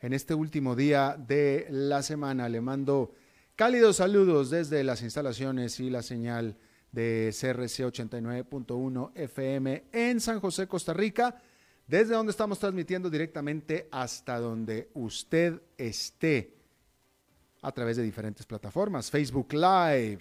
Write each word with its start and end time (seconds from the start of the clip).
en 0.00 0.12
este 0.12 0.34
último 0.34 0.76
día 0.76 1.16
de 1.18 1.66
la 1.70 2.02
semana. 2.02 2.48
Le 2.48 2.60
mando 2.60 3.14
cálidos 3.54 3.96
saludos 3.96 4.50
desde 4.50 4.84
las 4.84 5.02
instalaciones 5.02 5.80
y 5.80 5.90
la 5.90 6.02
señal 6.02 6.56
de 6.92 7.34
CRC 7.38 7.84
89.1 7.84 9.12
FM 9.14 9.84
en 9.92 10.20
San 10.20 10.40
José, 10.40 10.66
Costa 10.66 10.92
Rica, 10.92 11.40
desde 11.86 12.14
donde 12.14 12.30
estamos 12.30 12.58
transmitiendo 12.58 13.10
directamente 13.10 13.88
hasta 13.90 14.38
donde 14.38 14.90
usted 14.94 15.60
esté 15.76 16.56
a 17.62 17.72
través 17.72 17.96
de 17.96 18.02
diferentes 18.02 18.46
plataformas. 18.46 19.10
Facebook 19.10 19.52
Live, 19.52 20.20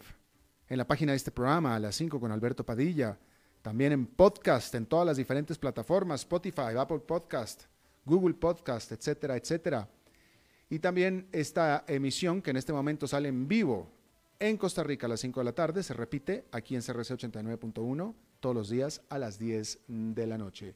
en 0.68 0.78
la 0.78 0.88
página 0.88 1.12
de 1.12 1.18
este 1.18 1.31
programa 1.31 1.76
a 1.76 1.80
las 1.80 1.96
5 1.96 2.20
con 2.20 2.31
Alberto 2.31 2.66
Padilla, 2.66 3.18
también 3.62 3.94
en 3.94 4.06
podcast 4.06 4.73
en 4.76 4.86
todas 4.86 5.06
las 5.06 5.18
diferentes 5.18 5.58
plataformas, 5.58 6.22
Spotify, 6.22 6.76
Apple 6.78 7.00
Podcast, 7.00 7.64
Google 8.06 8.36
Podcast, 8.36 8.92
etcétera, 8.92 9.36
etcétera. 9.36 9.89
Y 10.70 10.80
también 10.80 11.28
esta 11.31 11.84
emisión 11.88 12.42
que 12.42 12.52
en 12.52 12.58
este 12.58 12.73
momento 12.73 13.08
sale 13.08 13.30
en 13.30 13.47
vivo 13.47 13.92
en 14.39 14.58
Costa 14.58 14.84
Rica 14.84 15.06
a 15.06 15.09
las 15.09 15.22
5 15.22 15.39
de 15.39 15.44
la 15.45 15.53
tarde, 15.53 15.84
se 15.84 15.94
repite 15.94 16.45
aquí 16.52 16.75
en 16.75 16.81
CRC 16.81 17.16
89.1 17.16 18.14
todos 18.39 18.56
los 18.56 18.70
días 18.70 19.02
a 19.09 19.17
las 19.17 19.39
10 19.39 19.80
de 19.88 20.28
la 20.28 20.38
noche. 20.38 20.75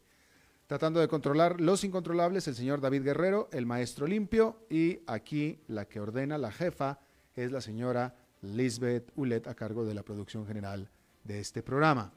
Tratando 0.68 1.00
de 1.00 1.08
controlar 1.08 1.60
los 1.60 1.84
incontrolables, 1.84 2.48
el 2.48 2.56
señor 2.56 2.80
David 2.80 3.04
Guerrero, 3.04 3.50
el 3.52 3.66
maestro 3.66 4.08
limpio, 4.08 4.66
y 4.70 5.00
aquí 5.08 5.60
la 5.68 5.86
que 5.86 6.00
ordena 6.00 6.38
la 6.38 6.52
jefa 6.52 7.00
es 7.36 7.52
la 7.52 7.60
señora 7.60 8.16
Lisbeth 8.42 9.12
Ulet 9.16 9.48
a 9.48 9.56
cargo 9.56 9.84
de 9.84 9.94
la 9.94 10.04
producción 10.04 10.46
general 10.46 10.90
de 11.24 11.40
este 11.40 11.64
programa. 11.64 12.14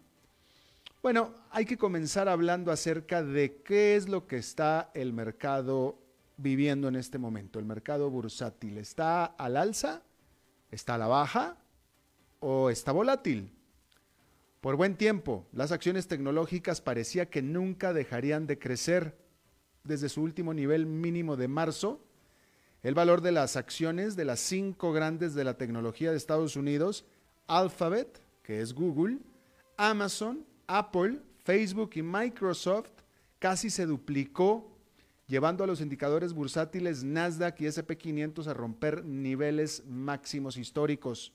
Bueno, 1.02 1.34
hay 1.50 1.64
que 1.64 1.76
comenzar 1.76 2.28
hablando 2.28 2.70
acerca 2.70 3.24
de 3.24 3.56
qué 3.64 3.96
es 3.96 4.08
lo 4.08 4.28
que 4.28 4.36
está 4.36 4.92
el 4.94 5.12
mercado 5.12 5.98
viviendo 6.36 6.86
en 6.86 6.94
este 6.94 7.18
momento, 7.18 7.58
el 7.58 7.64
mercado 7.64 8.08
bursátil. 8.08 8.78
¿Está 8.78 9.24
al 9.24 9.56
alza? 9.56 10.02
¿Está 10.70 10.94
a 10.94 10.98
la 10.98 11.08
baja? 11.08 11.56
¿O 12.38 12.70
está 12.70 12.92
volátil? 12.92 13.52
Por 14.60 14.76
buen 14.76 14.96
tiempo, 14.96 15.44
las 15.52 15.72
acciones 15.72 16.06
tecnológicas 16.06 16.80
parecía 16.80 17.28
que 17.28 17.42
nunca 17.42 17.92
dejarían 17.92 18.46
de 18.46 18.60
crecer. 18.60 19.18
Desde 19.82 20.08
su 20.08 20.22
último 20.22 20.54
nivel 20.54 20.86
mínimo 20.86 21.36
de 21.36 21.48
marzo, 21.48 22.00
el 22.84 22.94
valor 22.94 23.22
de 23.22 23.32
las 23.32 23.56
acciones 23.56 24.14
de 24.14 24.24
las 24.24 24.38
cinco 24.38 24.92
grandes 24.92 25.34
de 25.34 25.42
la 25.42 25.58
tecnología 25.58 26.12
de 26.12 26.16
Estados 26.16 26.54
Unidos, 26.54 27.04
Alphabet, 27.48 28.22
que 28.44 28.60
es 28.60 28.72
Google, 28.72 29.18
Amazon, 29.76 30.46
Apple, 30.78 31.18
Facebook 31.44 31.90
y 31.96 32.02
Microsoft 32.02 32.90
casi 33.38 33.68
se 33.68 33.84
duplicó, 33.84 34.74
llevando 35.26 35.64
a 35.64 35.66
los 35.66 35.82
indicadores 35.82 36.32
bursátiles 36.32 37.04
Nasdaq 37.04 37.60
y 37.60 37.64
SP500 37.64 38.46
a 38.46 38.54
romper 38.54 39.04
niveles 39.04 39.84
máximos 39.86 40.56
históricos. 40.56 41.34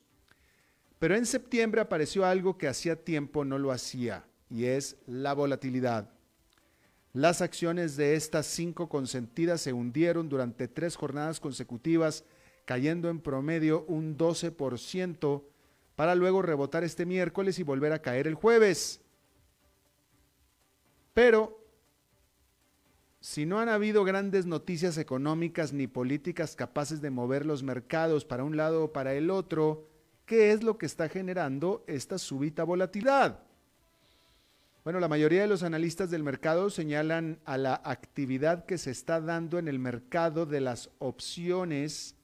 Pero 0.98 1.14
en 1.14 1.24
septiembre 1.24 1.80
apareció 1.80 2.26
algo 2.26 2.58
que 2.58 2.66
hacía 2.66 2.96
tiempo 3.04 3.44
no 3.44 3.58
lo 3.58 3.70
hacía, 3.70 4.24
y 4.50 4.64
es 4.64 4.96
la 5.06 5.34
volatilidad. 5.34 6.10
Las 7.12 7.40
acciones 7.40 7.96
de 7.96 8.16
estas 8.16 8.46
cinco 8.46 8.88
consentidas 8.88 9.60
se 9.60 9.72
hundieron 9.72 10.28
durante 10.28 10.66
tres 10.66 10.96
jornadas 10.96 11.38
consecutivas, 11.38 12.24
cayendo 12.64 13.08
en 13.08 13.20
promedio 13.20 13.84
un 13.86 14.18
12%, 14.18 15.44
para 15.94 16.16
luego 16.16 16.42
rebotar 16.42 16.82
este 16.82 17.06
miércoles 17.06 17.58
y 17.60 17.62
volver 17.62 17.92
a 17.92 18.02
caer 18.02 18.26
el 18.26 18.34
jueves. 18.34 19.00
Pero 21.18 21.58
si 23.18 23.44
no 23.44 23.58
han 23.58 23.68
habido 23.68 24.04
grandes 24.04 24.46
noticias 24.46 24.98
económicas 24.98 25.72
ni 25.72 25.88
políticas 25.88 26.54
capaces 26.54 27.00
de 27.00 27.10
mover 27.10 27.44
los 27.44 27.64
mercados 27.64 28.24
para 28.24 28.44
un 28.44 28.56
lado 28.56 28.84
o 28.84 28.92
para 28.92 29.14
el 29.14 29.28
otro, 29.28 29.88
¿qué 30.26 30.52
es 30.52 30.62
lo 30.62 30.78
que 30.78 30.86
está 30.86 31.08
generando 31.08 31.82
esta 31.88 32.18
súbita 32.18 32.62
volatilidad? 32.62 33.40
Bueno, 34.84 35.00
la 35.00 35.08
mayoría 35.08 35.40
de 35.40 35.48
los 35.48 35.64
analistas 35.64 36.08
del 36.08 36.22
mercado 36.22 36.70
señalan 36.70 37.40
a 37.44 37.58
la 37.58 37.82
actividad 37.82 38.64
que 38.64 38.78
se 38.78 38.92
está 38.92 39.20
dando 39.20 39.58
en 39.58 39.66
el 39.66 39.80
mercado 39.80 40.46
de 40.46 40.60
las 40.60 40.88
opciones, 41.00 42.14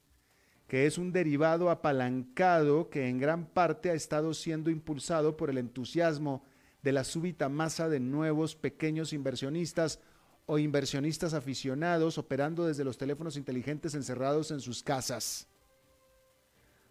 que 0.69 0.87
es 0.87 0.99
un 0.99 1.11
derivado 1.11 1.69
apalancado 1.69 2.91
que 2.91 3.09
en 3.09 3.19
gran 3.19 3.45
parte 3.45 3.91
ha 3.91 3.95
estado 3.95 4.35
siendo 4.35 4.71
impulsado 4.71 5.37
por 5.37 5.51
el 5.51 5.59
entusiasmo 5.59 6.45
de 6.85 6.93
la 6.93 7.03
súbita 7.03 7.49
masa 7.49 7.89
de 7.89 7.99
nuevos 7.99 8.55
pequeños 8.55 9.15
inversionistas 9.15 10.01
o 10.45 10.59
inversionistas 10.59 11.33
aficionados 11.33 12.19
operando 12.19 12.67
desde 12.67 12.85
los 12.85 12.99
teléfonos 12.99 13.39
inteligentes 13.39 13.95
encerrados 13.95 14.51
en 14.51 14.61
sus 14.61 14.83
casas. 14.83 15.49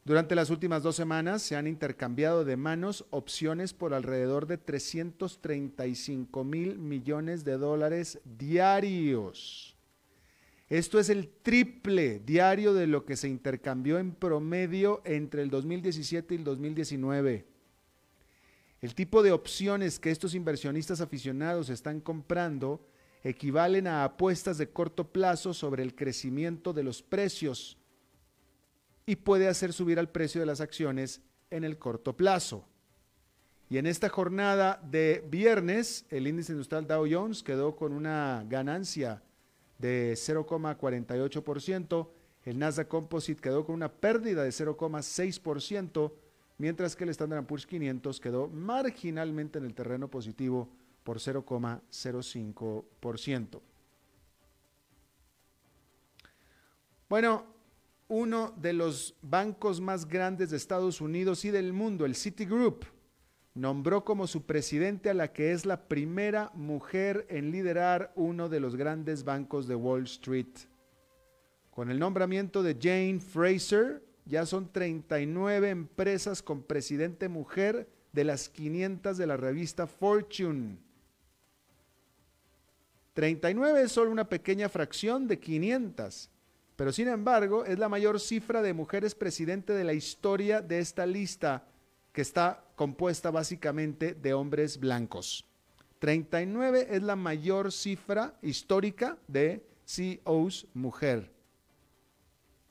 Durante 0.04 0.34
las 0.34 0.50
últimas 0.50 0.82
dos 0.82 0.96
semanas 0.96 1.44
se 1.44 1.56
han 1.56 1.68
intercambiado 1.68 2.44
de 2.44 2.58
manos 2.58 3.06
opciones 3.12 3.74
por 3.74 3.94
alrededor 3.94 4.48
de 4.48 4.58
335 4.58 6.44
mil 6.44 6.80
millones 6.80 7.46
de 7.46 7.58
dólares 7.58 8.20
diarios. 8.26 9.78
Esto 10.70 11.00
es 11.00 11.10
el 11.10 11.30
triple 11.30 12.20
diario 12.20 12.74
de 12.74 12.88
lo 12.88 13.06
que 13.06 13.16
se 13.16 13.30
intercambió 13.30 14.00
en 14.00 14.12
promedio 14.12 15.04
entre 15.06 15.44
el 15.44 15.52
2017 15.52 16.34
y 16.34 16.38
el 16.40 16.44
2019. 16.44 17.53
El 18.84 18.96
tipo 18.96 19.24
de 19.24 19.32
opciones 19.32 19.98
que 19.98 20.12
estos 20.12 20.36
inversionistas 20.36 21.00
aficionados 21.00 21.70
están 21.70 22.02
comprando 22.02 22.86
equivalen 23.24 23.88
a 23.88 24.04
apuestas 24.04 24.58
de 24.58 24.72
corto 24.72 25.08
plazo 25.08 25.54
sobre 25.54 25.84
el 25.84 25.96
crecimiento 25.96 26.74
de 26.74 26.84
los 26.84 27.02
precios 27.02 27.78
y 29.06 29.16
puede 29.16 29.48
hacer 29.48 29.72
subir 29.72 30.00
al 30.00 30.10
precio 30.10 30.42
de 30.42 30.48
las 30.48 30.60
acciones 30.60 31.22
en 31.50 31.64
el 31.64 31.78
corto 31.78 32.18
plazo. 32.18 32.66
Y 33.70 33.78
en 33.78 33.86
esta 33.86 34.10
jornada 34.10 34.82
de 34.84 35.26
viernes, 35.30 36.06
el 36.10 36.28
índice 36.28 36.52
industrial 36.52 36.86
Dow 36.86 37.08
Jones 37.10 37.42
quedó 37.42 37.78
con 37.78 37.94
una 37.94 38.46
ganancia 38.50 39.24
de 39.78 40.12
0,48%, 40.18 42.10
el 42.44 42.60
Nasdaq 42.60 42.90
Composite 42.90 43.42
quedó 43.42 43.66
con 43.66 43.76
una 43.76 43.90
pérdida 43.90 44.44
de 44.44 44.50
0,6%, 44.50 46.12
mientras 46.58 46.96
que 46.96 47.04
el 47.04 47.10
Standard 47.10 47.46
Poor's 47.46 47.66
500 47.66 48.20
quedó 48.20 48.48
marginalmente 48.48 49.60
en 49.60 49.66
el 49.66 49.74
terreno 49.74 50.08
positivo 50.10 50.70
por 51.04 51.20
0,05%. 51.20 53.62
Bueno, 57.10 57.46
uno 58.08 58.54
de 58.58 58.74
los 58.74 59.16
bancos 59.22 59.82
más 59.82 60.08
grandes 60.08 60.50
de 60.50 60.58
Estados 60.58 61.02
Unidos 61.02 61.46
y 61.46 61.52
del 61.52 61.74
mundo, 61.74 62.06
el 62.06 62.16
Citigroup, 62.16 62.86
nombró 63.54 64.04
como 64.04 64.28
su 64.28 64.46
presidente 64.46 65.10
a 65.10 65.14
la 65.14 65.32
que 65.32 65.52
es 65.52 65.66
la 65.66 65.88
primera 65.88 66.52
mujer 66.56 67.26
en 67.30 67.52
liderar 67.52 68.12
uno 68.16 68.50
de 68.50 68.60
los 68.60 68.76
grandes 68.76 69.24
bancos 69.24 69.68
de 69.68 69.76
Wall 69.76 70.04
Street. 70.04 70.48
Con 71.70 71.90
el 71.90 72.00
nombramiento 72.00 72.64
de 72.64 72.78
Jane 72.80 73.20
Fraser, 73.20 74.04
ya 74.26 74.46
son 74.46 74.72
39 74.72 75.70
empresas 75.70 76.42
con 76.42 76.64
presidente 76.64 77.28
mujer 77.28 77.90
de 78.12 78.24
las 78.24 78.50
500 78.50 79.18
de 79.18 79.28
la 79.28 79.38
revista 79.38 79.88
Fortune. 79.88 80.78
39 83.14 83.84
es 83.84 83.92
solo 83.92 84.12
una 84.12 84.28
pequeña 84.28 84.70
fracción 84.70 85.28
de 85.28 85.40
500, 85.40 86.30
pero 86.76 86.92
sin 86.92 87.08
embargo 87.08 87.66
es 87.66 87.78
la 87.78 87.90
mayor 87.90 88.20
cifra 88.20 88.62
de 88.62 88.74
mujeres 88.74 89.14
presidente 89.14 89.74
de 89.74 89.84
la 89.84 89.94
historia 89.94 90.62
de 90.62 90.80
esta 90.80 91.06
lista, 91.06 91.68
que 92.12 92.22
está 92.22 92.64
compuesta 92.76 93.32
básicamente 93.32 94.14
de 94.14 94.34
hombres 94.34 94.80
blancos. 94.80 95.46
39 96.00 96.88
es 96.92 97.04
la 97.04 97.16
mayor 97.16 97.72
cifra 97.72 98.38
histórica 98.42 99.18
de 99.28 99.66
CEOs 99.86 100.68
mujer. 100.74 101.32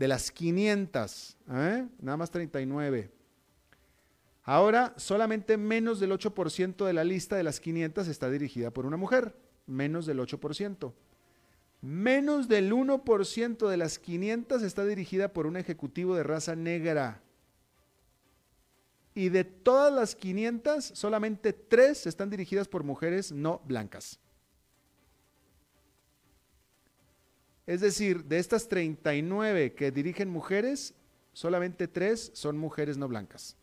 De 0.03 0.09
las 0.09 0.33
500, 0.33 1.37
¿eh? 1.49 1.87
nada 2.01 2.17
más 2.17 2.29
39. 2.33 3.09
Ahora, 4.43 4.95
solamente 4.97 5.57
menos 5.57 6.01
del 6.01 6.11
8% 6.11 6.85
de 6.85 6.93
la 6.93 7.05
lista 7.05 7.37
de 7.37 7.45
las 7.45 7.61
500 7.61 8.09
está 8.09 8.29
dirigida 8.29 8.73
por 8.73 8.85
una 8.85 8.97
mujer. 8.97 9.37
Menos 9.65 10.05
del 10.05 10.19
8%. 10.19 10.93
Menos 11.83 12.49
del 12.49 12.73
1% 12.73 13.69
de 13.69 13.77
las 13.77 14.01
500 14.01 14.65
está 14.65 14.85
dirigida 14.85 15.33
por 15.33 15.47
un 15.47 15.57
ejecutivo 15.57 16.17
de 16.17 16.25
raza 16.25 16.57
negra. 16.57 17.23
Y 19.15 19.29
de 19.29 19.45
todas 19.45 19.95
las 19.95 20.17
500, 20.17 20.85
solamente 20.85 21.53
3 21.53 22.09
están 22.09 22.29
dirigidas 22.29 22.67
por 22.67 22.83
mujeres 22.83 23.31
no 23.31 23.63
blancas. 23.67 24.19
Es 27.67 27.81
decir, 27.81 28.25
de 28.25 28.39
estas 28.39 28.69
39 28.69 29.75
que 29.75 29.91
dirigen 29.91 30.29
mujeres, 30.29 30.95
solamente 31.33 31.89
3 31.89 32.33
son 32.35 32.59
mujeres 32.59 32.97
no 32.97 33.09
blancas. 33.09 33.57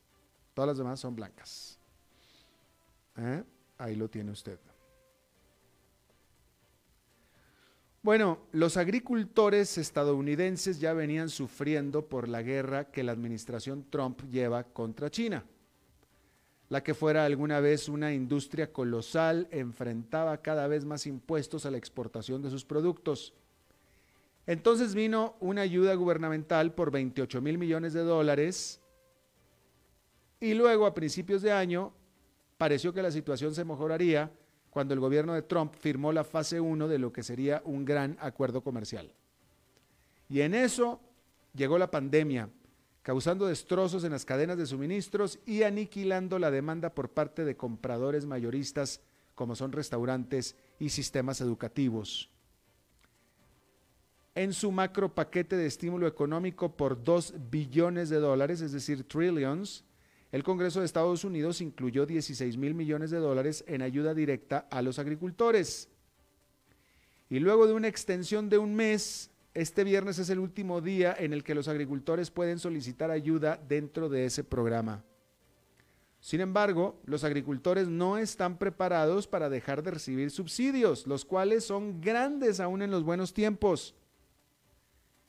Todas 0.53 0.69
las 0.69 0.77
demás 0.77 0.99
son 0.99 1.15
blancas. 1.15 1.77
¿Eh? 3.17 3.43
Ahí 3.77 3.95
lo 3.95 4.09
tiene 4.09 4.31
usted. 4.31 4.59
Bueno, 8.01 8.39
los 8.53 8.77
agricultores 8.77 9.77
estadounidenses 9.77 10.79
ya 10.79 10.93
venían 10.93 11.27
sufriendo 11.27 12.07
por 12.07 12.29
la 12.29 12.41
guerra 12.41 12.91
que 12.91 13.03
la 13.03 13.11
administración 13.11 13.85
Trump 13.89 14.21
lleva 14.31 14.63
contra 14.63 15.11
China. 15.11 15.43
La 16.69 16.81
que 16.81 16.93
fuera 16.93 17.25
alguna 17.25 17.59
vez 17.59 17.89
una 17.89 18.13
industria 18.13 18.71
colosal 18.71 19.49
enfrentaba 19.51 20.41
cada 20.41 20.67
vez 20.67 20.85
más 20.85 21.07
impuestos 21.07 21.65
a 21.65 21.71
la 21.71 21.77
exportación 21.77 22.41
de 22.41 22.49
sus 22.49 22.63
productos. 22.63 23.33
Entonces 24.47 24.95
vino 24.95 25.35
una 25.39 25.61
ayuda 25.61 25.93
gubernamental 25.93 26.73
por 26.73 26.91
28 26.91 27.41
mil 27.41 27.57
millones 27.57 27.93
de 27.93 28.01
dólares 28.01 28.81
y 30.39 30.53
luego, 30.53 30.85
a 30.85 30.93
principios 30.93 31.41
de 31.41 31.51
año, 31.51 31.91
pareció 32.57 32.93
que 32.93 33.01
la 33.01 33.11
situación 33.11 33.53
se 33.53 33.65
mejoraría 33.65 34.31
cuando 34.69 34.93
el 34.93 34.99
gobierno 34.99 35.33
de 35.33 35.41
Trump 35.41 35.73
firmó 35.77 36.13
la 36.13 36.23
fase 36.23 36.61
1 36.61 36.87
de 36.87 36.99
lo 36.99 37.11
que 37.11 37.23
sería 37.23 37.61
un 37.65 37.83
gran 37.83 38.17
acuerdo 38.21 38.61
comercial. 38.61 39.11
Y 40.29 40.41
en 40.41 40.53
eso 40.53 41.01
llegó 41.53 41.77
la 41.77 41.91
pandemia, 41.91 42.49
causando 43.01 43.47
destrozos 43.47 44.03
en 44.03 44.11
las 44.11 44.25
cadenas 44.25 44.57
de 44.57 44.65
suministros 44.65 45.39
y 45.45 45.63
aniquilando 45.63 46.39
la 46.39 46.51
demanda 46.51 46.93
por 46.93 47.09
parte 47.09 47.43
de 47.43 47.57
compradores 47.57 48.25
mayoristas 48.25 49.01
como 49.35 49.55
son 49.55 49.71
restaurantes 49.71 50.55
y 50.79 50.89
sistemas 50.89 51.41
educativos. 51.41 52.29
En 54.39 54.53
su 54.53 54.71
macro 54.71 55.13
paquete 55.13 55.57
de 55.57 55.65
estímulo 55.65 56.07
económico 56.07 56.77
por 56.77 57.03
2 57.03 57.33
billones 57.51 58.07
de 58.07 58.21
dólares, 58.21 58.61
es 58.61 58.71
decir, 58.71 59.03
trillions, 59.03 59.83
el 60.31 60.45
Congreso 60.45 60.79
de 60.79 60.85
Estados 60.85 61.25
Unidos 61.25 61.59
incluyó 61.59 62.05
16 62.05 62.55
mil 62.55 62.73
millones 62.73 63.11
de 63.11 63.17
dólares 63.17 63.65
en 63.67 63.81
ayuda 63.81 64.13
directa 64.13 64.65
a 64.71 64.81
los 64.81 64.97
agricultores. 64.97 65.89
Y 67.29 67.39
luego 67.39 67.67
de 67.67 67.73
una 67.73 67.89
extensión 67.89 68.47
de 68.47 68.59
un 68.59 68.75
mes, 68.75 69.29
este 69.53 69.83
viernes 69.83 70.19
es 70.19 70.29
el 70.29 70.39
último 70.39 70.79
día 70.79 71.13
en 71.19 71.33
el 71.33 71.43
que 71.43 71.53
los 71.53 71.67
agricultores 71.67 72.31
pueden 72.31 72.59
solicitar 72.59 73.11
ayuda 73.11 73.61
dentro 73.67 74.07
de 74.07 74.23
ese 74.23 74.45
programa. 74.45 75.03
Sin 76.21 76.39
embargo, 76.39 76.97
los 77.03 77.25
agricultores 77.25 77.89
no 77.89 78.17
están 78.17 78.57
preparados 78.57 79.27
para 79.27 79.49
dejar 79.49 79.83
de 79.83 79.91
recibir 79.91 80.31
subsidios, 80.31 81.07
los 81.07 81.25
cuales 81.25 81.65
son 81.65 81.99
grandes 81.99 82.61
aún 82.61 82.81
en 82.81 82.91
los 82.91 83.03
buenos 83.03 83.33
tiempos. 83.33 83.95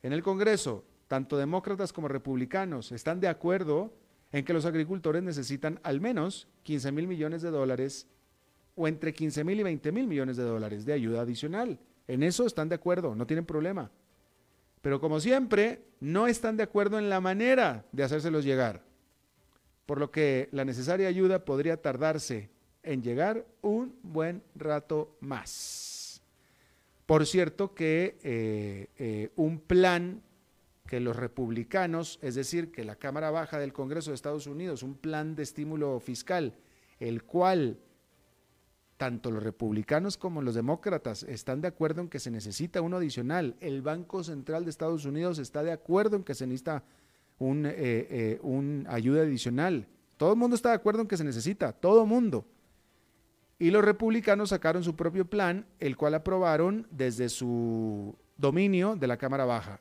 En 0.02 0.12
el 0.12 0.22
Congreso, 0.22 0.84
tanto 1.08 1.36
demócratas 1.36 1.92
como 1.92 2.08
republicanos 2.08 2.92
están 2.92 3.20
de 3.20 3.28
acuerdo 3.28 3.92
en 4.32 4.44
que 4.44 4.52
los 4.52 4.64
agricultores 4.64 5.22
necesitan 5.22 5.80
al 5.82 6.00
menos 6.00 6.48
15 6.62 6.92
mil 6.92 7.06
millones 7.06 7.42
de 7.42 7.50
dólares 7.50 8.06
o 8.76 8.88
entre 8.88 9.12
15 9.12 9.44
mil 9.44 9.60
y 9.60 9.62
20 9.62 9.92
mil 9.92 10.06
millones 10.06 10.36
de 10.36 10.44
dólares 10.44 10.84
de 10.84 10.92
ayuda 10.92 11.22
adicional. 11.22 11.78
En 12.06 12.22
eso 12.22 12.46
están 12.46 12.68
de 12.68 12.76
acuerdo, 12.76 13.14
no 13.14 13.26
tienen 13.26 13.44
problema. 13.44 13.90
Pero 14.80 15.00
como 15.00 15.20
siempre, 15.20 15.82
no 16.00 16.26
están 16.26 16.56
de 16.56 16.62
acuerdo 16.62 16.98
en 16.98 17.10
la 17.10 17.20
manera 17.20 17.84
de 17.92 18.04
hacérselos 18.04 18.44
llegar. 18.44 18.82
Por 19.84 19.98
lo 19.98 20.10
que 20.10 20.48
la 20.52 20.64
necesaria 20.64 21.08
ayuda 21.08 21.44
podría 21.44 21.82
tardarse 21.82 22.48
en 22.82 23.02
llegar 23.02 23.44
un 23.60 23.94
buen 24.02 24.42
rato 24.54 25.16
más. 25.20 25.89
Por 27.10 27.26
cierto 27.26 27.74
que 27.74 28.20
eh, 28.22 28.88
eh, 28.96 29.32
un 29.34 29.58
plan 29.58 30.22
que 30.86 31.00
los 31.00 31.16
republicanos, 31.16 32.20
es 32.22 32.36
decir, 32.36 32.70
que 32.70 32.84
la 32.84 32.94
Cámara 32.94 33.32
Baja 33.32 33.58
del 33.58 33.72
Congreso 33.72 34.12
de 34.12 34.14
Estados 34.14 34.46
Unidos, 34.46 34.84
un 34.84 34.94
plan 34.94 35.34
de 35.34 35.42
estímulo 35.42 35.98
fiscal, 35.98 36.54
el 37.00 37.24
cual 37.24 37.80
tanto 38.96 39.32
los 39.32 39.42
republicanos 39.42 40.16
como 40.16 40.40
los 40.40 40.54
demócratas 40.54 41.24
están 41.24 41.60
de 41.60 41.66
acuerdo 41.66 42.00
en 42.00 42.08
que 42.08 42.20
se 42.20 42.30
necesita 42.30 42.80
uno 42.80 42.98
adicional. 42.98 43.56
El 43.58 43.82
Banco 43.82 44.22
Central 44.22 44.62
de 44.62 44.70
Estados 44.70 45.04
Unidos 45.04 45.40
está 45.40 45.64
de 45.64 45.72
acuerdo 45.72 46.14
en 46.14 46.22
que 46.22 46.36
se 46.36 46.46
necesita 46.46 46.84
un, 47.40 47.66
eh, 47.66 47.72
eh, 47.76 48.84
ayuda 48.86 49.22
adicional. 49.22 49.88
Todo 50.16 50.34
el 50.34 50.38
mundo 50.38 50.54
está 50.54 50.68
de 50.68 50.76
acuerdo 50.76 51.00
en 51.00 51.08
que 51.08 51.16
se 51.16 51.24
necesita, 51.24 51.72
todo 51.72 52.02
el 52.02 52.08
mundo. 52.08 52.46
Y 53.60 53.70
los 53.70 53.84
republicanos 53.84 54.48
sacaron 54.48 54.82
su 54.82 54.96
propio 54.96 55.26
plan, 55.26 55.66
el 55.78 55.96
cual 55.96 56.14
aprobaron 56.14 56.88
desde 56.90 57.28
su 57.28 58.16
dominio 58.36 58.96
de 58.96 59.06
la 59.06 59.18
Cámara 59.18 59.44
Baja 59.44 59.80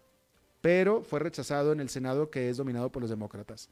pero 0.61 1.03
fue 1.03 1.19
rechazado 1.19 1.71
en 1.71 1.79
el 1.79 1.89
Senado 1.89 2.29
que 2.29 2.49
es 2.49 2.57
dominado 2.57 2.91
por 2.91 3.01
los 3.01 3.09
demócratas, 3.09 3.69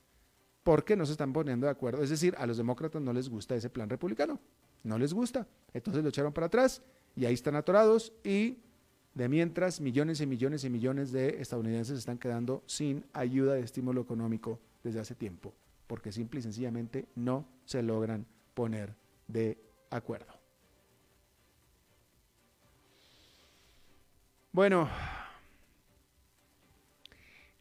porque 0.64 0.96
no 0.96 1.06
se 1.06 1.14
están 1.14 1.34
poniendo 1.34 1.66
de 1.66 1.72
acuerdo. 1.72 2.04
Es 2.04 2.10
decir, 2.10 2.36
a 2.38 2.46
los 2.46 2.58
demócratas 2.58 3.02
no 3.02 3.14
les 3.14 3.30
gusta 3.30 3.56
ese 3.56 3.70
plan 3.70 3.90
republicano, 3.90 4.40
no 4.84 4.98
les 4.98 5.14
gusta. 5.14 5.48
Entonces 5.74 6.04
lo 6.04 6.10
echaron 6.10 6.34
para 6.34 6.48
atrás 6.48 6.82
y 7.16 7.26
ahí 7.26 7.34
están 7.34 7.56
atorados 7.56 8.14
y 8.24 8.60
de 9.14 9.28
mientras 9.30 9.82
millones 9.82 10.22
y 10.22 10.28
millones 10.28 10.64
y 10.64 10.70
millones 10.70 11.12
de 11.12 11.42
estadounidenses 11.42 11.98
están 11.98 12.20
quedando 12.20 12.64
sin 12.68 13.06
ayuda 13.14 13.56
de 13.56 13.62
estímulo 13.62 14.02
económico 14.02 14.60
desde 14.84 15.00
hace 15.00 15.16
tiempo, 15.16 15.54
porque 15.88 16.12
simple 16.12 16.40
y 16.40 16.44
sencillamente 16.44 17.08
no 17.16 17.48
se 17.66 17.82
logran 17.82 18.26
poner 18.54 18.96
de 19.28 19.58
acuerdo. 19.90 20.34
Bueno, 24.52 24.90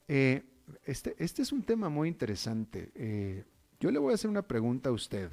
eh, 0.08 0.42
este, 0.84 1.14
este, 1.18 1.42
es 1.42 1.52
un 1.52 1.62
tema 1.62 1.88
muy 1.88 2.08
interesante. 2.08 2.90
Eh, 2.94 3.44
yo 3.80 3.90
le 3.90 3.98
voy 3.98 4.12
a 4.12 4.14
hacer 4.14 4.30
una 4.30 4.46
pregunta 4.46 4.88
a 4.88 4.92
usted. 4.92 5.30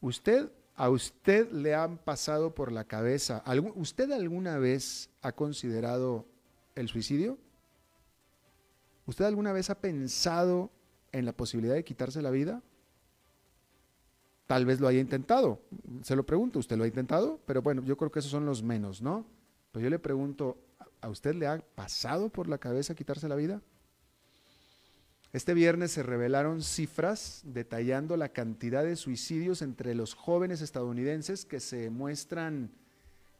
¿Usted, 0.00 0.50
a 0.76 0.88
usted 0.88 1.50
le 1.50 1.74
han 1.74 1.98
pasado 1.98 2.54
por 2.54 2.72
la 2.72 2.84
cabeza, 2.84 3.44
¿usted 3.74 4.10
alguna 4.12 4.56
vez 4.58 5.10
ha 5.20 5.32
considerado 5.32 6.26
el 6.74 6.88
suicidio? 6.88 7.36
¿Usted 9.04 9.26
alguna 9.26 9.52
vez 9.52 9.68
ha 9.68 9.80
pensado 9.80 10.70
en 11.12 11.26
la 11.26 11.32
posibilidad 11.32 11.74
de 11.74 11.84
quitarse 11.84 12.22
la 12.22 12.30
vida? 12.30 12.62
Tal 14.50 14.66
vez 14.66 14.80
lo 14.80 14.88
haya 14.88 14.98
intentado. 14.98 15.60
Se 16.02 16.16
lo 16.16 16.26
pregunto, 16.26 16.58
¿usted 16.58 16.76
lo 16.76 16.82
ha 16.82 16.88
intentado? 16.88 17.38
Pero 17.46 17.62
bueno, 17.62 17.84
yo 17.84 17.96
creo 17.96 18.10
que 18.10 18.18
esos 18.18 18.32
son 18.32 18.46
los 18.46 18.64
menos, 18.64 19.00
¿no? 19.00 19.24
Pero 19.70 19.84
yo 19.84 19.90
le 19.90 20.00
pregunto, 20.00 20.58
¿A 21.00 21.08
usted 21.08 21.34
le 21.34 21.46
ha 21.46 21.58
pasado 21.74 22.28
por 22.28 22.48
la 22.48 22.58
cabeza 22.58 22.94
quitarse 22.94 23.28
la 23.28 23.36
vida? 23.36 23.62
Este 25.32 25.54
viernes 25.54 25.92
se 25.92 26.02
revelaron 26.02 26.62
cifras 26.62 27.42
detallando 27.44 28.16
la 28.16 28.30
cantidad 28.30 28.84
de 28.84 28.96
suicidios 28.96 29.62
entre 29.62 29.94
los 29.94 30.14
jóvenes 30.14 30.60
estadounidenses 30.60 31.44
que 31.44 31.60
se 31.60 31.88
muestran, 31.88 32.70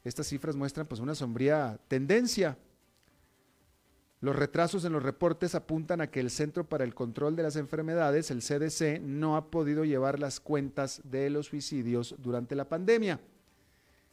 estas 0.05 0.29
cifras 0.29 0.57
muestran 0.57 0.87
pues 0.87 1.01
una 1.01 1.15
sombría 1.15 1.79
tendencia. 1.89 2.57
Los 4.21 4.37
retrasos 4.37 4.85
en 4.85 4.93
los 4.93 5.03
reportes 5.03 5.55
apuntan 5.55 6.03
a 6.03 6.11
que 6.11 6.21
el 6.21 6.31
Centro 6.31 6.69
para 6.69 6.85
el 6.85 6.95
Control 6.95 7.37
de 7.37 7.43
las 7.43 7.57
Enfermedades, 7.57 8.31
el 8.31 8.43
CDC, 8.43 9.01
no 9.01 9.37
ha 9.37 9.51
podido 9.51 9.85
llevar 9.85 10.19
las 10.19 10.41
cuentas 10.41 11.01
de 11.05 11.31
los 11.31 11.47
suicidios 11.47 12.15
durante 12.19 12.55
la 12.55 12.69
pandemia. 12.69 13.19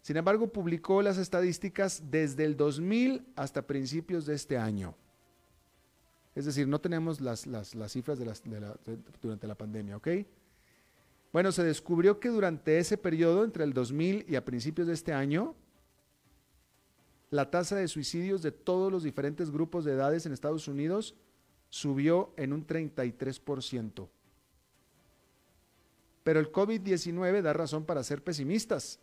Sin 0.02 0.16
embargo, 0.16 0.48
publicó 0.48 1.02
las 1.02 1.18
estadísticas 1.18 2.04
desde 2.10 2.46
el 2.46 2.56
2000 2.56 3.26
hasta 3.36 3.68
principios 3.68 4.26
de 4.26 4.36
este 4.36 4.58
año. 4.58 4.96
Es 6.34 6.46
decir, 6.46 6.70
no 6.70 6.80
tenemos 6.80 7.20
las, 7.20 7.46
cifras 7.88 8.18
durante 9.22 9.48
la 9.48 9.56
pandemia, 9.56 9.98
¿ok? 9.98 10.08
Bueno, 11.34 11.52
se 11.52 11.64
descubrió 11.64 12.22
que 12.22 12.30
durante 12.30 12.78
ese 12.78 12.98
periodo, 12.98 13.44
entre 13.44 13.66
el 13.66 13.74
2000 13.74 14.26
y 14.30 14.36
a 14.36 14.46
principios 14.46 14.88
de 14.88 14.94
este 14.94 15.12
año, 15.12 15.56
la 17.30 17.50
tasa 17.50 17.76
de 17.76 17.88
suicidios 17.88 18.42
de 18.42 18.52
todos 18.52 18.92
los 18.92 19.04
diferentes 19.04 19.52
grupos 19.52 19.86
de 19.86 19.94
edades 19.94 20.26
en 20.26 20.34
Estados 20.34 20.68
Unidos 20.68 21.16
subió 21.70 22.34
en 22.38 22.54
un 22.54 22.66
33%. 22.66 24.08
Pero 26.24 26.40
el 26.40 26.52
COVID-19 26.52 27.42
da 27.42 27.54
razón 27.54 27.86
para 27.86 28.04
ser 28.04 28.24
pesimistas 28.24 29.00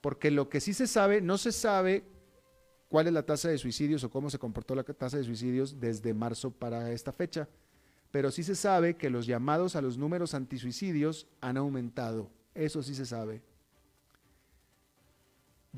porque 0.00 0.30
lo 0.30 0.48
que 0.48 0.60
sí 0.60 0.74
se 0.74 0.86
sabe, 0.86 1.20
no 1.20 1.38
se 1.38 1.52
sabe 1.52 2.04
cuál 2.88 3.06
es 3.06 3.12
la 3.12 3.24
tasa 3.24 3.48
de 3.48 3.58
suicidios 3.58 4.04
o 4.04 4.10
cómo 4.10 4.30
se 4.30 4.38
comportó 4.38 4.74
la 4.74 4.84
tasa 4.84 5.16
de 5.16 5.24
suicidios 5.24 5.80
desde 5.80 6.14
marzo 6.14 6.50
para 6.50 6.92
esta 6.92 7.12
fecha, 7.12 7.48
pero 8.10 8.30
sí 8.30 8.42
se 8.42 8.54
sabe 8.54 8.96
que 8.96 9.10
los 9.10 9.26
llamados 9.26 9.76
a 9.76 9.82
los 9.82 9.98
números 9.98 10.34
antisuicidios 10.34 11.26
han 11.40 11.56
aumentado. 11.56 12.30
Eso 12.54 12.82
sí 12.82 12.94
se 12.94 13.06
sabe. 13.06 13.42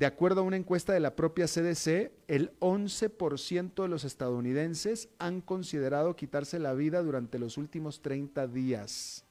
De 0.01 0.07
acuerdo 0.07 0.41
a 0.41 0.45
una 0.45 0.57
encuesta 0.57 0.93
de 0.93 0.99
la 0.99 1.15
propia 1.15 1.45
CDC, 1.45 2.11
el 2.27 2.57
11% 2.59 3.83
de 3.83 3.87
los 3.87 4.03
estadounidenses 4.03 5.09
han 5.19 5.41
considerado 5.41 6.15
quitarse 6.15 6.57
la 6.57 6.73
vida 6.73 7.03
durante 7.03 7.37
los 7.37 7.55
últimos 7.55 8.01
30 8.01 8.47
días. 8.47 9.25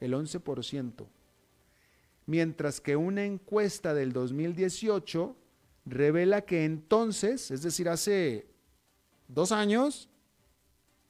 El 0.00 0.14
11%. 0.14 1.06
Mientras 2.24 2.80
que 2.80 2.96
una 2.96 3.26
encuesta 3.26 3.92
del 3.92 4.14
2018 4.14 5.36
revela 5.84 6.40
que 6.40 6.64
entonces, 6.64 7.50
es 7.50 7.60
decir, 7.60 7.90
hace 7.90 8.46
dos 9.28 9.52
años, 9.52 10.08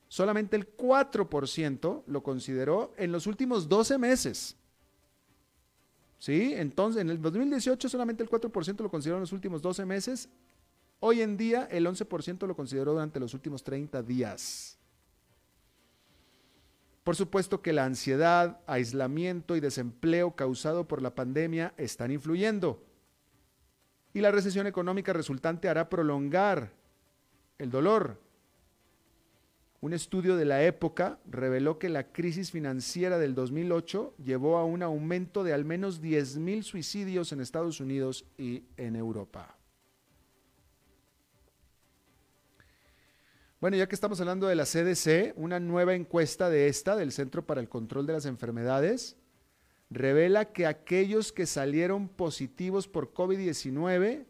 solamente 0.08 0.56
el 0.56 0.76
4% 0.76 2.02
lo 2.04 2.22
consideró 2.24 2.92
en 2.96 3.12
los 3.12 3.28
últimos 3.28 3.68
12 3.68 3.98
meses. 3.98 4.56
¿Sí? 6.23 6.55
Entonces, 6.55 7.02
en 7.02 7.11
el 7.11 7.21
2018 7.21 7.88
solamente 7.88 8.23
el 8.23 8.31
4% 8.31 8.79
lo 8.81 8.88
consideró 8.88 9.17
en 9.17 9.23
los 9.23 9.33
últimos 9.33 9.61
12 9.61 9.85
meses. 9.85 10.29
Hoy 11.00 11.21
en 11.21 11.37
día 11.37 11.67
el 11.69 11.85
11% 11.85 12.47
lo 12.47 12.55
consideró 12.55 12.93
durante 12.93 13.19
los 13.19 13.35
últimos 13.35 13.64
30 13.64 14.05
días. 14.05 14.79
Por 17.02 17.17
supuesto 17.17 17.61
que 17.61 17.73
la 17.73 17.87
ansiedad, 17.87 18.61
aislamiento 18.69 19.57
y 19.57 19.61
desempleo 19.61 20.37
causado 20.37 20.87
por 20.87 21.02
la 21.02 21.12
pandemia 21.12 21.75
están 21.76 22.12
influyendo. 22.12 22.81
Y 24.14 24.21
la 24.21 24.31
recesión 24.31 24.69
económica 24.69 25.12
resultante 25.12 25.69
hará 25.69 25.88
prolongar 25.88 26.71
el 27.59 27.69
dolor, 27.69 28.21
un 29.82 29.92
estudio 29.92 30.36
de 30.36 30.44
la 30.44 30.62
época 30.62 31.18
reveló 31.26 31.80
que 31.80 31.88
la 31.88 32.12
crisis 32.12 32.52
financiera 32.52 33.18
del 33.18 33.34
2008 33.34 34.14
llevó 34.22 34.58
a 34.58 34.64
un 34.64 34.80
aumento 34.80 35.42
de 35.42 35.52
al 35.52 35.64
menos 35.64 36.00
10.000 36.00 36.62
suicidios 36.62 37.32
en 37.32 37.40
Estados 37.40 37.80
Unidos 37.80 38.24
y 38.38 38.62
en 38.76 38.94
Europa. 38.94 39.58
Bueno, 43.60 43.76
ya 43.76 43.88
que 43.88 43.96
estamos 43.96 44.20
hablando 44.20 44.46
de 44.46 44.54
la 44.54 44.66
CDC, 44.66 45.34
una 45.36 45.58
nueva 45.58 45.94
encuesta 45.94 46.48
de 46.48 46.68
esta, 46.68 46.94
del 46.94 47.10
Centro 47.10 47.44
para 47.44 47.60
el 47.60 47.68
Control 47.68 48.06
de 48.06 48.12
las 48.12 48.26
Enfermedades, 48.26 49.16
revela 49.90 50.52
que 50.52 50.66
aquellos 50.66 51.32
que 51.32 51.44
salieron 51.44 52.08
positivos 52.08 52.86
por 52.86 53.12
COVID-19 53.12 54.26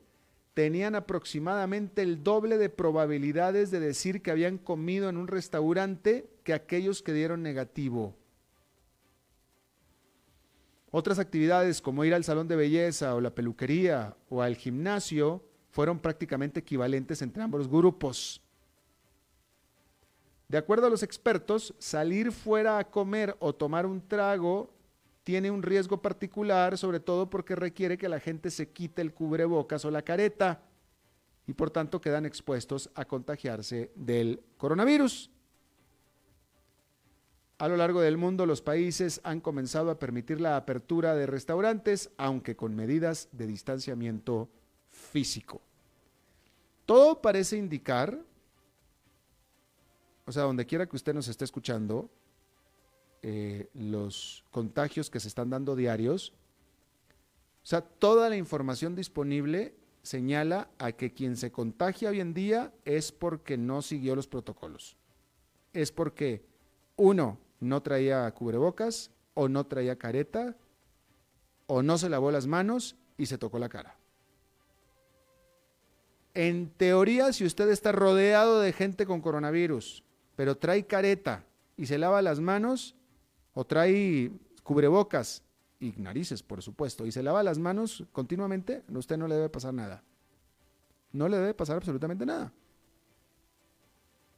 tenían 0.55 0.95
aproximadamente 0.95 2.03
el 2.03 2.23
doble 2.23 2.59
de 2.59 2.69
probabilidades 2.69 3.71
de 3.71 3.81
decir 3.81 4.23
que 4.23 4.31
habían 4.31 4.59
comido 4.59 5.09
en 5.09 5.17
un 5.17 5.29
restaurante 5.29 6.29
que 6.45 6.53
aquellos 6.53 7.03
que 7.03 7.13
dieron 7.13 7.43
negativo. 7.43 8.15
Otras 10.91 11.19
actividades 11.19 11.81
como 11.81 12.05
ir 12.05 12.13
al 12.13 12.25
salón 12.25 12.49
de 12.49 12.57
belleza 12.57 13.15
o 13.15 13.21
la 13.21 13.35
peluquería 13.35 14.15
o 14.29 14.43
al 14.43 14.57
gimnasio 14.57 15.43
fueron 15.71 15.99
prácticamente 15.99 16.61
equivalentes 16.61 17.23
entre 17.23 17.43
ambos 17.43 17.67
grupos. 17.67 18.43
De 20.49 20.59
acuerdo 20.59 20.87
a 20.87 20.91
los 20.91 21.03
expertos, 21.03 21.75
salir 21.79 22.31
fuera 22.31 22.79
a 22.79 22.85
comer 22.85 23.35
o 23.41 23.55
tomar 23.55 23.87
un 23.87 24.07
trago 24.07 24.71
tiene 25.25 25.51
un 25.51 25.63
riesgo 25.63 26.03
particular, 26.03 26.77
sobre 26.77 27.01
todo 27.01 27.31
porque 27.31 27.55
requiere 27.55 27.99
que 27.99 28.09
la 28.09 28.21
gente 28.21 28.51
se 28.51 28.71
quite 28.71 29.03
el 29.03 29.15
cubrebocas 29.15 29.85
o 29.85 29.91
la 29.91 30.03
careta 30.03 30.63
y 31.47 31.55
por 31.55 31.71
tanto 31.71 32.01
quedan 32.01 32.27
expuestos 32.27 32.91
a 32.95 33.05
contagiarse 33.05 33.93
del 33.95 34.43
coronavirus. 34.57 35.31
A 37.59 37.69
lo 37.69 37.77
largo 37.77 38.01
del 38.01 38.17
mundo 38.17 38.45
los 38.47 38.61
países 38.61 39.21
han 39.23 39.41
comenzado 39.41 39.91
a 39.91 39.99
permitir 39.99 40.41
la 40.41 40.57
apertura 40.57 41.15
de 41.15 41.27
restaurantes, 41.27 42.11
aunque 42.17 42.57
con 42.57 42.75
medidas 42.75 43.29
de 43.31 43.47
distanciamiento 43.47 44.49
físico. 44.91 45.63
Todo 46.87 47.23
parece 47.23 47.57
indicar, 47.57 48.19
o 50.25 50.33
sea, 50.33 50.43
donde 50.43 50.67
quiera 50.67 50.87
que 50.87 50.97
usted 50.97 51.15
nos 51.15 51.29
esté 51.29 51.45
escuchando, 51.45 52.11
eh, 53.23 53.69
los 53.75 54.45
contagios 54.51 55.11
que 55.11 55.21
se 55.21 55.29
están 55.29 55.51
dando 55.51 55.77
diarios, 55.77 56.33
o 57.63 57.67
sea, 57.67 57.81
toda 57.81 58.29
la 58.29 58.37
información 58.37 58.97
disponible 58.97 59.75
señala 60.03 60.69
a 60.79 60.93
que 60.93 61.13
quien 61.13 61.37
se 61.37 61.53
contagia 61.53 62.11
hoy 62.11 62.21
en 62.21 62.35
día 62.35 62.73
es 62.85 63.13
porque 63.13 63.57
no 63.57 63.83
siguió 63.83 64.17
los 64.17 64.27
protocolos. 64.27 64.97
Es 65.73 65.93
porque, 65.93 66.45
uno, 66.97 67.39
no 67.61 67.83
traía 67.83 68.29
cubrebocas 68.33 69.11
o 69.35 69.49
no 69.49 69.65
traía 69.65 69.97
careta 69.97 70.57
o 71.67 71.83
no 71.83 71.97
se 71.99 72.09
lavó 72.09 72.33
las 72.33 72.47
manos 72.47 72.97
y 73.17 73.27
se 73.27 73.39
tocó 73.39 73.59
la 73.59 73.69
cara. 73.69 73.97
En 76.35 76.71
teoría, 76.71 77.33
si 77.33 77.45
usted 77.45 77.71
está 77.71 77.93
rodeado 77.93 78.61
de 78.61 78.73
gente 78.73 79.07
con 79.07 79.21
coronavirus, 79.21 80.03
pero 80.35 80.57
trae 80.57 80.87
careta 80.87 81.45
y 81.77 81.87
se 81.87 81.99
lava 81.99 82.23
las 82.23 82.41
manos, 82.41 82.97
o 83.55 83.65
trae 83.65 84.31
cubrebocas 84.63 85.43
y 85.81 85.93
narices, 85.97 86.43
por 86.43 86.63
supuesto, 86.63 87.07
y 87.07 87.13
se 87.13 87.23
lava 87.23 87.43
las 87.43 87.59
manos 87.59 88.05
continuamente, 88.13 88.83
a 88.93 88.99
usted 88.99 89.17
no 89.17 89.27
le 89.27 89.35
debe 89.35 89.49
pasar 89.49 89.75
nada. 89.75 90.03
No 91.13 91.29
le 91.29 91.37
debe 91.37 91.55
pasar 91.55 91.77
absolutamente 91.77 92.25
nada. 92.25 92.53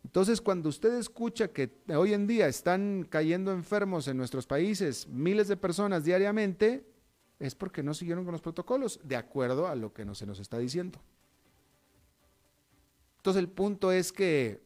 Entonces, 0.02 0.40
cuando 0.40 0.68
usted 0.68 0.94
escucha 0.94 1.48
que 1.48 1.82
hoy 1.94 2.12
en 2.12 2.26
día 2.26 2.46
están 2.46 3.06
cayendo 3.08 3.52
enfermos 3.52 4.06
en 4.08 4.16
nuestros 4.16 4.46
países 4.46 5.08
miles 5.08 5.48
de 5.48 5.56
personas 5.56 6.04
diariamente, 6.04 6.86
es 7.38 7.54
porque 7.54 7.82
no 7.82 7.94
siguieron 7.94 8.24
con 8.24 8.32
los 8.32 8.40
protocolos, 8.40 9.00
de 9.02 9.16
acuerdo 9.16 9.66
a 9.66 9.74
lo 9.74 9.92
que 9.92 10.04
no 10.04 10.14
se 10.14 10.26
nos 10.26 10.38
está 10.38 10.58
diciendo. 10.58 11.00
Entonces, 13.18 13.40
el 13.40 13.48
punto 13.48 13.90
es 13.90 14.12
que, 14.12 14.62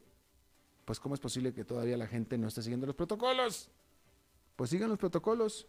pues, 0.85 1.01
¿cómo 1.01 1.15
es 1.15 1.21
posible 1.21 1.53
que 1.53 1.65
todavía 1.65 1.97
la 1.97 2.07
gente 2.07 2.37
no 2.37 2.49
esté 2.49 2.63
siguiendo 2.63 2.87
los 2.87 2.97
protocolos? 2.97 3.71
Pues 4.59 4.71
sigan 4.71 4.89
los 4.89 4.99
protocolos. 4.99 5.69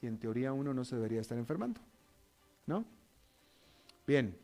Y 0.00 0.06
en 0.06 0.16
teoría 0.16 0.52
uno 0.52 0.72
no 0.72 0.84
se 0.84 0.94
debería 0.94 1.20
estar 1.20 1.36
enfermando. 1.36 1.80
¿No? 2.66 2.84
Bien. 4.06 4.38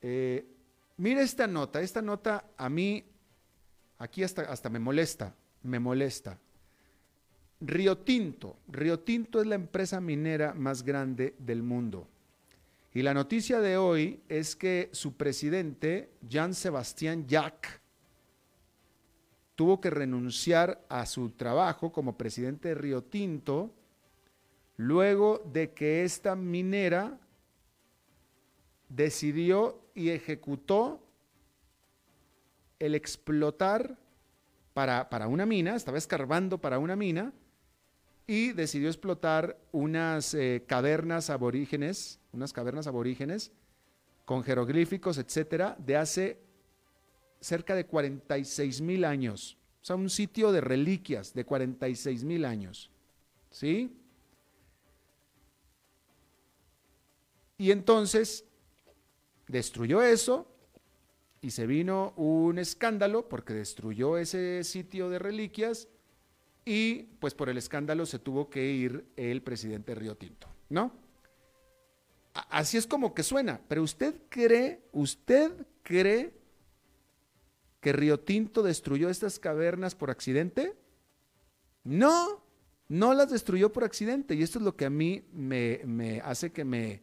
Eh, 0.00 0.46
mire 0.98 1.22
esta 1.22 1.48
nota. 1.48 1.80
Esta 1.80 2.00
nota 2.00 2.44
a 2.56 2.68
mí, 2.68 3.04
aquí 3.98 4.22
hasta, 4.22 4.42
hasta 4.42 4.70
me 4.70 4.78
molesta. 4.78 5.34
Me 5.64 5.80
molesta. 5.80 6.38
Río 7.60 7.98
Tinto. 7.98 8.58
Río 8.68 9.00
Tinto 9.00 9.40
es 9.40 9.48
la 9.48 9.56
empresa 9.56 10.00
minera 10.00 10.54
más 10.54 10.84
grande 10.84 11.34
del 11.40 11.64
mundo. 11.64 12.06
Y 12.94 13.02
la 13.02 13.12
noticia 13.12 13.60
de 13.60 13.76
hoy 13.76 14.22
es 14.28 14.54
que 14.54 14.88
su 14.92 15.16
presidente, 15.16 16.12
Jean 16.28 16.54
Sebastián 16.54 17.26
Jack, 17.26 17.81
tuvo 19.54 19.80
que 19.80 19.90
renunciar 19.90 20.84
a 20.88 21.06
su 21.06 21.30
trabajo 21.30 21.92
como 21.92 22.16
presidente 22.16 22.68
de 22.68 22.74
Río 22.74 23.02
Tinto 23.02 23.74
luego 24.76 25.42
de 25.52 25.72
que 25.72 26.04
esta 26.04 26.34
minera 26.34 27.18
decidió 28.88 29.80
y 29.94 30.10
ejecutó 30.10 31.00
el 32.78 32.94
explotar 32.94 33.98
para, 34.74 35.28
una 35.28 35.46
mina, 35.46 35.76
estaba 35.76 35.98
escarbando 35.98 36.58
para 36.58 36.78
una 36.78 36.96
mina 36.96 37.32
y 38.26 38.52
decidió 38.52 38.88
explotar 38.88 39.58
unas 39.70 40.34
eh, 40.34 40.64
cavernas 40.66 41.30
aborígenes, 41.30 42.18
unas 42.32 42.52
cavernas 42.52 42.86
aborígenes 42.86 43.52
con 44.24 44.42
jeroglíficos, 44.42 45.18
etcétera, 45.18 45.76
de 45.78 45.96
hace 45.96 46.40
cerca 47.42 47.74
de 47.74 47.84
46 47.84 48.80
mil 48.80 49.04
años. 49.04 49.58
O 49.82 49.84
sea, 49.84 49.96
un 49.96 50.08
sitio 50.08 50.52
de 50.52 50.60
reliquias 50.60 51.34
de 51.34 51.44
46 51.44 52.24
mil 52.24 52.44
años. 52.44 52.90
¿Sí? 53.50 53.94
Y 57.58 57.70
entonces 57.70 58.44
destruyó 59.48 60.02
eso 60.02 60.48
y 61.40 61.50
se 61.50 61.66
vino 61.66 62.14
un 62.16 62.58
escándalo 62.58 63.28
porque 63.28 63.52
destruyó 63.52 64.16
ese 64.16 64.64
sitio 64.64 65.10
de 65.10 65.18
reliquias 65.18 65.88
y 66.64 67.02
pues 67.20 67.34
por 67.34 67.48
el 67.48 67.58
escándalo 67.58 68.06
se 68.06 68.20
tuvo 68.20 68.48
que 68.48 68.70
ir 68.70 69.04
el 69.16 69.42
presidente 69.42 69.94
Río 69.94 70.16
Tinto, 70.16 70.48
¿no? 70.70 70.92
Así 72.34 72.78
es 72.78 72.86
como 72.86 73.12
que 73.12 73.22
suena, 73.22 73.60
pero 73.68 73.82
usted 73.82 74.14
cree, 74.28 74.80
usted 74.92 75.52
cree 75.82 76.41
que 77.82 77.92
Río 77.92 78.20
Tinto 78.20 78.62
destruyó 78.62 79.10
estas 79.10 79.40
cavernas 79.40 79.96
por 79.96 80.08
accidente? 80.08 80.72
No, 81.82 82.40
no 82.88 83.12
las 83.12 83.30
destruyó 83.30 83.72
por 83.72 83.82
accidente. 83.82 84.36
Y 84.36 84.42
esto 84.44 84.60
es 84.60 84.64
lo 84.64 84.76
que 84.76 84.84
a 84.84 84.90
mí 84.90 85.24
me, 85.32 86.22
hace 86.24 86.52
que 86.52 86.64
me, 86.64 87.02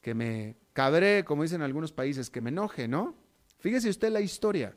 que 0.00 0.14
me 0.14 0.56
cabré, 0.72 1.26
como 1.26 1.42
dicen 1.42 1.60
algunos 1.60 1.92
países, 1.92 2.30
que 2.30 2.40
me 2.40 2.48
enoje, 2.48 2.88
¿no? 2.88 3.14
Fíjese 3.58 3.90
usted 3.90 4.10
la 4.10 4.22
historia. 4.22 4.74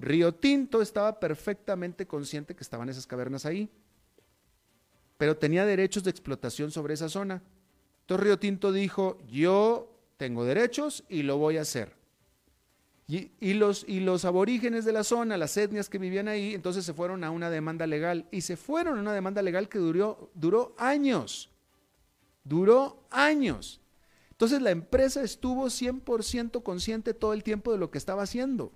Río 0.00 0.34
Tinto 0.34 0.82
estaba 0.82 1.20
perfectamente 1.20 2.08
consciente 2.08 2.56
que 2.56 2.64
estaban 2.64 2.88
esas 2.88 3.06
cavernas 3.06 3.46
ahí, 3.46 3.70
pero 5.16 5.36
tenía 5.36 5.64
derechos 5.64 6.02
de 6.02 6.10
explotación 6.10 6.72
sobre 6.72 6.94
esa 6.94 7.08
zona. 7.08 7.40
Entonces 8.00 8.24
Río 8.24 8.38
Tinto 8.40 8.72
dijo, 8.72 9.16
yo 9.28 9.96
tengo 10.16 10.44
derechos 10.44 11.04
y 11.08 11.22
lo 11.22 11.38
voy 11.38 11.56
a 11.56 11.62
hacer. 11.62 11.95
Y, 13.08 13.54
los, 13.54 13.84
y 13.86 14.00
los 14.00 14.24
aborígenes 14.24 14.84
de 14.84 14.92
la 14.92 15.04
zona, 15.04 15.36
las 15.36 15.56
etnias 15.56 15.88
que 15.88 15.98
vivían 15.98 16.26
ahí, 16.26 16.54
entonces 16.54 16.84
se 16.84 16.92
fueron 16.92 17.22
a 17.22 17.30
una 17.30 17.50
demanda 17.50 17.86
legal 17.86 18.26
y 18.32 18.40
se 18.40 18.56
fueron 18.56 18.98
a 18.98 19.00
una 19.00 19.12
demanda 19.12 19.42
legal 19.42 19.68
que 19.68 19.78
duró, 19.78 20.32
duró 20.34 20.74
años. 20.76 21.50
Duró 22.42 23.04
años. 23.10 23.80
Entonces 24.32 24.60
la 24.60 24.72
empresa 24.72 25.22
estuvo 25.22 25.66
100% 25.66 26.64
consciente 26.64 27.14
todo 27.14 27.32
el 27.32 27.44
tiempo 27.44 27.70
de 27.70 27.78
lo 27.78 27.92
que 27.92 27.98
estaba 27.98 28.24
haciendo. 28.24 28.72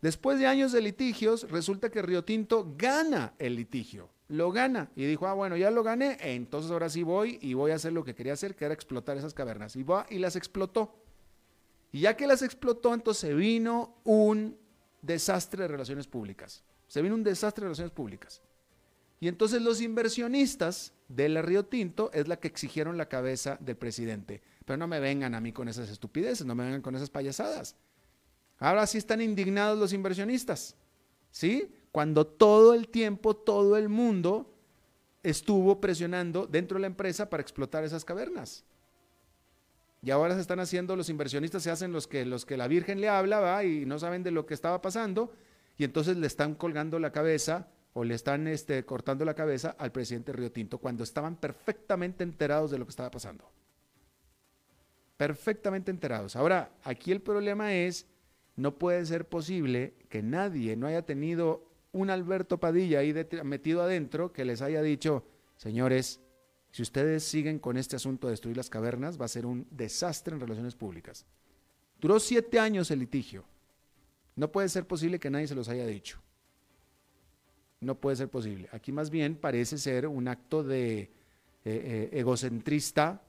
Después 0.00 0.38
de 0.38 0.46
años 0.46 0.70
de 0.70 0.80
litigios, 0.80 1.50
resulta 1.50 1.90
que 1.90 2.00
Río 2.00 2.24
Tinto 2.24 2.74
gana 2.78 3.34
el 3.40 3.56
litigio. 3.56 4.08
Lo 4.28 4.52
gana 4.52 4.88
y 4.94 5.04
dijo, 5.04 5.26
ah, 5.26 5.34
bueno, 5.34 5.56
ya 5.56 5.72
lo 5.72 5.82
gané, 5.82 6.16
entonces 6.20 6.70
ahora 6.70 6.90
sí 6.90 7.02
voy 7.02 7.38
y 7.42 7.54
voy 7.54 7.72
a 7.72 7.74
hacer 7.74 7.92
lo 7.92 8.04
que 8.04 8.14
quería 8.14 8.34
hacer, 8.34 8.54
que 8.54 8.66
era 8.66 8.74
explotar 8.74 9.16
esas 9.16 9.34
cavernas. 9.34 9.74
Y, 9.74 9.82
va, 9.82 10.06
y 10.08 10.18
las 10.18 10.36
explotó. 10.36 11.07
Y 11.92 12.00
ya 12.00 12.16
que 12.16 12.26
las 12.26 12.42
explotó, 12.42 12.92
entonces 12.94 13.34
vino 13.34 13.96
un 14.04 14.58
desastre 15.02 15.62
de 15.62 15.68
relaciones 15.68 16.06
públicas. 16.06 16.62
Se 16.86 17.02
vino 17.02 17.14
un 17.14 17.24
desastre 17.24 17.62
de 17.62 17.68
relaciones 17.68 17.92
públicas. 17.92 18.42
Y 19.20 19.28
entonces 19.28 19.62
los 19.62 19.80
inversionistas 19.80 20.92
de 21.08 21.28
la 21.28 21.42
Río 21.42 21.64
Tinto 21.64 22.10
es 22.12 22.28
la 22.28 22.38
que 22.38 22.48
exigieron 22.48 22.96
la 22.96 23.08
cabeza 23.08 23.56
del 23.60 23.76
presidente. 23.76 24.42
Pero 24.64 24.76
no 24.76 24.86
me 24.86 25.00
vengan 25.00 25.34
a 25.34 25.40
mí 25.40 25.52
con 25.52 25.68
esas 25.68 25.88
estupideces, 25.88 26.46
no 26.46 26.54
me 26.54 26.64
vengan 26.64 26.82
con 26.82 26.94
esas 26.94 27.10
payasadas. 27.10 27.74
Ahora 28.58 28.86
sí 28.86 28.98
están 28.98 29.20
indignados 29.20 29.78
los 29.78 29.92
inversionistas. 29.92 30.76
¿Sí? 31.30 31.72
Cuando 31.90 32.26
todo 32.26 32.74
el 32.74 32.88
tiempo, 32.88 33.34
todo 33.34 33.76
el 33.76 33.88
mundo 33.88 34.54
estuvo 35.22 35.80
presionando 35.80 36.46
dentro 36.46 36.76
de 36.76 36.82
la 36.82 36.86
empresa 36.86 37.28
para 37.28 37.40
explotar 37.40 37.84
esas 37.84 38.04
cavernas. 38.04 38.64
Y 40.08 40.10
ahora 40.10 40.34
se 40.36 40.40
están 40.40 40.58
haciendo, 40.58 40.96
los 40.96 41.10
inversionistas 41.10 41.62
se 41.62 41.70
hacen 41.70 41.92
los 41.92 42.06
que, 42.06 42.24
los 42.24 42.46
que 42.46 42.56
la 42.56 42.66
Virgen 42.66 42.98
le 42.98 43.10
habla, 43.10 43.40
¿va? 43.40 43.62
y 43.62 43.84
no 43.84 43.98
saben 43.98 44.22
de 44.22 44.30
lo 44.30 44.46
que 44.46 44.54
estaba 44.54 44.80
pasando, 44.80 45.34
y 45.76 45.84
entonces 45.84 46.16
le 46.16 46.26
están 46.26 46.54
colgando 46.54 46.98
la 46.98 47.12
cabeza 47.12 47.68
o 47.92 48.04
le 48.04 48.14
están 48.14 48.48
este, 48.48 48.86
cortando 48.86 49.26
la 49.26 49.34
cabeza 49.34 49.76
al 49.78 49.92
presidente 49.92 50.32
Río 50.32 50.50
Tinto 50.50 50.78
cuando 50.78 51.04
estaban 51.04 51.36
perfectamente 51.36 52.24
enterados 52.24 52.70
de 52.70 52.78
lo 52.78 52.86
que 52.86 52.90
estaba 52.90 53.10
pasando. 53.10 53.52
Perfectamente 55.18 55.90
enterados. 55.90 56.36
Ahora, 56.36 56.70
aquí 56.84 57.12
el 57.12 57.20
problema 57.20 57.74
es, 57.74 58.06
no 58.56 58.78
puede 58.78 59.04
ser 59.04 59.28
posible 59.28 59.92
que 60.08 60.22
nadie 60.22 60.74
no 60.74 60.86
haya 60.86 61.02
tenido 61.02 61.68
un 61.92 62.08
Alberto 62.08 62.56
Padilla 62.56 63.00
ahí 63.00 63.14
metido 63.44 63.82
adentro 63.82 64.32
que 64.32 64.46
les 64.46 64.62
haya 64.62 64.80
dicho, 64.80 65.26
señores, 65.58 66.22
si 66.70 66.82
ustedes 66.82 67.24
siguen 67.24 67.58
con 67.58 67.76
este 67.76 67.96
asunto 67.96 68.26
de 68.26 68.32
destruir 68.32 68.56
las 68.56 68.70
cavernas, 68.70 69.20
va 69.20 69.24
a 69.24 69.28
ser 69.28 69.46
un 69.46 69.66
desastre 69.70 70.34
en 70.34 70.40
relaciones 70.40 70.74
públicas. 70.74 71.26
Duró 72.00 72.20
siete 72.20 72.58
años 72.58 72.90
el 72.90 73.00
litigio. 73.00 73.44
No 74.36 74.52
puede 74.52 74.68
ser 74.68 74.86
posible 74.86 75.18
que 75.18 75.30
nadie 75.30 75.48
se 75.48 75.54
los 75.54 75.68
haya 75.68 75.86
dicho. 75.86 76.20
No 77.80 77.96
puede 77.96 78.16
ser 78.16 78.28
posible. 78.28 78.68
Aquí 78.72 78.92
más 78.92 79.10
bien 79.10 79.36
parece 79.36 79.78
ser 79.78 80.06
un 80.06 80.28
acto 80.28 80.62
de 80.62 81.00
eh, 81.00 81.10
eh, 81.64 82.10
egocentrista, 82.12 83.22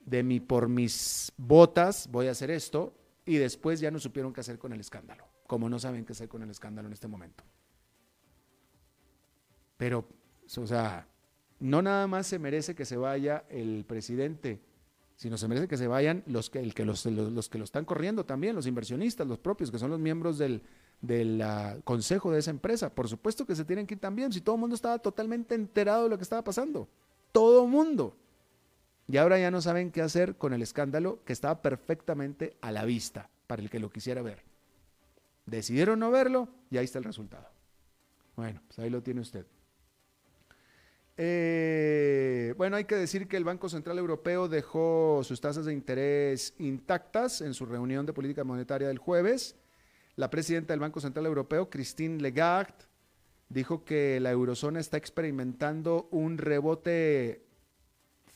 de 0.00 0.22
mi 0.22 0.40
por 0.40 0.68
mis 0.68 1.32
botas 1.36 2.08
voy 2.10 2.28
a 2.28 2.32
hacer 2.32 2.50
esto, 2.50 2.94
y 3.26 3.36
después 3.36 3.80
ya 3.80 3.90
no 3.90 3.98
supieron 3.98 4.32
qué 4.32 4.40
hacer 4.40 4.58
con 4.58 4.72
el 4.72 4.80
escándalo, 4.80 5.26
como 5.46 5.68
no 5.68 5.78
saben 5.78 6.04
qué 6.04 6.12
hacer 6.12 6.28
con 6.28 6.42
el 6.42 6.50
escándalo 6.50 6.88
en 6.88 6.94
este 6.94 7.08
momento. 7.08 7.44
Pero, 9.76 10.08
o 10.56 10.66
sea, 10.66 11.06
no 11.60 11.82
nada 11.82 12.06
más 12.06 12.26
se 12.26 12.38
merece 12.38 12.74
que 12.74 12.84
se 12.84 12.96
vaya 12.96 13.44
el 13.48 13.84
presidente, 13.86 14.60
sino 15.16 15.36
se 15.36 15.48
merece 15.48 15.66
que 15.66 15.76
se 15.76 15.88
vayan 15.88 16.22
los 16.26 16.48
que, 16.48 16.60
el 16.60 16.74
que 16.74 16.84
los, 16.84 17.04
los, 17.06 17.48
que 17.48 17.58
lo 17.58 17.64
están 17.64 17.84
corriendo 17.84 18.24
también, 18.24 18.54
los 18.54 18.66
inversionistas, 18.66 19.26
los 19.26 19.38
propios, 19.38 19.70
que 19.70 19.78
son 19.78 19.90
los 19.90 19.98
miembros 19.98 20.38
del, 20.38 20.62
del 21.00 21.42
consejo 21.82 22.30
de 22.30 22.38
esa 22.38 22.50
empresa. 22.50 22.94
Por 22.94 23.08
supuesto 23.08 23.44
que 23.44 23.56
se 23.56 23.64
tienen 23.64 23.86
que 23.86 23.94
ir 23.94 24.00
también, 24.00 24.32
si 24.32 24.40
todo 24.40 24.54
el 24.54 24.60
mundo 24.60 24.76
estaba 24.76 25.00
totalmente 25.00 25.56
enterado 25.56 26.04
de 26.04 26.10
lo 26.10 26.18
que 26.18 26.22
estaba 26.22 26.44
pasando. 26.44 26.88
Todo 27.32 27.66
mundo. 27.66 28.16
Y 29.08 29.16
ahora 29.16 29.40
ya 29.40 29.50
no 29.50 29.60
saben 29.60 29.90
qué 29.90 30.02
hacer 30.02 30.36
con 30.36 30.52
el 30.52 30.62
escándalo 30.62 31.24
que 31.24 31.32
estaba 31.32 31.62
perfectamente 31.62 32.56
a 32.60 32.70
la 32.70 32.84
vista 32.84 33.28
para 33.48 33.60
el 33.60 33.70
que 33.70 33.80
lo 33.80 33.90
quisiera 33.90 34.22
ver. 34.22 34.44
Decidieron 35.46 35.98
no 35.98 36.12
verlo 36.12 36.48
y 36.70 36.76
ahí 36.76 36.84
está 36.84 36.98
el 36.98 37.04
resultado. 37.04 37.48
Bueno, 38.36 38.60
pues 38.68 38.78
ahí 38.78 38.90
lo 38.90 39.02
tiene 39.02 39.20
usted. 39.20 39.46
Eh, 41.20 42.54
bueno, 42.56 42.76
hay 42.76 42.84
que 42.84 42.94
decir 42.94 43.26
que 43.26 43.36
el 43.36 43.42
Banco 43.42 43.68
Central 43.68 43.98
Europeo 43.98 44.46
dejó 44.48 45.22
sus 45.24 45.40
tasas 45.40 45.64
de 45.64 45.72
interés 45.72 46.54
intactas 46.60 47.40
en 47.40 47.54
su 47.54 47.66
reunión 47.66 48.06
de 48.06 48.12
política 48.12 48.44
monetaria 48.44 48.86
del 48.86 48.98
jueves. 48.98 49.56
La 50.14 50.30
presidenta 50.30 50.72
del 50.72 50.80
Banco 50.80 51.00
Central 51.00 51.26
Europeo, 51.26 51.68
Christine 51.68 52.22
Lagarde, 52.22 52.86
dijo 53.48 53.84
que 53.84 54.20
la 54.20 54.30
eurozona 54.30 54.78
está 54.78 54.96
experimentando 54.96 56.08
un 56.12 56.38
rebote 56.38 57.44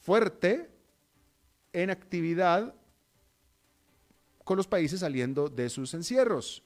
fuerte 0.00 0.68
en 1.72 1.90
actividad 1.90 2.74
con 4.42 4.56
los 4.56 4.66
países 4.66 5.00
saliendo 5.00 5.48
de 5.48 5.68
sus 5.68 5.94
encierros. 5.94 6.64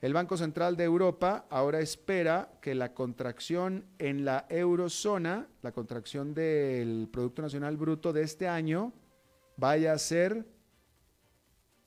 El 0.00 0.14
Banco 0.14 0.38
Central 0.38 0.76
de 0.76 0.84
Europa 0.84 1.46
ahora 1.50 1.80
espera 1.80 2.58
que 2.62 2.74
la 2.74 2.94
contracción 2.94 3.84
en 3.98 4.24
la 4.24 4.46
eurozona, 4.48 5.46
la 5.60 5.72
contracción 5.72 6.32
del 6.32 7.06
Producto 7.12 7.42
Nacional 7.42 7.76
Bruto 7.76 8.14
de 8.14 8.22
este 8.22 8.48
año, 8.48 8.94
vaya 9.58 9.92
a 9.92 9.98
ser 9.98 10.46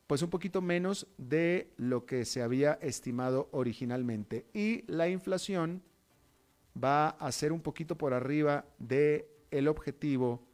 pues 0.05 0.21
un 0.21 0.29
poquito 0.29 0.61
menos 0.61 1.07
de 1.17 1.73
lo 1.77 2.05
que 2.05 2.23
se 2.25 2.43
había 2.43 2.73
estimado 2.73 3.49
originalmente. 3.51 4.45
Y 4.53 4.83
la 4.91 5.09
inflación 5.09 5.81
va 6.81 7.09
a 7.09 7.31
ser 7.31 7.51
un 7.51 7.61
poquito 7.61 7.97
por 7.97 8.13
arriba 8.13 8.65
del 8.77 9.25
el 9.49 9.67
objetivo 9.67 10.45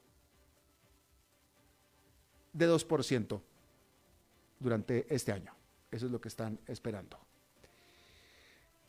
de 2.54 2.69
2% 2.69 3.41
durante 4.60 5.13
este 5.13 5.34
año. 5.34 5.54
Eso 5.91 6.06
es 6.06 6.12
lo 6.12 6.22
que 6.22 6.30
están 6.30 6.58
esperando. 6.65 7.29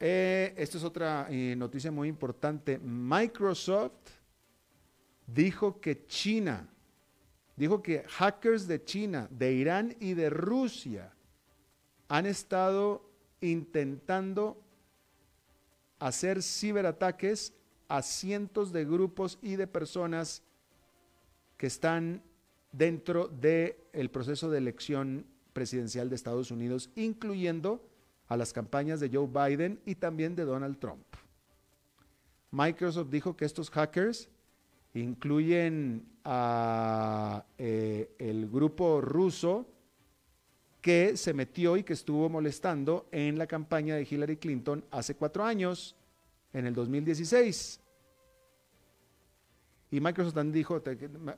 Eh, 0.02 0.54
esta 0.56 0.78
es 0.78 0.84
otra 0.84 1.26
eh, 1.28 1.54
noticia 1.54 1.92
muy 1.92 2.08
importante. 2.08 2.78
Microsoft 2.78 3.92
dijo 5.26 5.78
que 5.78 6.06
China, 6.06 6.66
dijo 7.54 7.82
que 7.82 8.04
hackers 8.08 8.66
de 8.66 8.82
China, 8.82 9.28
de 9.30 9.52
Irán 9.52 9.94
y 10.00 10.14
de 10.14 10.30
Rusia 10.30 11.12
han 12.08 12.24
estado 12.24 13.10
intentando 13.42 14.64
hacer 15.98 16.42
ciberataques 16.42 17.52
a 17.86 18.00
cientos 18.00 18.72
de 18.72 18.86
grupos 18.86 19.38
y 19.42 19.56
de 19.56 19.66
personas 19.66 20.42
que 21.58 21.66
están 21.66 22.22
dentro 22.72 23.28
del 23.28 23.76
el 23.92 24.10
proceso 24.10 24.48
de 24.48 24.58
elección 24.58 25.26
presidencial 25.52 26.08
de 26.08 26.14
Estados 26.14 26.50
Unidos, 26.50 26.88
incluyendo 26.94 27.89
a 28.31 28.37
las 28.37 28.53
campañas 28.53 29.01
de 29.01 29.11
Joe 29.12 29.27
Biden 29.27 29.81
y 29.85 29.97
también 29.97 30.37
de 30.37 30.45
Donald 30.45 30.79
Trump. 30.79 31.05
Microsoft 32.53 33.11
dijo 33.11 33.37
que 33.37 33.45
estos 33.45 33.69
hackers 33.71 34.29
incluyen 34.95 36.07
a 36.25 37.45
eh, 37.59 38.14
el 38.19 38.49
grupo 38.49 39.01
ruso 39.01 39.66
que 40.81 41.16
se 41.16 41.35
metió 41.35 41.77
y 41.77 41.83
que 41.83 41.93
estuvo 41.93 42.29
molestando 42.29 43.09
en 43.11 43.37
la 43.37 43.49
campaña 43.49 43.97
de 43.97 44.07
Hillary 44.09 44.37
Clinton 44.37 44.85
hace 44.93 45.16
cuatro 45.16 45.45
años, 45.45 45.97
en 46.53 46.66
el 46.66 46.75
2016. 46.75 47.81
Y 49.90 50.01
Microsoft 50.01 50.35
también 50.35 50.53
dijo, 50.53 50.81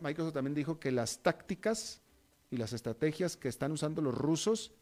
Microsoft 0.02 0.34
también 0.34 0.54
dijo 0.54 0.78
que 0.78 0.92
las 0.92 1.20
tácticas 1.20 2.02
y 2.50 2.58
las 2.58 2.74
estrategias 2.74 3.38
que 3.38 3.48
están 3.48 3.72
usando 3.72 4.02
los 4.02 4.14
rusos 4.14 4.72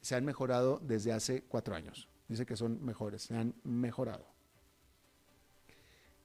se 0.00 0.14
han 0.14 0.24
mejorado 0.24 0.80
desde 0.82 1.12
hace 1.12 1.42
cuatro 1.42 1.74
años. 1.74 2.08
Dice 2.28 2.44
que 2.44 2.56
son 2.56 2.84
mejores, 2.84 3.22
se 3.22 3.36
han 3.36 3.54
mejorado. 3.64 4.26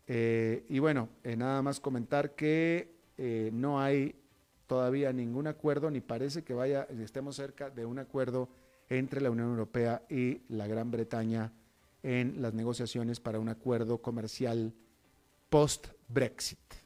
Eh, 0.08 0.66
y 0.68 0.80
bueno, 0.80 1.10
eh, 1.24 1.38
nada 1.38 1.62
más 1.62 1.80
comentar 1.80 2.36
que 2.36 2.94
eh, 3.18 3.52
no 3.54 3.80
hay 3.80 4.16
todavía 4.68 5.14
ningún 5.14 5.48
acuerdo, 5.48 5.90
ni 5.90 6.02
parece 6.02 6.44
que 6.44 6.54
vaya, 6.54 6.88
estemos 7.00 7.36
cerca 7.36 7.70
de 7.70 7.86
un 7.86 8.00
acuerdo 8.00 8.50
entre 8.90 9.22
la 9.22 9.32
Unión 9.32 9.50
Europea 9.50 10.04
y 10.10 10.42
la 10.50 10.68
Gran 10.68 10.92
Bretaña 10.92 11.54
en 12.02 12.42
las 12.42 12.54
negociaciones 12.54 13.20
para 13.20 13.40
un 13.40 13.50
acuerdo 13.50 14.00
comercial 14.00 14.74
post-Brexit. 15.50 16.83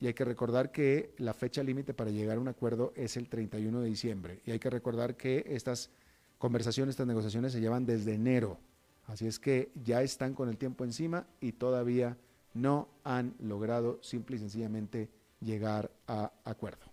Y 0.00 0.06
hay 0.06 0.14
que 0.14 0.24
recordar 0.24 0.72
que 0.72 1.14
la 1.18 1.34
fecha 1.34 1.62
límite 1.62 1.92
para 1.92 2.10
llegar 2.10 2.38
a 2.38 2.40
un 2.40 2.48
acuerdo 2.48 2.92
es 2.96 3.18
el 3.18 3.28
31 3.28 3.80
de 3.82 3.88
diciembre. 3.88 4.40
Y 4.46 4.50
hay 4.50 4.58
que 4.58 4.70
recordar 4.70 5.14
que 5.14 5.44
estas 5.46 5.90
conversaciones, 6.38 6.94
estas 6.94 7.06
negociaciones 7.06 7.52
se 7.52 7.60
llevan 7.60 7.84
desde 7.84 8.14
enero. 8.14 8.58
Así 9.06 9.26
es 9.26 9.38
que 9.38 9.70
ya 9.74 10.02
están 10.02 10.32
con 10.32 10.48
el 10.48 10.56
tiempo 10.56 10.84
encima 10.84 11.26
y 11.38 11.52
todavía 11.52 12.16
no 12.54 12.88
han 13.04 13.34
logrado 13.40 13.98
simple 14.02 14.36
y 14.36 14.38
sencillamente 14.38 15.10
llegar 15.40 15.90
a 16.06 16.32
acuerdo. 16.44 16.86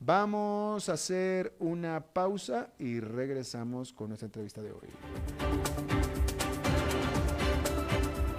Vamos 0.00 0.88
a 0.88 0.94
hacer 0.94 1.54
una 1.60 2.00
pausa 2.00 2.72
y 2.78 2.98
regresamos 2.98 3.92
con 3.92 4.08
nuestra 4.08 4.26
entrevista 4.26 4.62
de 4.62 4.72
hoy. 4.72 4.88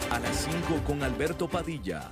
A 0.10 0.20
las 0.20 0.36
5 0.44 0.84
con 0.86 1.04
Alberto 1.04 1.48
Padilla 1.48 2.12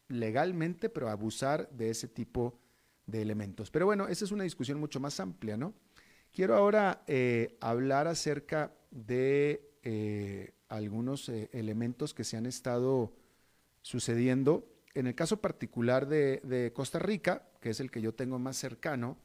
legalmente, 0.08 0.89
pero 0.89 1.10
abusar 1.10 1.69
de 1.71 1.89
ese 1.89 2.08
tipo 2.08 2.60
de 3.08 3.21
elementos. 3.21 3.71
Pero 3.71 3.86
bueno, 3.86 4.08
esa 4.08 4.25
es 4.25 4.32
una 4.32 4.43
discusión 4.43 4.80
mucho 4.80 4.99
más 4.99 5.19
amplia, 5.19 5.58
¿no? 5.58 5.73
Quiero 6.36 6.58
ahora 6.58 7.02
eh, 7.08 7.56
hablar 7.62 8.08
acerca 8.08 8.74
de 8.91 9.71
eh, 9.84 10.54
algunos 10.67 11.30
eh, 11.30 11.50
elementos 11.54 12.13
que 12.13 12.26
se 12.26 12.36
han 12.36 12.45
estado 12.45 13.13
sucediendo. 13.82 14.67
En 14.95 15.08
el 15.08 15.15
caso 15.15 15.39
particular 15.39 16.10
de, 16.10 16.74
Costa 16.76 17.00
Rica, 17.00 17.48
que 17.62 17.69
es 17.69 17.80
el 17.80 17.89
que 17.89 18.02
yo 18.02 18.13
tengo 18.13 18.38
más 18.38 18.58
cercano, 18.58 19.17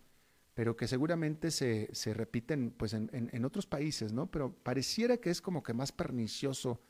pero 0.55 0.77
que 0.77 0.87
seguramente 0.87 1.51
se, 1.51 2.14
repiten 2.14 2.70
pues, 2.70 2.94
en, 2.94 3.44
otros 3.44 3.66
países, 3.66 4.12
¿no? 4.12 4.31
Pero 4.31 4.53
pareciera 4.53 5.16
que 5.16 5.31
es 5.31 5.42
como 5.42 5.64
que 5.64 5.75
más 5.75 5.90
pernicioso 5.90 6.81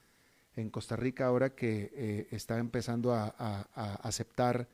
en 0.54 0.68
Costa 0.68 0.96
Rica 0.96 1.28
ahora 1.28 1.54
que 1.54 2.28
está 2.30 2.58
empezando 2.58 3.14
a 3.14 3.28
aceptar 4.02 4.68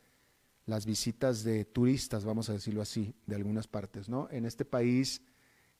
las 0.65 0.85
visitas 0.85 1.45
de 1.45 1.63
turistas, 1.63 2.25
vamos 2.25 2.49
a 2.49 2.53
decirlo 2.53 2.81
así, 2.81 3.15
de 3.25 3.35
algunas 3.35 3.67
partes, 3.67 4.09
¿no? 4.09 4.27
En 4.29 4.45
este 4.45 4.65
país 4.65 5.21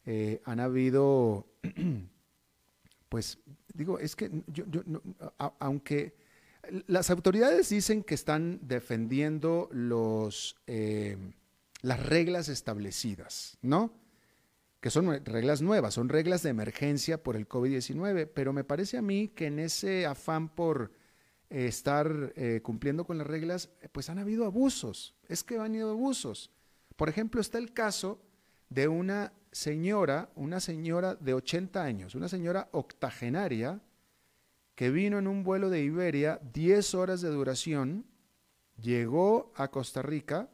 eh, 0.09 0.41
han 0.45 0.61
habido, 0.61 1.45
pues 3.09 3.39
digo, 3.73 3.99
es 3.99 4.15
que 4.15 4.31
yo, 4.47 4.63
aunque 5.59 6.15
las 6.87 7.09
autoridades 7.09 7.67
dicen 7.67 8.03
que 8.03 8.15
están 8.15 8.61
defendiendo 8.61 9.67
los, 9.73 10.55
eh, 10.65 11.17
las 11.81 12.05
reglas 12.05 12.47
establecidas, 12.47 13.57
¿no? 13.61 13.91
Que 14.79 14.91
son 14.91 15.25
reglas 15.25 15.61
nuevas, 15.61 15.95
son 15.95 16.07
reglas 16.07 16.41
de 16.41 16.51
emergencia 16.51 17.21
por 17.21 17.35
el 17.35 17.45
COVID-19, 17.45 18.29
pero 18.33 18.53
me 18.53 18.63
parece 18.63 18.97
a 18.97 19.01
mí 19.01 19.27
que 19.27 19.47
en 19.47 19.59
ese 19.59 20.05
afán 20.05 20.47
por 20.47 20.93
eh, 21.49 21.65
estar 21.65 22.33
cumpliendo 22.61 23.03
con 23.03 23.17
las 23.17 23.27
reglas, 23.27 23.71
pues 23.91 24.09
han 24.09 24.19
habido 24.19 24.45
abusos, 24.45 25.15
es 25.27 25.43
que 25.43 25.55
han 25.55 25.71
habido 25.71 25.89
abusos. 25.89 26.49
Por 26.95 27.09
ejemplo, 27.09 27.41
está 27.41 27.57
el 27.57 27.73
caso 27.73 28.21
de 28.69 28.87
una 28.87 29.33
señora, 29.51 30.29
una 30.35 30.59
señora 30.59 31.15
de 31.15 31.33
80 31.33 31.83
años, 31.83 32.15
una 32.15 32.27
señora 32.27 32.69
octogenaria, 32.71 33.81
que 34.75 34.91
vino 34.91 35.17
en 35.17 35.27
un 35.27 35.43
vuelo 35.43 35.69
de 35.69 35.81
Iberia, 35.81 36.39
10 36.53 36.93
horas 36.93 37.21
de 37.21 37.29
duración, 37.29 38.05
llegó 38.79 39.51
a 39.55 39.69
Costa 39.69 40.01
Rica, 40.01 40.49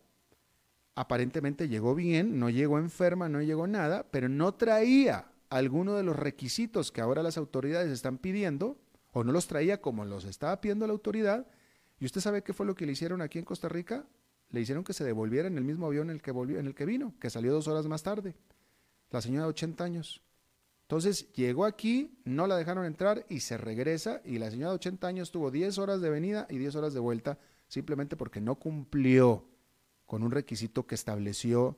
aparentemente 0.95 1.67
llegó 1.67 1.95
bien, 1.95 2.39
no 2.39 2.49
llegó 2.49 2.79
enferma, 2.79 3.27
no 3.27 3.41
llegó 3.41 3.67
nada, 3.67 4.05
pero 4.09 4.29
no 4.29 4.53
traía 4.53 5.27
alguno 5.49 5.95
de 5.95 6.03
los 6.03 6.15
requisitos 6.15 6.91
que 6.91 7.01
ahora 7.01 7.23
las 7.23 7.37
autoridades 7.37 7.91
están 7.91 8.17
pidiendo, 8.17 8.77
o 9.11 9.23
no 9.23 9.31
los 9.31 9.47
traía 9.47 9.81
como 9.81 10.05
los 10.05 10.25
estaba 10.25 10.59
pidiendo 10.61 10.87
la 10.87 10.93
autoridad. 10.93 11.45
¿Y 11.99 12.05
usted 12.05 12.21
sabe 12.21 12.43
qué 12.43 12.53
fue 12.53 12.65
lo 12.65 12.75
que 12.75 12.85
le 12.85 12.93
hicieron 12.93 13.21
aquí 13.21 13.39
en 13.39 13.45
Costa 13.45 13.69
Rica? 13.69 14.05
Le 14.53 14.61
hicieron 14.61 14.85
que 14.85 14.93
se 14.93 15.03
devolviera 15.03 15.49
en 15.49 15.57
el 15.57 15.65
mismo 15.65 15.87
avión 15.87 16.09
en 16.09 16.15
el 16.15 16.21
que, 16.21 16.31
volvió, 16.31 16.57
en 16.57 16.67
el 16.67 16.73
que 16.73 16.85
vino, 16.85 17.13
que 17.19 17.29
salió 17.29 17.51
dos 17.51 17.67
horas 17.67 17.85
más 17.87 18.03
tarde 18.03 18.35
la 19.13 19.21
señora 19.21 19.45
de 19.45 19.49
80 19.51 19.83
años. 19.83 20.21
Entonces 20.81 21.31
llegó 21.33 21.65
aquí, 21.65 22.19
no 22.25 22.45
la 22.45 22.57
dejaron 22.57 22.85
entrar 22.85 23.25
y 23.29 23.39
se 23.39 23.57
regresa 23.57 24.21
y 24.25 24.37
la 24.37 24.51
señora 24.51 24.71
de 24.71 24.75
80 24.75 25.07
años 25.07 25.31
tuvo 25.31 25.49
10 25.49 25.77
horas 25.77 26.01
de 26.01 26.09
venida 26.09 26.45
y 26.49 26.57
10 26.57 26.75
horas 26.75 26.93
de 26.93 26.99
vuelta 26.99 27.37
simplemente 27.67 28.17
porque 28.17 28.41
no 28.41 28.55
cumplió 28.55 29.47
con 30.05 30.23
un 30.23 30.31
requisito 30.31 30.85
que 30.85 30.95
estableció, 30.95 31.77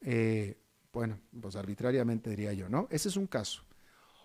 eh, 0.00 0.58
bueno, 0.92 1.18
pues 1.40 1.56
arbitrariamente 1.56 2.30
diría 2.30 2.52
yo, 2.52 2.68
¿no? 2.68 2.86
Ese 2.90 3.08
es 3.08 3.16
un 3.16 3.26
caso. 3.26 3.62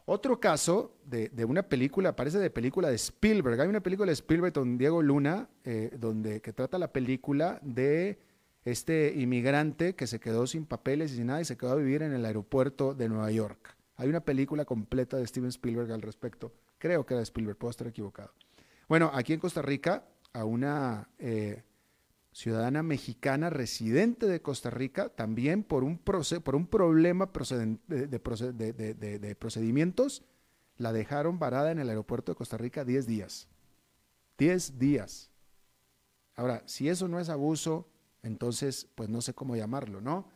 Otro 0.09 0.39
caso 0.39 0.95
de, 1.03 1.29
una 1.43 1.63
película, 1.63 2.15
parece 2.15 2.39
de 2.39 2.49
película 2.49 2.87
de 2.87 2.95
Spielberg. 2.95 3.59
Hay 3.59 3.67
una 3.67 3.81
película 3.81 4.07
de 4.07 4.13
Spielberg 4.13 4.53
con 4.53 4.77
Diego 4.77 5.01
Luna, 5.01 5.49
eh, 5.65 5.91
donde 5.99 6.39
que 6.39 6.53
trata 6.53 6.77
la 6.77 6.93
película 6.93 7.59
de 7.61 8.17
este 8.63 9.13
inmigrante 9.17 9.95
que 9.95 10.07
se 10.07 10.21
quedó 10.21 10.47
sin 10.47 10.65
papeles 10.65 11.11
y 11.11 11.17
sin 11.17 11.27
nada 11.27 11.41
y 11.41 11.45
se 11.45 11.57
quedó 11.57 11.71
a 11.71 11.75
vivir 11.75 12.03
en 12.03 12.13
el 12.13 12.23
aeropuerto 12.23 12.93
de 12.93 13.09
Nueva 13.09 13.29
York. 13.31 13.75
Hay 13.97 14.07
una 14.07 14.21
película 14.21 14.63
completa 14.63 15.17
de 15.17 15.27
Steven 15.27 15.49
Spielberg 15.49 15.91
al 15.91 16.01
respecto. 16.01 16.53
Creo 16.77 17.05
que 17.05 17.13
era 17.13 17.19
de 17.19 17.23
Spielberg, 17.23 17.57
puedo 17.57 17.71
estar 17.71 17.87
equivocado. 17.87 18.31
Bueno, 18.87 19.11
aquí 19.13 19.33
en 19.33 19.41
Costa 19.41 19.61
Rica, 19.61 20.05
a 20.31 20.45
una 20.45 21.09
eh, 21.19 21.63
ciudadana 22.37 22.83
mexicana 22.83 23.49
residente 23.49 24.27
de 24.27 24.43
Costa 24.43 24.69
Rica, 24.69 25.09
también 25.09 25.63
por 25.63 25.83
un, 25.83 25.97
por 25.97 26.55
un 26.55 26.67
problema 26.67 27.31
de, 27.87 28.07
de, 28.07 29.35
procedimientos, 29.35 30.23
la 30.77 30.93
dejaron 30.93 31.39
varada 31.39 31.71
en 31.71 31.79
el 31.79 31.89
aeropuerto 31.89 32.31
de 32.31 32.35
Costa 32.35 32.55
Rica 32.55 32.85
10 32.85 33.07
días. 33.07 33.47
10 34.37 34.77
días. 34.77 35.31
Ahora, 36.35 36.61
si 36.67 36.89
eso 36.89 37.07
no 37.07 37.19
es 37.19 37.29
abuso, 37.29 37.89
Entonces, 38.21 38.87
pues 38.93 39.09
no 39.09 39.21
sé 39.21 39.33
cómo 39.33 39.55
llamarlo, 39.55 39.99
¿no? 39.99 40.27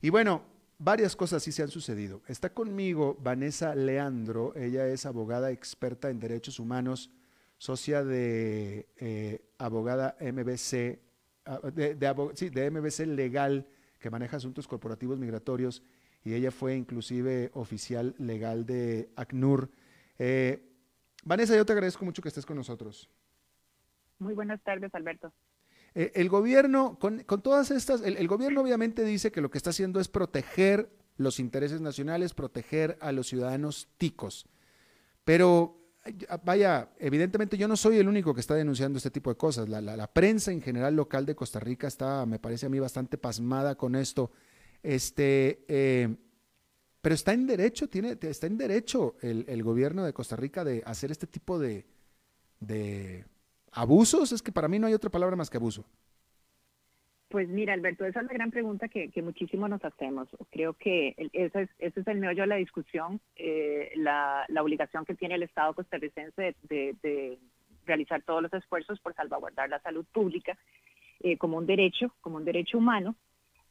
Y 0.00 0.10
bueno, 0.10 0.44
varias 0.78 1.16
cosas 1.16 1.42
sí 1.42 1.50
se 1.50 1.62
han 1.62 1.70
sucedido. 1.70 2.22
Está 2.28 2.54
conmigo 2.54 3.16
Vanessa 3.20 3.74
Leandro, 3.74 4.54
ella 4.54 4.86
es 4.86 5.06
abogada 5.06 5.50
experta 5.50 6.08
en 6.08 6.20
derechos 6.20 6.60
humanos, 6.60 7.10
socia 7.58 8.04
de 8.04 8.86
eh, 8.96 9.44
abogada 9.58 10.16
MBC, 10.20 11.00
ah, 11.44 11.60
de, 11.72 11.96
sí, 12.34 12.50
de 12.50 12.70
MBC 12.70 13.06
Legal, 13.06 13.66
que 13.98 14.10
maneja 14.10 14.36
asuntos 14.36 14.66
corporativos 14.66 15.18
migratorios, 15.18 15.82
y 16.24 16.34
ella 16.34 16.50
fue 16.50 16.76
inclusive 16.76 17.50
oficial 17.54 18.14
legal 18.18 18.64
de 18.64 19.10
ACNUR. 19.16 19.70
Eh, 20.18 20.62
Vanessa, 21.24 21.56
yo 21.56 21.66
te 21.66 21.72
agradezco 21.72 22.04
mucho 22.04 22.22
que 22.22 22.28
estés 22.28 22.46
con 22.46 22.56
nosotros. 22.56 23.08
Muy 24.18 24.34
buenas 24.34 24.62
tardes, 24.62 24.94
Alberto. 24.94 25.32
Eh, 25.94 26.12
el 26.14 26.28
gobierno, 26.28 26.98
con, 26.98 27.24
todas 27.42 27.70
estas, 27.70 28.02
el, 28.02 28.28
gobierno 28.28 28.62
obviamente 28.62 29.04
dice 29.04 29.30
que 29.30 29.40
lo 29.40 29.50
que 29.50 29.58
está 29.58 29.70
haciendo 29.70 30.00
es 30.00 30.08
proteger 30.08 30.88
los 31.16 31.38
intereses 31.38 31.80
nacionales, 31.80 32.34
proteger 32.34 32.96
a 33.00 33.12
los 33.12 33.26
ciudadanos 33.26 33.88
ticos. 33.98 34.46
Pero, 35.24 35.76
vaya, 36.44 36.88
evidentemente 36.98 37.56
yo 37.56 37.68
no 37.68 37.76
soy 37.76 37.98
el 37.98 38.08
único 38.08 38.34
que 38.34 38.40
está 38.40 38.54
denunciando 38.54 38.96
este 38.96 39.10
tipo 39.10 39.30
de 39.30 39.36
cosas. 39.36 39.68
La, 39.68 40.12
prensa 40.12 40.50
en 40.50 40.60
general 40.60 40.96
local 40.96 41.26
de 41.26 41.34
Costa 41.34 41.60
Rica 41.60 41.86
está, 41.86 42.26
me 42.26 42.38
parece 42.38 42.66
a 42.66 42.68
mí, 42.68 42.78
bastante 42.78 43.18
pasmada 43.18 43.76
con 43.76 43.94
esto. 43.94 44.30
Este, 44.82 45.64
eh, 45.68 46.16
pero 47.00 47.14
está 47.14 47.32
en 47.32 47.46
derecho, 47.46 47.88
tiene, 47.88 48.18
está 48.20 48.46
en 48.46 48.58
derecho 48.58 49.16
el, 49.20 49.62
gobierno 49.62 50.04
de 50.04 50.12
Costa 50.12 50.36
Rica 50.36 50.64
de 50.64 50.82
hacer 50.86 51.10
este 51.10 51.26
tipo 51.26 51.58
de, 51.58 51.86
de 52.60 53.24
abusos. 53.70 54.32
Es 54.32 54.42
que 54.42 54.52
para 54.52 54.68
mí 54.68 54.78
no 54.78 54.88
hay 54.88 54.94
otra 54.94 55.10
palabra 55.10 55.36
más 55.36 55.50
que 55.50 55.56
abuso. 55.56 55.84
Pues 57.32 57.48
mira, 57.48 57.72
Alberto, 57.72 58.04
esa 58.04 58.20
es 58.20 58.26
la 58.26 58.34
gran 58.34 58.50
pregunta 58.50 58.88
que, 58.88 59.08
que 59.08 59.22
muchísimo 59.22 59.66
nos 59.66 59.82
hacemos. 59.82 60.28
Creo 60.50 60.74
que 60.74 61.14
ese 61.32 61.62
es, 61.62 61.70
ese 61.78 62.00
es 62.00 62.06
el 62.06 62.18
meollo 62.18 62.42
de 62.42 62.46
la 62.46 62.56
discusión, 62.56 63.22
eh, 63.36 63.90
la, 63.96 64.46
obligación 64.60 65.06
que 65.06 65.14
tiene 65.14 65.36
el 65.36 65.42
Estado 65.42 65.72
costarricense 65.72 66.54
de, 66.64 66.94
de, 67.02 67.38
realizar 67.86 68.20
todos 68.20 68.42
los 68.42 68.52
esfuerzos 68.52 69.00
por 69.00 69.14
salvaguardar 69.14 69.70
la 69.70 69.80
salud 69.80 70.04
pública 70.12 70.58
eh, 71.20 71.38
como 71.38 71.56
un 71.56 71.64
derecho, 71.64 72.14
como 72.20 72.36
un 72.36 72.44
derecho 72.44 72.76
humano, 72.76 73.16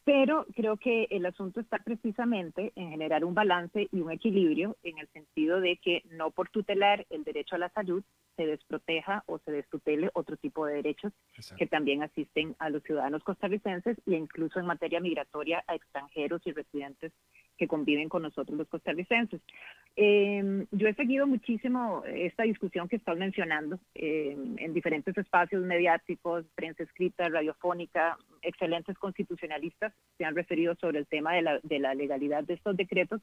pero 0.03 0.45
creo 0.55 0.77
que 0.77 1.07
el 1.11 1.25
asunto 1.25 1.59
está 1.59 1.77
precisamente 1.79 2.71
en 2.75 2.89
generar 2.89 3.23
un 3.23 3.35
balance 3.35 3.87
y 3.91 4.01
un 4.01 4.11
equilibrio 4.11 4.77
en 4.83 4.97
el 4.97 5.07
sentido 5.09 5.61
de 5.61 5.77
que 5.77 6.03
no 6.09 6.31
por 6.31 6.49
tutelar 6.49 7.05
el 7.09 7.23
derecho 7.23 7.55
a 7.55 7.59
la 7.59 7.69
salud 7.69 8.03
se 8.35 8.45
desproteja 8.45 9.23
o 9.27 9.39
se 9.39 9.51
destutele 9.51 10.09
otro 10.13 10.37
tipo 10.37 10.65
de 10.65 10.75
derechos 10.75 11.13
que 11.57 11.67
también 11.67 12.01
asisten 12.01 12.55
a 12.59 12.69
los 12.69 12.81
ciudadanos 12.83 13.23
costarricenses 13.23 13.97
e 14.07 14.15
incluso 14.15 14.59
en 14.59 14.65
materia 14.65 14.99
migratoria 14.99 15.63
a 15.67 15.75
extranjeros 15.75 16.41
y 16.45 16.51
residentes 16.51 17.11
que 17.61 17.67
conviven 17.67 18.09
con 18.09 18.23
nosotros 18.23 18.57
los 18.57 18.67
costarricenses. 18.67 19.39
Em, 19.95 20.65
yo 20.71 20.87
he 20.87 20.95
seguido 20.95 21.27
muchísimo 21.27 22.01
esta 22.07 22.41
discusión 22.41 22.89
que 22.89 22.95
estás 22.95 23.15
mencionando 23.19 23.77
em, 23.93 24.55
en 24.57 24.73
diferentes 24.73 25.15
espacios 25.15 25.63
mediáticos, 25.63 26.43
prensa 26.55 26.81
escrita, 26.81 27.29
radiofónica, 27.29 28.17
excelentes 28.41 28.97
constitucionalistas 28.97 29.93
se 30.17 30.25
han 30.25 30.35
referido 30.35 30.73
sobre 30.81 30.97
el 30.97 31.05
tema 31.05 31.35
de 31.35 31.43
la, 31.43 31.59
de 31.61 31.77
la 31.77 31.93
legalidad 31.93 32.43
de 32.43 32.55
estos 32.55 32.75
decretos. 32.75 33.21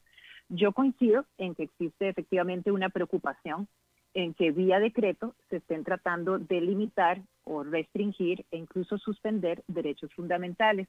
Yo 0.49 0.71
coincido 0.71 1.27
en 1.37 1.57
que 1.57 1.65
existe 1.65 2.09
efectivamente 2.09 2.71
una 2.71 2.91
preocupación 2.91 3.67
en 4.15 4.35
que 4.35 4.53
vía 4.53 4.79
decreto 4.79 5.35
se 5.51 5.57
estén 5.57 5.83
tratando 5.83 6.39
de 6.39 6.61
limitar 6.61 7.23
o 7.43 7.65
restringir 7.65 8.47
e 8.53 8.57
incluso 8.57 8.99
suspender 8.99 9.65
derechos 9.67 10.15
fundamentales. 10.15 10.87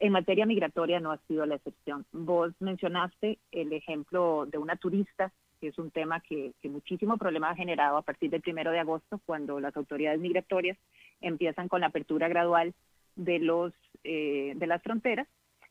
En 0.00 0.12
materia 0.12 0.46
migratoria 0.46 1.00
no 1.00 1.10
ha 1.10 1.18
sido 1.26 1.44
la 1.44 1.56
excepción. 1.56 2.06
Vos 2.12 2.52
mencionaste 2.60 3.38
el 3.50 3.72
ejemplo 3.72 4.46
de 4.46 4.58
una 4.58 4.76
turista, 4.76 5.32
que 5.60 5.68
es 5.68 5.78
un 5.78 5.90
tema 5.90 6.20
que, 6.20 6.52
muchísimo 6.64 7.16
problema 7.16 7.50
ha 7.50 7.56
generado 7.56 7.96
a 7.96 8.02
partir 8.02 8.30
del 8.30 8.42
primero 8.42 8.70
de 8.70 8.78
agosto, 8.78 9.20
cuando 9.26 9.58
las 9.58 9.76
autoridades 9.76 10.20
migratorias 10.20 10.78
empiezan 11.20 11.66
con 11.66 11.80
la 11.80 11.88
apertura 11.88 12.28
gradual 12.28 12.74
de, 13.16 13.40
los, 13.40 13.72
eh, 14.04 14.52
de 14.54 14.66
las 14.68 14.82
fronteras 14.82 15.26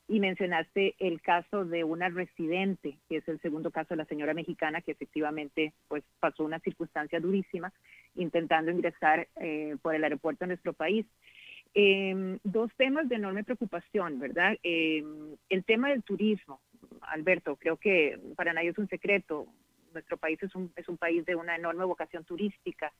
y 0.10 0.20
mencionaste 0.20 0.96
el 1.00 1.22
caso 1.22 1.66
de 1.66 1.84
una 1.84 2.10
residente, 2.10 2.98
que 3.10 3.18
es 3.18 3.28
el 3.28 3.42
segundo 3.42 3.72
caso 3.72 3.90
de 3.90 3.98
la 3.98 4.06
señora 4.06 4.34
mexicana, 4.34 4.82
que 4.82 4.92
efectivamente 4.92 5.74
pues, 5.88 6.04
pasó 6.20 6.44
una 6.44 6.60
circunstancia 6.60 7.20
durísima 7.20 7.74
intentando 8.16 8.72
ingresar 8.72 9.28
eh, 9.36 9.76
por 9.82 9.96
el 9.96 10.04
aeropuerto 10.04 10.46
a 10.46 10.48
nuestro 10.48 10.74
país. 10.74 11.06
Em, 11.73 12.39
dos 12.43 12.71
temas 12.75 13.08
de 13.10 13.15
enorme 13.15 13.43
preocupación, 13.43 14.19
¿verdad? 14.19 14.58
Em, 14.63 15.36
el 15.49 15.63
tema 15.63 15.89
del 15.89 16.03
turismo, 16.03 16.60
Alberto, 17.01 17.56
creo 17.56 17.77
que 17.77 18.19
para 18.36 18.53
nadie 18.53 18.69
es 18.69 18.77
un 18.77 18.88
secreto. 18.88 19.47
Nuestro 19.93 20.17
país 20.17 20.41
es 20.43 20.53
un, 20.56 20.71
es 20.75 20.88
un 20.89 20.97
país 20.97 21.25
de 21.25 21.36
una 21.36 21.56
enorme 21.56 21.86
vocación 21.86 22.23
turística. 22.23 22.91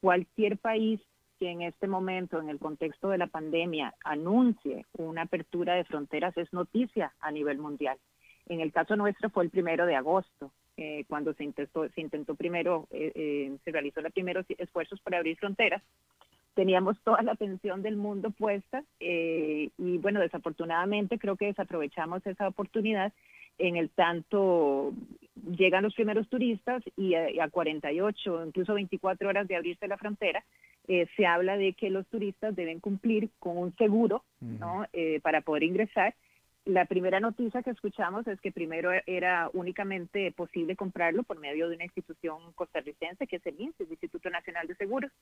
Cualquier 0.00 0.58
país 0.58 1.00
que 1.38 1.50
en 1.50 1.62
este 1.62 1.86
momento, 1.86 2.40
en 2.40 2.48
el 2.48 2.58
contexto 2.58 3.10
de 3.10 3.18
la 3.18 3.26
pandemia, 3.26 3.94
anuncie 4.04 4.86
una 4.96 5.22
apertura 5.22 5.74
de 5.74 5.84
fronteras 5.84 6.36
es 6.36 6.52
noticia 6.52 7.12
a 7.20 7.30
nivel 7.30 7.58
mundial. 7.58 7.98
En 8.48 8.60
el 8.60 8.72
caso 8.72 8.96
nuestro 8.96 9.28
fue 9.30 9.44
el 9.44 9.50
primero 9.50 9.86
de 9.86 9.96
agosto, 9.96 10.52
eh, 10.78 11.04
cuando 11.08 11.32
se 11.32 11.44
intentó, 11.44 11.88
se 11.88 12.00
intentó 12.00 12.34
primero, 12.34 12.86
eh, 12.90 13.10
eh, 13.14 13.56
se 13.64 13.72
realizó 13.72 14.02
los 14.02 14.12
primeros 14.12 14.44
esfuerzos 14.58 15.00
para 15.00 15.16
abrir 15.16 15.38
fronteras. 15.38 15.82
Teníamos 16.56 16.98
toda 17.04 17.22
la 17.22 17.32
atención 17.32 17.82
del 17.82 17.96
mundo 17.96 18.32
puesta 18.32 18.82
y 18.98 19.70
bueno, 19.98 20.18
desafortunadamente 20.20 21.18
creo 21.18 21.36
que 21.36 21.46
desaprovechamos 21.46 22.26
esa 22.26 22.48
oportunidad 22.48 23.12
en 23.58 23.76
el 23.76 23.90
tanto 23.90 24.92
llegan 25.56 25.84
los 25.84 25.94
primeros 25.94 26.28
turistas 26.28 26.82
y 26.96 27.14
a, 27.14 27.44
a 27.44 27.48
48, 27.48 28.46
incluso 28.46 28.74
24 28.74 29.28
horas 29.28 29.48
de 29.48 29.56
abrirse 29.56 29.86
la 29.86 29.96
frontera, 29.96 30.44
eh, 30.88 31.06
se 31.16 31.26
habla 31.26 31.56
de 31.56 31.72
que 31.72 31.90
los 31.90 32.06
turistas 32.06 32.54
deben 32.54 32.80
cumplir 32.80 33.30
con 33.38 33.58
un 33.58 33.74
seguro 33.76 34.24
¿no? 34.40 34.86
Eh, 34.92 35.20
para 35.20 35.40
poder 35.40 35.64
ingresar. 35.64 36.14
La 36.66 36.84
primera 36.84 37.20
noticia 37.20 37.62
que 37.62 37.70
escuchamos 37.70 38.26
es 38.26 38.40
que 38.40 38.50
primero 38.50 38.90
era 39.06 39.48
únicamente 39.52 40.32
posible 40.32 40.74
comprarlo 40.74 41.22
por 41.22 41.38
medio 41.38 41.68
de 41.68 41.76
una 41.76 41.84
institución 41.84 42.38
costarricense, 42.56 43.28
que 43.28 43.36
es 43.36 43.46
el 43.46 43.60
INSE, 43.60 43.84
el 43.84 43.90
Instituto 43.92 44.30
Nacional 44.30 44.66
de 44.66 44.74
Seguros, 44.74 45.12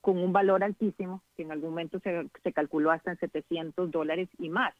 con 0.00 0.16
un 0.16 0.32
valor 0.32 0.64
altísimo, 0.64 1.22
que 1.36 1.42
en 1.42 1.52
algún 1.52 1.70
momento 1.70 2.00
se, 2.00 2.26
se 2.42 2.52
calculó 2.54 2.90
hasta 2.90 3.10
en 3.10 3.18
700 3.18 3.90
dólares 3.90 4.30
y 4.38 4.48
más. 4.48 4.74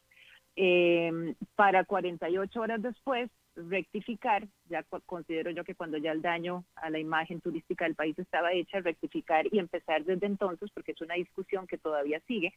Eh, 0.55 1.35
para 1.55 1.83
48 1.83 2.61
horas 2.61 2.81
después 2.81 3.29
rectificar, 3.55 4.47
ya 4.69 4.83
considero 5.05 5.49
yo 5.51 5.63
que 5.63 5.75
cuando 5.75 5.97
ya 5.97 6.11
el 6.11 6.21
daño 6.21 6.65
a 6.75 6.89
la 6.89 6.99
imagen 6.99 7.41
turística 7.41 7.85
del 7.85 7.95
país 7.95 8.17
estaba 8.19 8.51
hecha, 8.51 8.79
rectificar 8.81 9.47
y 9.51 9.59
empezar 9.59 10.03
desde 10.03 10.25
entonces, 10.25 10.69
porque 10.73 10.91
es 10.91 11.01
una 11.01 11.15
discusión 11.15 11.65
que 11.67 11.77
todavía 11.77 12.21
sigue, 12.27 12.53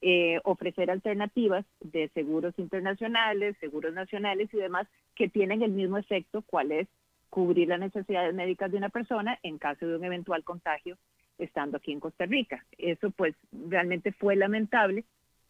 eh, 0.00 0.40
ofrecer 0.44 0.90
alternativas 0.90 1.66
de 1.80 2.08
seguros 2.14 2.58
internacionales, 2.58 3.56
seguros 3.60 3.92
nacionales 3.92 4.48
y 4.52 4.56
demás 4.56 4.86
que 5.14 5.28
tienen 5.28 5.62
el 5.62 5.72
mismo 5.72 5.98
efecto, 5.98 6.42
cuál 6.42 6.72
es 6.72 6.88
cubrir 7.28 7.68
las 7.68 7.80
necesidades 7.80 8.34
médicas 8.34 8.70
de 8.70 8.78
una 8.78 8.88
persona 8.88 9.38
en 9.42 9.58
caso 9.58 9.86
de 9.86 9.96
un 9.96 10.04
eventual 10.04 10.44
contagio 10.44 10.96
estando 11.36 11.76
aquí 11.76 11.92
en 11.92 12.00
Costa 12.00 12.24
Rica. 12.24 12.64
Eso 12.78 13.10
pues 13.10 13.34
realmente 13.52 14.12
fue 14.12 14.34
lamentable, 14.34 15.04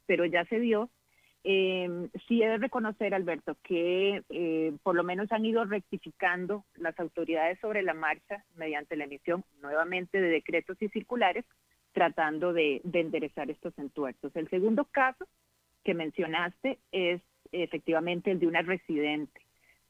pero 0.06 0.24
ya 0.24 0.44
se 0.46 0.58
dio 0.58 0.90
eh, 1.44 2.08
sí 2.26 2.42
he 2.42 2.48
de 2.48 2.58
reconocer, 2.58 3.14
Alberto, 3.14 3.56
que 3.62 4.22
eh, 4.28 4.72
por 4.82 4.94
lo 4.94 5.04
menos 5.04 5.30
han 5.32 5.44
ido 5.44 5.64
rectificando 5.64 6.64
las 6.76 6.98
autoridades 6.98 7.58
sobre 7.60 7.82
la 7.82 7.94
marcha 7.94 8.44
mediante 8.56 8.96
la 8.96 9.04
emisión 9.04 9.44
nuevamente 9.62 10.20
de 10.20 10.28
decretos 10.28 10.76
y 10.80 10.88
circulares, 10.88 11.44
tratando 11.92 12.52
de, 12.52 12.80
de 12.84 13.00
enderezar 13.00 13.50
estos 13.50 13.76
entuertos. 13.78 14.34
El 14.36 14.48
segundo 14.50 14.84
caso 14.84 15.26
que 15.84 15.94
mencionaste 15.94 16.78
es 16.92 17.22
efectivamente 17.52 18.30
el 18.30 18.40
de 18.40 18.46
una 18.46 18.62
residente, 18.62 19.40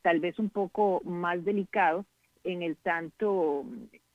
tal 0.03 0.21
vez 0.21 0.39
un 0.39 0.51
poco 0.51 1.03
más 1.05 1.45
delicado 1.45 2.05
en 2.45 2.63
el 2.63 2.77
tanto 2.77 3.65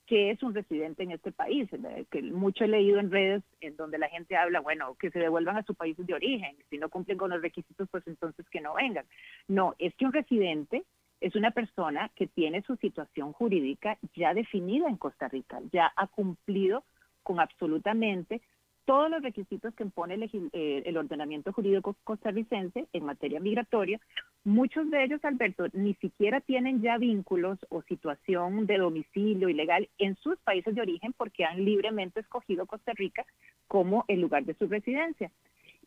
qué 0.06 0.30
es 0.30 0.42
un 0.42 0.54
residente 0.54 1.02
en 1.02 1.12
este 1.12 1.32
país. 1.32 1.68
Que 2.10 2.22
mucho 2.22 2.64
he 2.64 2.68
leído 2.68 2.98
en 2.98 3.10
redes 3.10 3.42
en 3.60 3.76
donde 3.76 3.98
la 3.98 4.08
gente 4.08 4.36
habla, 4.36 4.60
bueno, 4.60 4.94
que 4.98 5.10
se 5.10 5.18
devuelvan 5.18 5.56
a 5.56 5.64
su 5.64 5.74
país 5.74 5.96
de 5.98 6.14
origen. 6.14 6.56
Si 6.70 6.78
no 6.78 6.88
cumplen 6.88 7.18
con 7.18 7.30
los 7.30 7.42
requisitos, 7.42 7.88
pues 7.90 8.06
entonces 8.06 8.46
que 8.50 8.60
no 8.60 8.74
vengan. 8.74 9.06
No, 9.48 9.74
es 9.78 9.94
que 9.94 10.06
un 10.06 10.12
residente 10.12 10.84
es 11.20 11.34
una 11.36 11.52
persona 11.52 12.10
que 12.14 12.26
tiene 12.26 12.62
su 12.62 12.76
situación 12.76 13.32
jurídica 13.32 13.98
ya 14.14 14.34
definida 14.34 14.88
en 14.88 14.96
Costa 14.96 15.28
Rica, 15.28 15.60
ya 15.72 15.92
ha 15.96 16.06
cumplido 16.08 16.84
con 17.22 17.40
absolutamente 17.40 18.42
todos 18.84 19.10
los 19.10 19.22
requisitos 19.22 19.74
que 19.74 19.84
impone 19.84 20.14
el, 20.14 20.22
eh, 20.52 20.82
el, 20.84 20.96
ordenamiento 20.96 21.52
jurídico 21.52 21.96
costarricense 22.04 22.86
en 22.92 23.04
materia 23.04 23.40
migratoria. 23.40 24.00
Muchos 24.44 24.90
de 24.90 25.04
ellos, 25.04 25.24
Alberto, 25.24 25.66
ni 25.72 25.94
siquiera 25.94 26.40
tienen 26.40 26.82
ya 26.82 26.98
vínculos 26.98 27.58
o 27.70 27.82
situación 27.82 28.66
de 28.66 28.78
domicilio 28.78 29.48
ilegal 29.48 29.88
en 29.98 30.16
sus 30.16 30.38
países 30.40 30.74
de 30.74 30.82
origen 30.82 31.12
porque 31.16 31.44
han 31.44 31.64
libremente 31.64 32.20
escogido 32.20 32.66
Costa 32.66 32.92
Rica 32.94 33.24
como 33.68 34.04
el 34.08 34.20
lugar 34.20 34.44
de 34.44 34.54
su 34.54 34.66
residencia. 34.66 35.30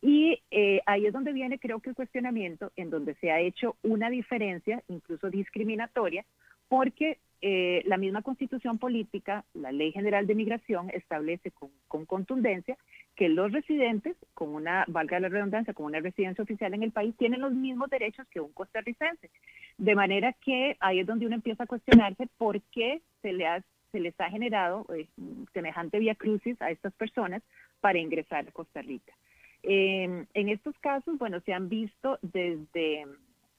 Y 0.01 0.41
eh, 0.51 0.81
ahí 0.85 1.05
es 1.05 1.13
donde 1.13 1.33
viene, 1.33 1.59
creo 1.59 1.79
que 1.79 1.89
el 1.89 1.95
cuestionamiento, 1.95 2.71
en 2.75 2.89
donde 2.89 3.15
se 3.15 3.31
ha 3.31 3.39
hecho 3.39 3.75
una 3.83 4.09
diferencia, 4.09 4.83
incluso 4.87 5.29
discriminatoria, 5.29 6.25
porque 6.67 7.17
eh, 7.41 7.83
la 7.85 7.97
misma 7.97 8.23
constitución 8.23 8.79
política, 8.79 9.45
la 9.53 9.71
ley 9.71 9.91
general 9.91 10.25
de 10.25 10.33
migración, 10.35 10.89
establece 10.89 11.51
con, 11.51 11.69
con, 11.87 12.05
contundencia 12.05 12.77
que 13.15 13.29
los 13.29 13.51
residentes, 13.51 14.15
con 14.33 14.49
una, 14.49 14.85
valga 14.87 15.19
la 15.19 15.29
redundancia, 15.29 15.73
con 15.73 15.85
una 15.85 15.99
residencia 15.99 16.43
oficial 16.43 16.73
en 16.73 16.83
el 16.83 16.91
país, 16.91 17.15
tienen 17.17 17.41
los 17.41 17.53
mismos 17.53 17.89
derechos 17.89 18.27
que 18.29 18.39
un 18.39 18.51
costarricense. 18.53 19.29
De 19.77 19.95
manera 19.95 20.33
que 20.33 20.77
ahí 20.79 20.99
es 20.99 21.07
donde 21.07 21.27
uno 21.27 21.35
empieza 21.35 21.63
a 21.63 21.67
cuestionarse 21.67 22.27
por 22.37 22.59
qué 22.71 23.01
se, 23.21 23.33
le 23.33 23.45
ha, 23.45 23.63
se 23.91 23.99
les 23.99 24.19
ha 24.19 24.29
generado 24.29 24.87
eh, 24.95 25.07
semejante 25.53 25.99
vía 25.99 26.15
crucis 26.15 26.59
a 26.61 26.71
estas 26.71 26.93
personas 26.93 27.43
para 27.81 27.99
ingresar 27.99 28.47
a 28.47 28.51
Costa 28.51 28.81
Rica. 28.81 29.13
Eh, 29.61 30.25
en 30.33 30.49
estos 30.49 30.77
casos, 30.79 31.17
bueno, 31.17 31.39
se 31.41 31.53
han 31.53 31.69
visto 31.69 32.17
desde, 32.21 33.05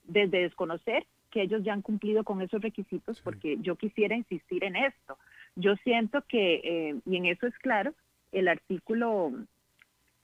desde 0.05 0.43
desconocer 0.43 1.07
que 1.31 1.43
ellos 1.43 1.63
ya 1.63 1.73
han 1.73 1.83
cumplido 1.83 2.25
con 2.25 2.41
esos 2.43 2.63
requisitos, 2.63 3.21
porque 3.23 3.59
yo 3.61 3.77
quisiera 3.77 4.17
insistir 4.17 4.65
en 4.65 4.77
esto. 4.77 5.19
Yo 5.57 5.77
siento 5.77 6.23
que, 6.23 6.61
eh, 6.65 7.01
y 7.05 7.17
en 7.17 7.27
eso 7.27 7.47
es 7.47 7.57
claro, 7.59 7.95
el 8.33 8.49
artículo 8.49 9.33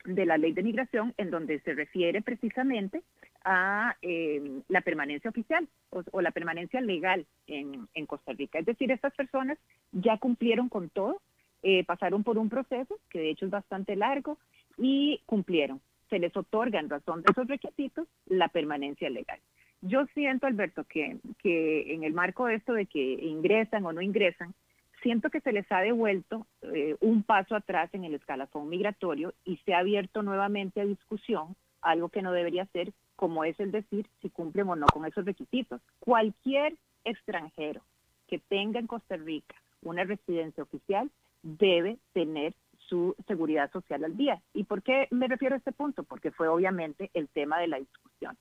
de 0.05 0.27
la 0.27 0.37
ley 0.37 0.53
de 0.53 0.63
migración 0.63 1.15
en 1.17 1.31
donde 1.31 1.61
se 1.61 1.75
refiere 1.75 2.21
precisamente 2.23 3.03
a 3.43 3.97
eh, 4.03 4.61
la 4.69 4.81
permanencia 4.83 5.31
oficial 5.31 5.67
o, 5.91 6.21
la 6.21 6.31
permanencia 6.31 6.81
legal 6.81 7.27
en, 7.47 7.89
en, 7.95 8.07
Costa 8.07 8.33
Rica. 8.33 8.59
Es 8.59 8.67
decir, 8.67 8.91
estas 8.91 9.15
personas 9.15 9.59
ya 9.93 10.19
cumplieron 10.19 10.69
con 10.69 10.89
todo, 10.91 11.21
eh, 11.63 11.85
pasaron 11.85 12.25
por 12.25 12.39
un 12.39 12.49
proceso 12.49 12.99
que 13.11 13.21
de 13.21 13.31
hecho 13.31 13.47
es 13.47 13.51
bastante 13.51 13.97
largo 13.97 14.39
y 14.77 15.21
cumplieron. 15.27 15.81
Se 16.11 16.19
les 16.19 16.37
otorga 16.37 16.81
en 16.81 16.91
razón 16.91 17.23
de 17.23 17.33
esos 17.33 17.47
requisitos 17.49 18.07
la 18.27 18.49
permanencia 18.49 19.09
legal. 19.11 19.41
Yo 19.87 20.07
siento, 20.15 20.47
Alberto, 20.47 20.85
que, 20.85 21.19
que 21.43 21.93
en 21.93 22.05
el 22.05 22.15
marco 22.15 22.47
de 22.47 22.55
esto 22.55 22.73
de 22.73 22.87
que 22.87 23.03
ingresan 23.03 23.85
o 23.85 23.93
no 23.93 24.01
ingresan, 24.01 24.55
siento 25.03 25.29
que 25.29 25.41
se 25.41 25.53
les 25.53 25.71
ha 25.71 25.81
devuelto 25.81 26.47
eh, 26.63 26.97
un 27.01 27.23
paso 27.23 27.55
atrás 27.55 27.91
en 27.93 28.05
el 28.05 28.15
escalafón 28.15 28.71
migratorio 28.71 29.35
y 29.45 29.59
se 29.59 29.75
ha 29.75 29.81
abierto 29.81 30.23
nuevamente 30.23 30.81
a 30.81 30.87
discusión 30.87 31.55
algo 31.83 32.09
que 32.09 32.23
no 32.23 32.33
debería 32.33 32.65
ser, 32.73 32.95
como 33.15 33.45
es 33.45 33.61
el 33.61 33.73
decir 33.73 34.07
si 34.23 34.31
cumplen 34.31 34.71
o 34.71 34.75
no 34.75 34.87
con 34.87 35.05
esos 35.05 35.27
requisitos. 35.27 35.83
Cualquier 36.01 36.75
extranjero 37.05 37.83
que 38.27 38.39
tenga 38.39 38.81
en 38.81 38.87
Costa 38.87 39.19
Rica 39.19 39.55
una 39.83 40.05
residencia 40.05 40.63
oficial 40.63 41.11
debe 41.43 41.99
tener 42.15 42.55
su 42.89 43.15
seguridad 43.27 43.71
social 43.71 44.03
al 44.03 44.17
día. 44.17 44.41
¿Y 44.55 44.65
por 44.65 44.83
qué 44.83 45.09
me 45.11 45.29
refiero 45.29 45.55
a 45.55 45.59
este 45.59 45.73
punto? 45.73 46.05
Porque 46.05 46.31
fue 46.31 46.49
obviamente 46.49 47.11
el 47.13 47.29
tema 47.29 47.59
de 47.59 47.69
la 47.69 47.79
discusión. 47.79 48.39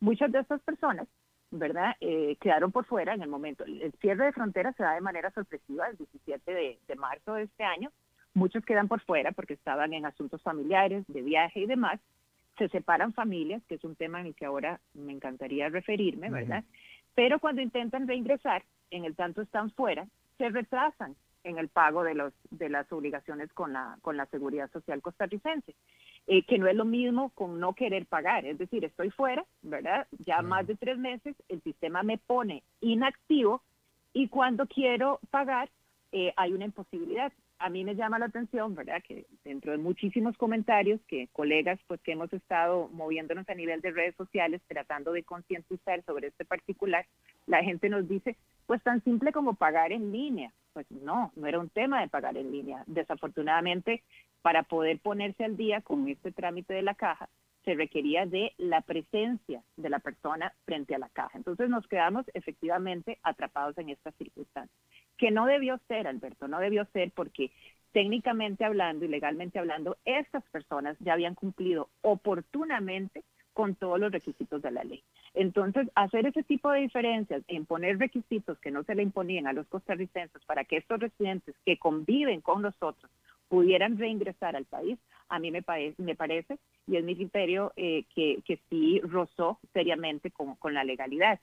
Muchas 0.00 0.32
de 0.32 0.40
estas 0.40 0.60
personas 0.62 1.06
¿verdad? 1.50 1.96
Eh, 2.00 2.36
quedaron 2.40 2.70
por 2.70 2.84
fuera 2.84 3.14
en 3.14 3.22
el 3.22 3.28
momento. 3.28 3.64
El 3.64 3.92
cierre 4.00 4.26
de 4.26 4.32
fronteras 4.32 4.76
se 4.76 4.82
da 4.82 4.94
de 4.94 5.00
manera 5.00 5.30
sorpresiva 5.32 5.88
el 5.88 5.96
17 5.96 6.52
de, 6.52 6.78
de, 6.86 6.94
marzo 6.94 7.34
de 7.34 7.44
este 7.44 7.64
año. 7.64 7.90
Muchos 8.34 8.64
quedan 8.64 8.88
por 8.88 9.00
fuera 9.00 9.32
porque 9.32 9.54
estaban 9.54 9.92
en 9.92 10.06
asuntos 10.06 10.40
familiares, 10.42 11.04
de 11.08 11.22
viaje 11.22 11.60
y 11.60 11.66
demás. 11.66 12.00
Se 12.58 12.68
separan 12.68 13.12
familias, 13.12 13.62
que 13.68 13.76
es 13.76 13.84
un 13.84 13.96
tema 13.96 14.20
en 14.20 14.26
el 14.26 14.34
que 14.34 14.46
ahora 14.46 14.80
me 14.94 15.12
encantaría 15.12 15.68
referirme, 15.68 16.30
¿verdad? 16.30 16.64
Pero 17.14 17.40
cuando 17.40 17.62
intentan 17.62 18.06
reingresar, 18.06 18.62
en 18.90 19.04
el 19.04 19.16
tanto 19.16 19.42
están 19.42 19.70
fuera, 19.70 20.06
se 20.38 20.48
retrasan 20.50 21.16
en 21.42 21.58
el 21.58 21.68
pago 21.68 22.04
de, 22.04 22.14
los, 22.14 22.32
de 22.50 22.68
las 22.68 22.90
obligaciones 22.92 23.52
con 23.52 23.72
la, 23.72 23.98
con 24.02 24.16
la 24.16 24.26
seguridad 24.26 24.70
social 24.70 25.00
costarricense. 25.00 25.74
Eh, 26.26 26.44
que 26.44 26.58
no 26.58 26.68
es 26.68 26.76
lo 26.76 26.84
mismo 26.84 27.30
con 27.30 27.58
no 27.58 27.74
querer 27.74 28.06
pagar. 28.06 28.44
Es 28.44 28.56
decir, 28.56 28.84
estoy 28.84 29.10
fuera, 29.10 29.44
¿verdad? 29.62 30.06
Ya 30.24 30.42
más 30.42 30.66
de 30.66 30.76
tres 30.76 30.96
meses, 30.96 31.34
el 31.48 31.60
sistema 31.62 32.02
me 32.02 32.18
pone 32.18 32.62
inactivo 32.80 33.62
y 34.12 34.28
cuando 34.28 34.66
quiero 34.66 35.18
pagar 35.30 35.70
eh, 36.12 36.32
hay 36.36 36.52
una 36.52 36.64
imposibilidad. 36.64 37.32
A 37.58 37.68
mí 37.68 37.84
me 37.84 37.94
llama 37.94 38.18
la 38.18 38.26
atención, 38.26 38.74
¿verdad? 38.74 39.02
Que 39.06 39.26
dentro 39.44 39.72
de 39.72 39.78
muchísimos 39.78 40.36
comentarios 40.36 41.00
que 41.06 41.28
colegas, 41.32 41.78
pues 41.86 42.00
que 42.00 42.12
hemos 42.12 42.32
estado 42.32 42.88
moviéndonos 42.88 43.48
a 43.48 43.54
nivel 43.54 43.80
de 43.80 43.90
redes 43.90 44.14
sociales 44.16 44.62
tratando 44.66 45.12
de 45.12 45.24
concientizar 45.24 46.02
sobre 46.04 46.28
este 46.28 46.44
particular, 46.44 47.06
la 47.46 47.62
gente 47.62 47.88
nos 47.88 48.08
dice, 48.08 48.36
pues 48.66 48.82
tan 48.82 49.04
simple 49.04 49.32
como 49.32 49.54
pagar 49.54 49.92
en 49.92 50.10
línea. 50.10 50.52
Pues 50.72 50.90
no, 50.90 51.32
no 51.36 51.46
era 51.46 51.58
un 51.58 51.68
tema 51.68 52.00
de 52.00 52.08
pagar 52.08 52.36
en 52.36 52.50
línea. 52.50 52.82
Desafortunadamente, 52.86 54.02
para 54.42 54.62
poder 54.62 54.98
ponerse 55.00 55.44
al 55.44 55.56
día 55.56 55.80
con 55.80 56.08
este 56.08 56.32
trámite 56.32 56.74
de 56.74 56.82
la 56.82 56.94
caja, 56.94 57.28
se 57.64 57.74
requería 57.74 58.26
de 58.26 58.52
la 58.56 58.80
presencia 58.80 59.62
de 59.76 59.90
la 59.90 59.98
persona 59.98 60.54
frente 60.64 60.94
a 60.94 60.98
la 60.98 61.10
caja. 61.10 61.36
Entonces 61.36 61.68
nos 61.68 61.86
quedamos 61.86 62.24
efectivamente 62.32 63.18
atrapados 63.22 63.76
en 63.78 63.90
esta 63.90 64.12
circunstancia, 64.12 64.74
que 65.18 65.30
no 65.30 65.46
debió 65.46 65.78
ser, 65.88 66.06
Alberto, 66.06 66.48
no 66.48 66.58
debió 66.58 66.86
ser 66.86 67.12
porque 67.12 67.50
técnicamente 67.92 68.64
hablando 68.64 69.04
y 69.04 69.08
legalmente 69.08 69.58
hablando, 69.58 69.98
estas 70.04 70.44
personas 70.50 70.96
ya 71.00 71.12
habían 71.12 71.34
cumplido 71.34 71.90
oportunamente 72.02 73.24
con 73.52 73.74
todos 73.74 73.98
los 73.98 74.12
requisitos 74.12 74.62
de 74.62 74.70
la 74.70 74.84
ley. 74.84 75.02
Entonces, 75.34 75.88
hacer 75.94 76.26
ese 76.26 76.44
tipo 76.44 76.70
de 76.70 76.80
diferencias, 76.80 77.42
imponer 77.48 77.98
requisitos 77.98 78.58
que 78.60 78.70
no 78.70 78.84
se 78.84 78.94
le 78.94 79.02
imponían 79.02 79.46
a 79.48 79.52
los 79.52 79.66
costarricenses 79.66 80.42
para 80.46 80.64
que 80.64 80.76
estos 80.76 81.00
residentes 81.00 81.54
que 81.66 81.76
conviven 81.76 82.40
con 82.40 82.62
nosotros 82.62 83.10
pudieran 83.50 83.98
reingresar 83.98 84.54
al 84.54 84.64
país, 84.64 84.96
a 85.28 85.40
mí 85.40 85.50
me, 85.50 85.64
me 85.98 86.14
parece, 86.14 86.58
y 86.86 86.96
es 86.96 87.04
mi 87.04 87.16
criterio, 87.16 87.72
eh, 87.76 88.04
que, 88.14 88.38
que, 88.44 88.60
sí 88.70 89.00
rozó 89.00 89.58
seriamente 89.72 90.30
con, 90.30 90.54
con 90.54 90.72
la 90.72 90.84
legalidad. 90.84 91.40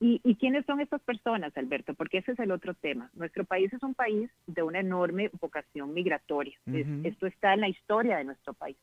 ¿Y, 0.00 0.20
¿Y, 0.24 0.34
quiénes 0.34 0.66
son 0.66 0.80
estas 0.80 1.00
personas, 1.02 1.56
Alberto? 1.56 1.94
Porque 1.94 2.18
ese 2.18 2.32
es 2.32 2.38
el 2.40 2.50
otro 2.50 2.74
tema. 2.74 3.08
Nuestro 3.14 3.44
país 3.44 3.72
es 3.72 3.82
un 3.84 3.94
país 3.94 4.28
de 4.48 4.64
una 4.64 4.80
enorme 4.80 5.30
vocación 5.40 5.94
migratoria. 5.94 6.58
esto 7.04 7.28
está 7.28 7.54
en 7.54 7.60
la 7.60 7.68
historia 7.68 8.16
de 8.16 8.24
nuestro 8.24 8.52
país. 8.52 8.76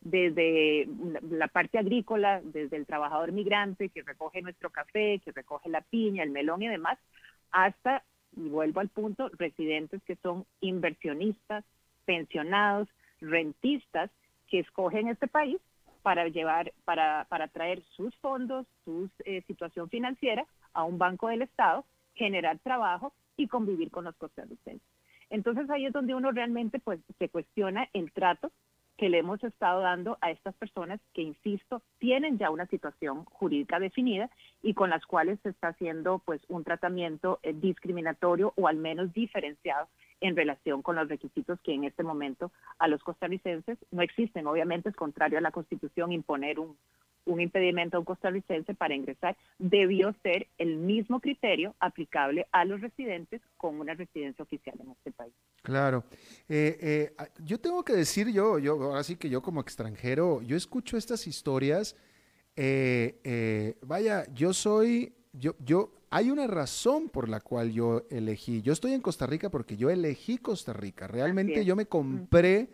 Desde 0.00 0.88
la 1.30 1.48
parte 1.48 1.78
agrícola, 1.78 2.40
desde 2.42 2.78
el 2.78 2.86
trabajador 2.86 3.32
migrante 3.32 3.90
que 3.90 4.02
recoge 4.02 4.40
nuestro 4.40 4.70
café, 4.70 5.20
que 5.22 5.32
recoge 5.32 5.68
la 5.68 5.82
piña, 5.82 6.22
el 6.22 6.30
melón 6.30 6.62
y 6.62 6.68
demás, 6.68 6.98
hasta, 7.50 8.02
y 8.34 8.48
vuelvo 8.48 8.80
al 8.80 8.88
punto, 8.88 9.30
residentes 9.38 10.02
que 10.04 10.16
son 10.16 10.46
inversionistas, 10.60 11.64
pensionados, 12.04 12.88
rentistas 13.20 14.10
que 14.48 14.60
escogen 14.60 15.08
este 15.08 15.26
país 15.26 15.58
para 16.02 16.28
llevar, 16.28 16.72
para, 16.84 17.26
para 17.30 17.48
traer 17.48 17.82
sus 17.96 18.14
fondos, 18.16 18.66
su 18.84 19.08
eh, 19.24 19.42
situación 19.46 19.88
financiera 19.88 20.46
a 20.74 20.84
un 20.84 20.98
banco 20.98 21.28
del 21.28 21.42
Estado, 21.42 21.84
generar 22.14 22.58
trabajo 22.58 23.12
y 23.36 23.48
convivir 23.48 23.90
con 23.90 24.04
los 24.04 24.14
costarricenses. 24.16 24.86
Entonces 25.30 25.68
ahí 25.70 25.86
es 25.86 25.92
donde 25.92 26.14
uno 26.14 26.30
realmente 26.30 26.78
pues 26.78 27.00
se 27.18 27.28
cuestiona 27.28 27.88
el 27.92 28.12
trato 28.12 28.52
que 28.96 29.08
le 29.08 29.18
hemos 29.18 29.42
estado 29.42 29.80
dando 29.80 30.18
a 30.20 30.30
estas 30.30 30.54
personas 30.54 31.00
que, 31.12 31.22
insisto, 31.22 31.82
tienen 31.98 32.38
ya 32.38 32.50
una 32.50 32.66
situación 32.66 33.24
jurídica 33.24 33.80
definida 33.80 34.30
y 34.62 34.74
con 34.74 34.90
las 34.90 35.04
cuales 35.04 35.40
se 35.42 35.48
está 35.48 35.68
haciendo 35.68 36.20
pues 36.24 36.40
un 36.48 36.62
tratamiento 36.62 37.40
eh, 37.42 37.52
discriminatorio 37.54 38.52
o 38.56 38.68
al 38.68 38.76
menos 38.76 39.12
diferenciado 39.12 39.88
en 40.24 40.36
relación 40.36 40.80
con 40.80 40.96
los 40.96 41.06
requisitos 41.06 41.60
que 41.60 41.74
en 41.74 41.84
este 41.84 42.02
momento 42.02 42.50
a 42.78 42.88
los 42.88 43.02
costarricenses 43.02 43.76
no 43.90 44.00
existen. 44.00 44.46
Obviamente 44.46 44.88
es 44.88 44.96
contrario 44.96 45.36
a 45.36 45.42
la 45.42 45.50
Constitución 45.50 46.12
imponer 46.12 46.58
un, 46.58 46.78
un 47.26 47.40
impedimento 47.42 47.98
a 47.98 48.00
un 48.00 48.06
costarricense 48.06 48.74
para 48.74 48.94
ingresar. 48.94 49.36
Debió 49.58 50.14
ser 50.22 50.48
el 50.56 50.76
mismo 50.76 51.20
criterio 51.20 51.74
aplicable 51.78 52.46
a 52.52 52.64
los 52.64 52.80
residentes 52.80 53.42
con 53.58 53.78
una 53.78 53.92
residencia 53.92 54.42
oficial 54.42 54.76
en 54.80 54.92
este 54.92 55.12
país. 55.12 55.34
Claro. 55.62 56.04
Eh, 56.48 56.78
eh, 56.80 57.26
yo 57.44 57.60
tengo 57.60 57.84
que 57.84 57.92
decir, 57.92 58.32
yo, 58.32 58.58
yo, 58.58 58.82
ahora 58.82 59.04
sí 59.04 59.16
que 59.16 59.28
yo 59.28 59.42
como 59.42 59.60
extranjero, 59.60 60.40
yo 60.40 60.56
escucho 60.56 60.96
estas 60.96 61.26
historias. 61.26 61.96
Eh, 62.56 63.76
vaya, 63.82 64.24
yo 64.32 64.54
soy, 64.54 65.12
yo, 65.34 65.54
yo, 65.58 65.92
hay 66.14 66.30
una 66.30 66.46
razón 66.46 67.08
por 67.08 67.28
la 67.28 67.40
cual 67.40 67.72
yo 67.72 68.04
elegí. 68.08 68.62
Yo 68.62 68.72
estoy 68.72 68.92
en 68.92 69.00
Costa 69.00 69.26
Rica 69.26 69.50
porque 69.50 69.76
yo 69.76 69.90
elegí 69.90 70.38
Costa 70.38 70.72
Rica. 70.72 71.08
Realmente 71.08 71.64
yo 71.64 71.74
me 71.74 71.86
compré, 71.86 72.68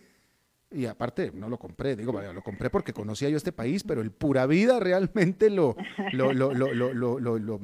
y 0.71 0.85
aparte 0.85 1.33
no 1.35 1.49
lo 1.49 1.59
compré, 1.59 1.97
digo, 1.97 2.13
lo 2.13 2.43
compré 2.43 2.69
porque 2.69 2.93
conocía 2.93 3.31
yo 3.31 3.39
este 3.39 3.51
país, 3.51 3.83
pero 3.83 4.03
el 4.03 4.11
pura 4.11 4.45
vida 4.45 4.79
realmente 4.79 5.49
lo, 5.49 5.75
lo, 6.13 6.35
lo, 6.35 6.53
lo 6.53 7.61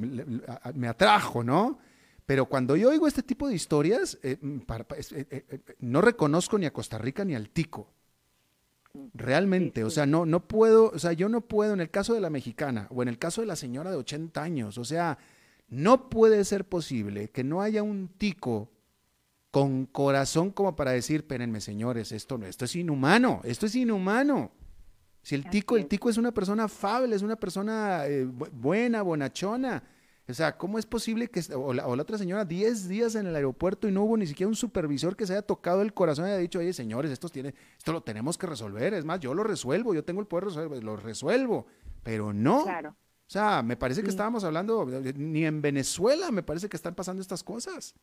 me 0.73 0.87
atrajo, 0.87 1.43
¿no? 1.43 1.77
Pero 2.25 2.47
cuando 2.47 2.75
yo 2.75 2.89
oigo 2.89 3.07
este 3.07 3.21
tipo 3.21 3.47
de 3.47 3.53
historias, 3.53 4.17
eh, 4.23 4.39
mm, 4.41 4.57
eh, 4.97 5.25
eh, 5.29 5.59
no 5.81 6.01
reconozco 6.01 6.57
ni 6.57 6.65
a 6.65 6.73
Costa 6.73 6.97
Rica 6.97 7.23
ni 7.23 7.35
al 7.35 7.49
tico. 7.51 7.93
Realmente, 9.13 9.83
o 9.83 9.91
sea, 9.91 10.07
no, 10.07 10.25
no 10.25 10.47
puedo, 10.47 10.89
o 10.89 10.97
sea, 10.97 11.13
yo 11.13 11.29
no 11.29 11.41
puedo 11.41 11.75
en 11.75 11.81
el 11.81 11.91
caso 11.91 12.15
de 12.15 12.21
la 12.21 12.31
mexicana 12.31 12.87
o 12.89 13.03
en 13.03 13.09
el 13.09 13.19
caso 13.19 13.41
de 13.41 13.47
la 13.47 13.55
señora 13.55 13.91
de 13.91 13.97
80 13.97 14.41
años, 14.41 14.79
o 14.79 14.83
sea, 14.83 15.19
no 15.67 16.09
puede 16.09 16.43
ser 16.45 16.67
posible 16.67 17.29
que 17.29 17.43
no 17.43 17.61
haya 17.61 17.83
un 17.83 18.07
tico 18.07 18.71
con 19.51 19.85
corazón 19.85 20.51
como 20.51 20.75
para 20.75 20.91
decir, 20.91 21.17
espérenme 21.17 21.61
señores, 21.61 22.11
esto, 22.11 22.39
esto 22.43 22.65
es 22.65 22.75
inhumano, 22.75 23.41
esto 23.43 23.65
es 23.65 23.75
inhumano. 23.75 24.51
Si 25.23 25.35
el 25.35 25.49
tico, 25.49 25.75
el 25.75 25.87
tico 25.87 26.09
es 26.09 26.17
una 26.17 26.31
persona 26.31 26.65
afable, 26.65 27.15
es 27.15 27.21
una 27.21 27.35
persona 27.35 28.05
eh, 28.05 28.23
buena, 28.25 29.01
bonachona. 29.01 29.83
O 30.29 30.33
sea, 30.33 30.57
¿cómo 30.57 30.77
es 30.77 30.85
posible 30.85 31.29
que, 31.29 31.41
o 31.53 31.73
la, 31.73 31.87
otra 31.87 32.17
señora, 32.17 32.45
10 32.45 32.87
días 32.87 33.15
en 33.15 33.27
el 33.27 33.35
aeropuerto 33.35 33.87
y 33.87 33.91
no 33.91 34.03
hubo 34.03 34.17
ni 34.17 34.27
siquiera 34.27 34.47
un 34.47 34.55
supervisor 34.55 35.15
que 35.15 35.25
se 35.25 35.33
haya 35.33 35.41
tocado 35.41 35.81
el 35.81 35.93
corazón 35.93 36.25
y 36.25 36.29
haya 36.29 36.37
dicho, 36.37 36.59
oye, 36.59 36.73
señores, 36.73 37.11
esto, 37.11 37.29
tiene, 37.29 37.53
esto 37.77 37.93
lo 37.93 38.03
tenemos 38.03 38.37
que 38.37 38.47
resolver. 38.47 38.93
Es 38.93 39.05
más, 39.05 39.19
yo 39.19 39.33
lo 39.33 39.43
resuelvo, 39.43 39.93
yo 39.93 40.03
tengo 40.03 40.19
el 40.19 40.27
poder 40.27 40.45
resolver, 40.45 40.83
lo 40.83 40.97
resuelvo. 40.97 41.65
Pero 42.03 42.33
no. 42.33 42.63
Claro. 42.63 42.95
O 43.27 43.29
sea, 43.29 43.61
me 43.61 43.75
parece 43.75 44.03
que 44.03 44.09
estábamos 44.09 44.45
hablando, 44.45 44.85
ni 44.85 45.45
en 45.45 45.61
Venezuela 45.61 46.31
me 46.31 46.43
parece 46.43 46.69
que 46.69 46.77
están 46.77 46.95
pasando 46.95 47.21
estas 47.21 47.43
cosas. 47.43 47.93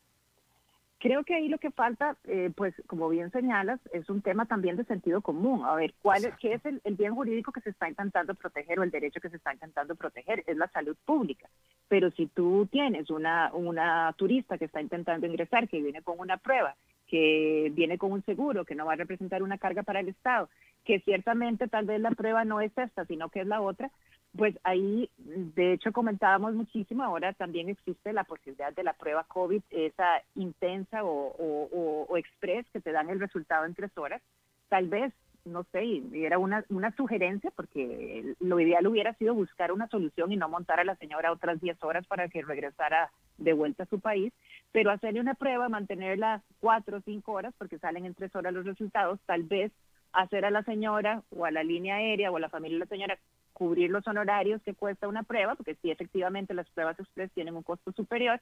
Creo 0.99 1.25
que 1.25 1.35
ahí 1.35 1.49
lo 1.49 1.59
que 1.59 1.71
falta, 1.71 2.17
eh, 2.25 2.51
pues 2.55 2.75
como 2.87 3.09
bien 3.09 3.31
señalas, 3.31 3.81
es 3.93 4.09
un 4.11 4.21
tema 4.21 4.47
también 4.47 4.77
de 4.77 4.85
sentido 4.85 5.23
común. 5.23 5.65
A 5.65 5.75
ver, 5.75 5.95
¿cuál 6.03 6.25
es, 6.25 6.35
¿qué 6.39 6.55
es 6.55 6.65
el, 6.65 6.81
bien 6.97 7.15
jurídico 7.15 7.53
que 7.53 7.63
se 7.63 7.71
está 7.71 7.89
intentando 7.89 8.35
proteger 8.35 8.79
o 8.79 8.83
el 8.83 8.91
derecho 8.91 9.21
que 9.21 9.31
se 9.31 9.37
está 9.37 9.53
intentando 9.53 9.97
proteger? 9.97 10.45
Es 10.47 10.57
la 10.57 10.69
salud 10.69 10.97
pública. 11.05 11.49
Pero 11.89 12.11
si 12.11 12.27
tú 12.27 12.67
tienes 12.71 13.11
una, 13.11 13.51
una 13.53 14.15
turista 14.17 14.59
que 14.59 14.67
está 14.67 14.81
intentando 14.81 15.27
ingresar, 15.27 15.69
que 15.69 15.83
viene 15.83 16.03
con 16.03 16.19
una 16.19 16.37
prueba, 16.37 16.75
que 17.07 17.71
viene 17.75 17.99
con 17.99 18.13
un 18.13 18.25
seguro, 18.25 18.65
que 18.65 18.75
no 18.75 18.87
va 18.87 18.95
a 18.95 18.97
representar 18.97 19.43
una 19.43 19.59
carga 19.59 19.83
para 19.83 20.01
el 20.01 20.09
Estado, 20.09 20.49
que 20.85 21.01
ciertamente 21.01 21.69
tal 21.69 21.87
vez 21.87 22.01
la 22.01 22.11
prueba 22.11 22.45
no 22.45 22.61
es 22.61 22.77
esta, 22.77 23.05
sino 23.07 23.29
que 23.29 23.41
es 23.41 23.47
la 23.47 23.61
otra, 23.61 23.91
pues 24.37 24.59
ahí, 24.65 25.09
de 25.17 25.75
hecho, 25.75 25.93
comentábamos 25.93 26.55
muchísimo, 26.55 27.05
ahora 27.05 27.33
también 27.35 27.69
existe 27.69 28.13
la 28.13 28.25
posibilidad 28.25 28.73
de 28.73 28.83
la 28.83 28.93
prueba 28.93 29.25
COVID, 29.25 29.63
esa 29.71 30.23
intensa 30.35 31.05
o, 31.05 32.07
o, 32.09 32.17
express 32.17 32.67
que 32.73 32.81
te 32.81 32.91
dan 32.91 33.11
el 33.11 33.21
resultado 33.21 33.65
en 33.65 33.75
tres 33.75 33.97
horas. 33.97 34.21
Tal 34.69 34.89
vez, 34.89 35.13
no 35.45 35.65
sé, 35.73 36.03
era 36.15 36.39
una, 36.39 36.65
una 36.69 36.95
sugerencia, 36.97 37.51
porque 37.55 38.35
lo 38.41 38.61
ideal 38.61 38.87
hubiera 38.87 39.15
sido 39.15 39.35
buscar 39.35 39.73
una 39.73 39.89
solución 39.89 40.33
y 40.33 40.37
no 40.37 40.49
montar 40.49 40.81
a 40.81 40.85
la 40.85 40.97
señora 40.97 41.33
otras 41.33 41.61
10 41.61 41.83
horas 41.83 42.07
para 42.07 42.29
que 42.29 42.43
regresara 42.43 43.11
de 43.39 43.53
vuelta 43.53 43.83
a 43.83 43.87
su 43.87 44.01
país, 44.01 44.33
pero 44.73 44.91
hacerle 44.91 45.21
una 45.21 45.35
prueba, 45.35 45.69
mantenerla 45.69 46.43
cuatro 46.61 46.99
o 46.99 47.03
cinco 47.03 47.33
horas, 47.33 47.55
porque 47.59 47.79
salen 47.79 48.07
en 48.07 48.15
tres 48.15 48.35
horas 48.35 48.55
los 48.55 48.65
resultados, 48.65 49.21
tal 49.27 49.43
vez 49.43 49.73
hacer 50.13 50.45
a 50.45 50.51
la 50.51 50.63
señora 50.63 51.23
o 51.31 51.45
a 51.45 51.51
la 51.51 51.63
línea 51.63 51.97
aérea 51.97 52.31
o 52.31 52.37
a 52.37 52.41
la 52.41 52.49
familia 52.49 52.77
de 52.77 52.85
la 52.85 52.89
señora 52.89 53.19
cubrir 53.53 53.91
los 53.91 54.07
honorarios 54.07 54.61
que 54.63 54.75
cuesta 54.75 55.09
una 55.09 55.23
prueba, 55.23 55.55
porque 55.55 55.77
sí, 55.77 55.91
efectivamente 55.91 56.55
las 56.55 56.69
pruebas 56.71 56.99
express 56.99 57.31
tienen 57.33 57.57
un 57.57 57.63
costo 57.63 57.93
superior, 57.93 58.41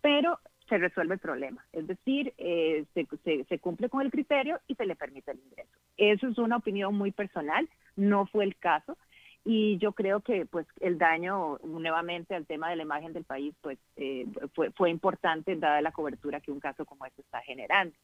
pero 0.00 0.38
se 0.68 0.78
resuelve 0.78 1.14
el 1.14 1.20
problema. 1.20 1.64
Es 1.72 1.86
decir, 1.86 2.32
eh, 2.38 2.84
se, 2.94 3.44
se, 3.44 3.58
cumple 3.58 3.88
con 3.88 4.02
el 4.02 4.10
criterio 4.10 4.60
y 4.66 4.74
se 4.74 4.86
le 4.86 4.96
permite 4.96 5.32
el 5.32 5.40
ingreso. 5.40 5.70
Eso 5.96 6.28
es 6.28 6.38
una 6.38 6.56
opinión 6.56 6.94
muy 6.94 7.12
personal, 7.12 7.68
no 7.96 8.26
fue 8.26 8.44
el 8.44 8.56
caso. 8.56 8.96
Y 9.44 9.76
yo 9.76 9.92
creo 9.92 10.20
que 10.20 10.46
pues 10.46 10.66
el 10.80 10.96
daño 10.96 11.58
nuevamente 11.64 12.34
al 12.34 12.46
tema 12.46 12.70
de 12.70 12.76
la 12.76 12.82
imagen 12.82 13.12
del 13.12 13.24
país 13.24 13.54
pues 13.60 13.78
eh, 13.96 14.26
fue, 14.54 14.70
fue 14.70 14.88
importante 14.88 15.54
dada 15.56 15.82
la 15.82 15.92
cobertura 15.92 16.40
que 16.40 16.50
un 16.50 16.60
caso 16.60 16.86
como 16.86 17.04
este 17.04 17.20
está 17.20 17.42
generando. 17.42 17.94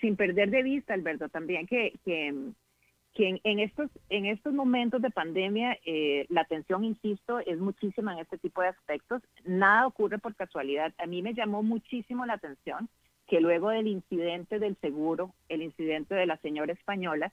Sin 0.00 0.16
perder 0.16 0.48
de 0.48 0.62
vista, 0.62 0.94
Alberto, 0.94 1.28
también 1.28 1.66
que, 1.66 1.92
que 2.02 2.32
que 3.14 3.40
en, 3.42 3.58
estos, 3.58 3.90
en 4.08 4.26
estos 4.26 4.52
momentos 4.52 5.02
de 5.02 5.10
pandemia 5.10 5.76
eh, 5.84 6.26
la 6.28 6.42
atención, 6.42 6.84
insisto, 6.84 7.40
es 7.40 7.58
muchísima 7.58 8.12
en 8.12 8.20
este 8.20 8.38
tipo 8.38 8.62
de 8.62 8.68
aspectos. 8.68 9.22
Nada 9.44 9.86
ocurre 9.86 10.18
por 10.18 10.34
casualidad. 10.36 10.92
A 10.98 11.06
mí 11.06 11.20
me 11.22 11.34
llamó 11.34 11.62
muchísimo 11.62 12.24
la 12.24 12.34
atención 12.34 12.88
que 13.26 13.40
luego 13.40 13.70
del 13.70 13.86
incidente 13.86 14.58
del 14.58 14.76
seguro, 14.80 15.34
el 15.48 15.62
incidente 15.62 16.14
de 16.14 16.26
la 16.26 16.36
señora 16.38 16.72
española, 16.72 17.32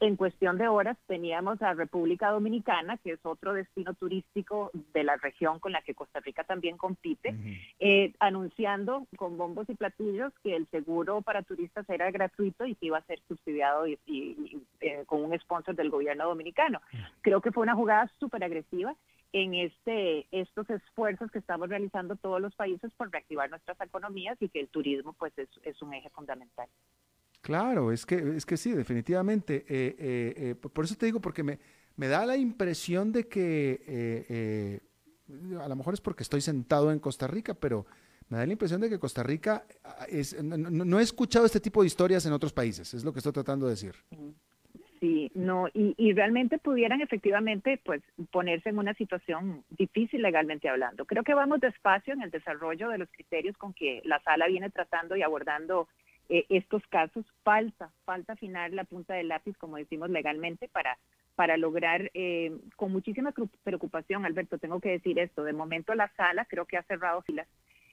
en 0.00 0.16
cuestión 0.16 0.58
de 0.58 0.68
horas 0.68 0.96
teníamos 1.06 1.60
a 1.62 1.74
República 1.74 2.30
Dominicana, 2.30 2.98
que 2.98 3.12
es 3.12 3.20
otro 3.24 3.52
destino 3.52 3.94
turístico 3.94 4.70
de 4.92 5.04
la 5.04 5.16
región 5.16 5.58
con 5.58 5.72
la 5.72 5.82
que 5.82 5.94
Costa 5.94 6.20
Rica 6.20 6.44
también 6.44 6.76
compite, 6.76 7.34
eh, 7.78 8.12
anunciando 8.20 9.06
con 9.16 9.36
bombos 9.36 9.68
y 9.68 9.74
platillos 9.74 10.32
que 10.42 10.56
el 10.56 10.68
seguro 10.70 11.22
para 11.22 11.42
turistas 11.42 11.88
era 11.88 12.10
gratuito 12.10 12.66
y 12.66 12.74
que 12.74 12.86
iba 12.86 12.98
a 12.98 13.06
ser 13.06 13.20
subsidiado 13.26 13.86
y, 13.86 13.98
eh, 14.80 15.04
con 15.06 15.24
un 15.24 15.38
sponsor 15.40 15.74
del 15.74 15.90
gobierno 15.90 16.26
dominicano. 16.26 16.80
Creo 17.20 17.40
que 17.40 17.52
fue 17.52 17.62
una 17.62 17.74
jugada 17.74 18.10
súper 18.18 18.44
agresiva 18.44 18.94
en 19.32 19.54
este, 19.54 20.26
estos 20.30 20.70
esfuerzos 20.70 21.30
que 21.30 21.38
estamos 21.38 21.68
realizando 21.68 22.16
todos 22.16 22.40
los 22.40 22.54
países 22.54 22.90
por 22.96 23.10
reactivar 23.10 23.50
nuestras 23.50 23.78
economías 23.80 24.36
y 24.40 24.48
que 24.48 24.60
el 24.60 24.68
turismo 24.68 25.12
pues 25.12 25.32
es 25.36 25.82
un 25.82 25.92
eje 25.94 26.08
fundamental. 26.10 26.68
Claro, 27.40 27.92
es 27.92 28.04
que, 28.04 28.16
es 28.36 28.44
que 28.44 28.56
sí, 28.56 28.72
definitivamente. 28.72 29.64
Eh, 29.68 29.96
eh, 29.98 30.34
eh, 30.36 30.54
por 30.54 30.84
eso 30.84 30.96
te 30.96 31.06
digo, 31.06 31.20
porque 31.20 31.42
me, 31.42 31.58
me 31.96 32.08
da 32.08 32.26
la 32.26 32.36
impresión 32.36 33.12
de 33.12 33.28
que, 33.28 34.80
a 35.60 35.68
lo 35.68 35.76
mejor 35.76 35.94
es 35.94 36.00
porque 36.00 36.22
estoy 36.22 36.40
sentado 36.40 36.90
en 36.90 36.98
Costa 36.98 37.26
Rica, 37.26 37.54
pero 37.54 37.86
me 38.28 38.38
da 38.38 38.46
la 38.46 38.52
impresión 38.52 38.80
de 38.80 38.90
que 38.90 38.98
Costa 38.98 39.22
Rica 39.22 39.64
ah, 39.84 40.06
es, 40.08 40.42
no, 40.42 40.98
he 40.98 41.02
escuchado 41.02 41.46
este 41.46 41.60
tipo 41.60 41.80
de 41.80 41.86
historias 41.86 42.26
en 42.26 42.32
otros 42.32 42.52
países, 42.52 42.92
es 42.92 43.04
lo 43.04 43.12
que 43.12 43.20
estoy 43.20 43.32
tratando 43.32 43.66
de 43.66 43.72
decir. 43.72 43.94
Sí, 45.00 45.30
no, 45.34 45.68
y, 45.68 45.94
y, 45.96 46.12
realmente 46.12 46.58
pudieran 46.58 47.00
efectivamente 47.00 47.80
pues 47.84 48.02
ponerse 48.32 48.68
en 48.68 48.78
una 48.78 48.94
situación 48.94 49.62
difícil 49.70 50.22
legalmente 50.22 50.68
hablando. 50.68 51.04
Creo 51.04 51.22
que 51.22 51.34
vamos 51.34 51.60
despacio 51.60 52.14
en 52.14 52.22
el 52.22 52.32
desarrollo 52.32 52.88
de 52.88 52.98
los 52.98 53.08
criterios 53.10 53.56
con 53.56 53.72
que 53.72 54.02
la 54.04 54.20
sala 54.22 54.48
viene 54.48 54.70
tratando 54.70 55.14
y 55.14 55.22
abordando 55.22 55.88
eh, 56.28 56.46
estos 56.48 56.86
casos. 56.88 57.24
Falta, 57.42 57.92
falta 58.04 58.34
afinar 58.34 58.72
la 58.72 58.84
punta 58.84 59.14
del 59.14 59.28
lápiz, 59.28 59.56
como 59.56 59.76
decimos 59.76 60.10
legalmente, 60.10 60.68
para, 60.68 60.98
para 61.34 61.56
lograr, 61.56 62.10
eh, 62.14 62.52
con 62.76 62.92
muchísima 62.92 63.32
preocupación, 63.62 64.24
Alberto, 64.24 64.58
tengo 64.58 64.80
que 64.80 64.90
decir 64.90 65.18
esto, 65.18 65.44
de 65.44 65.52
momento 65.52 65.94
la 65.94 66.12
sala 66.16 66.44
creo 66.44 66.66
que 66.66 66.76
ha 66.76 66.82
cerrado 66.82 67.22
filas 67.22 67.48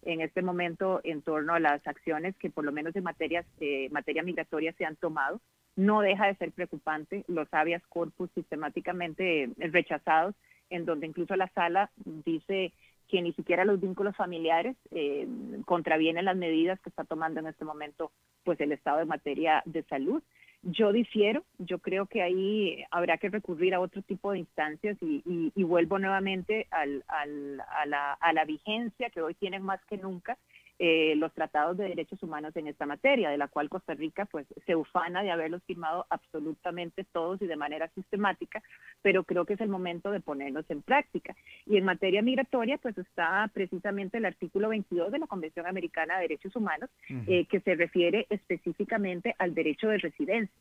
en 0.05 0.21
este 0.21 0.41
momento 0.41 1.01
en 1.03 1.21
torno 1.21 1.53
a 1.53 1.59
las 1.59 1.85
acciones 1.87 2.35
que 2.37 2.49
por 2.49 2.63
lo 2.63 2.71
menos 2.71 2.95
en 2.95 3.03
materias, 3.03 3.45
eh, 3.59 3.89
materia 3.91 4.23
migratoria 4.23 4.73
se 4.73 4.85
han 4.85 4.95
tomado. 4.95 5.41
No 5.75 6.01
deja 6.01 6.27
de 6.27 6.35
ser 6.35 6.51
preocupante 6.51 7.25
los 7.27 7.51
habeas 7.53 7.83
corpus 7.87 8.29
sistemáticamente 8.33 9.49
rechazados, 9.57 10.35
en 10.69 10.85
donde 10.85 11.07
incluso 11.07 11.35
la 11.35 11.49
sala 11.49 11.91
dice 11.95 12.71
que 13.07 13.21
ni 13.21 13.33
siquiera 13.33 13.65
los 13.65 13.79
vínculos 13.79 14.15
familiares 14.15 14.75
eh, 14.91 15.27
contravienen 15.65 16.25
las 16.25 16.37
medidas 16.37 16.79
que 16.79 16.89
está 16.89 17.03
tomando 17.03 17.39
en 17.39 17.47
este 17.47 17.65
momento 17.65 18.11
pues 18.43 18.59
el 18.59 18.71
Estado 18.71 19.01
en 19.01 19.07
materia 19.07 19.61
de 19.65 19.83
salud. 19.83 20.21
Yo 20.63 20.91
difiero, 20.91 21.43
yo 21.59 21.77
creo 21.77 22.07
que 22.07 22.23
ahí 22.23 22.83
habrá 22.89 23.17
que 23.17 23.29
recurrir 23.29 23.75
a 23.75 23.79
otro 23.79 24.01
tipo 24.01 24.31
de 24.31 24.39
instancias 24.39 24.97
y, 25.01 25.51
vuelvo 25.63 25.99
nuevamente 25.99 26.67
al, 26.71 27.03
a 27.07 28.33
la 28.33 28.45
vigencia 28.45 29.11
que 29.11 29.21
hoy 29.21 29.35
tienen 29.35 29.61
más 29.61 29.83
que 29.85 29.97
nunca 29.97 30.37
eh, 30.77 31.15
los 31.15 31.33
tratados 31.33 31.77
de 31.77 31.87
derechos 31.87 32.21
humanos 32.21 32.53
en 32.57 32.67
esta 32.67 32.85
materia, 32.85 33.29
de 33.29 33.37
la 33.37 33.47
cual 33.47 33.69
Costa 33.69 33.93
Rica 33.93 34.25
pues 34.25 34.45
se 34.65 34.75
ufana 34.75 35.23
de 35.23 35.31
haberlos 35.31 35.63
firmado 35.63 36.05
absolutamente 36.09 37.05
todos 37.05 37.41
y 37.41 37.47
de 37.47 37.55
manera 37.55 37.87
sistemática, 37.95 38.61
pero 39.01 39.23
creo 39.23 39.45
que 39.45 39.53
es 39.53 39.61
el 39.61 39.69
momento 39.69 40.11
de 40.11 40.19
ponerlos 40.19 40.65
en 40.69 40.81
práctica. 40.81 41.33
Y 41.65 41.77
en 41.77 41.85
materia 41.85 42.21
migratoria 42.21 42.77
pues 42.77 42.97
está 42.97 43.49
precisamente 43.53 44.17
el 44.17 44.25
artículo 44.25 44.67
22 44.67 45.13
de 45.13 45.19
la 45.19 45.27
Convención 45.27 45.65
Americana 45.65 46.15
de 46.15 46.23
Derechos 46.23 46.55
Humanos, 46.57 46.89
eh, 47.27 47.45
que 47.45 47.61
se 47.61 47.75
refiere 47.75 48.27
específicamente 48.29 49.33
al 49.39 49.55
derecho 49.55 49.87
de 49.87 49.99
residencia 49.99 50.55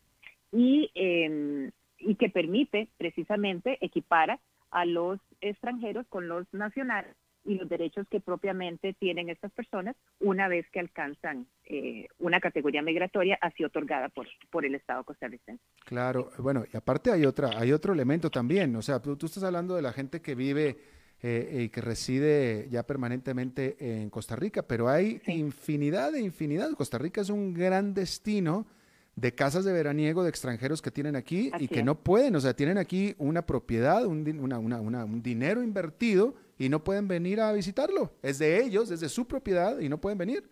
y, 0.53 0.93
y 1.99 2.15
que 2.15 2.29
permite 2.29 2.87
precisamente 2.99 3.79
equipar 3.81 4.39
a 4.71 4.85
los 4.85 5.19
extranjeros 5.41 6.07
con 6.07 6.29
los 6.29 6.47
nacionales 6.53 7.17
y 7.45 7.55
los 7.57 7.69
derechos 7.69 8.07
que 8.11 8.21
propiamente 8.21 8.95
tienen 8.95 9.29
estas 9.29 9.53
personas 9.53 9.97
una 10.21 10.49
vez 10.49 10.67
que 10.73 10.81
alcanzan 10.81 11.47
eh, 11.65 12.09
una 12.19 12.41
categoría 12.41 12.83
migratoria 12.83 13.39
así 13.41 13.65
otorgada 13.65 14.09
por, 14.09 14.27
por 14.51 14.65
el 14.65 14.75
Estado 14.75 15.05
costarricense. 15.05 15.63
Claro, 15.85 16.31
bueno, 16.39 16.65
y 16.73 16.77
aparte 16.77 17.11
hay 17.11 17.25
otra, 17.25 17.59
hay 17.59 17.73
otro 17.73 17.93
elemento 17.93 18.31
también, 18.31 18.75
o 18.77 18.83
sea, 18.83 19.01
tú, 19.01 19.17
estás 19.25 19.45
hablando 19.45 19.77
de 19.77 19.83
la 19.83 19.93
gente 19.93 20.21
que 20.21 20.35
vive 20.35 20.79
eh, 21.23 21.65
y 21.65 21.69
que 21.69 21.81
reside 21.81 22.69
ya 22.71 22.83
permanentemente 22.85 23.77
en 24.03 24.11
Costa 24.11 24.37
Rica, 24.37 24.63
pero 24.63 24.89
hay 24.89 25.21
infinidad 25.27 26.13
de 26.13 26.21
infinidad. 26.21 26.71
Costa 26.73 26.99
Rica 26.99 27.21
es 27.21 27.31
un 27.31 27.55
gran 27.55 27.95
destino 27.95 28.67
de 29.17 29.35
casas 29.35 29.65
de 29.65 29.73
veraniego 29.73 30.23
de 30.23 30.31
extranjeros 30.31 30.83
que 30.83 30.91
tienen 30.91 31.17
aquí 31.17 31.51
y 31.59 31.69
que 31.69 31.83
no 31.83 31.97
pueden, 32.01 32.35
o 32.37 32.41
sea, 32.41 32.55
tienen 32.55 32.79
aquí 32.79 33.15
una 33.19 33.43
propiedad, 33.47 34.05
un, 34.07 34.27
una, 34.41 34.59
una, 34.59 35.05
un 35.05 35.23
dinero 35.23 35.63
invertido 35.63 36.35
y 36.59 36.69
no 36.69 36.83
pueden 36.83 37.09
venir 37.09 37.41
a 37.41 37.53
visitarlo. 37.53 38.13
Es 38.23 38.39
de 38.39 38.63
ellos, 38.63 38.91
es 38.91 39.01
de 39.01 39.09
su 39.09 39.27
propiedad 39.27 39.79
y 39.79 39.89
no 39.89 39.99
pueden 39.99 40.19
venir. 40.19 40.49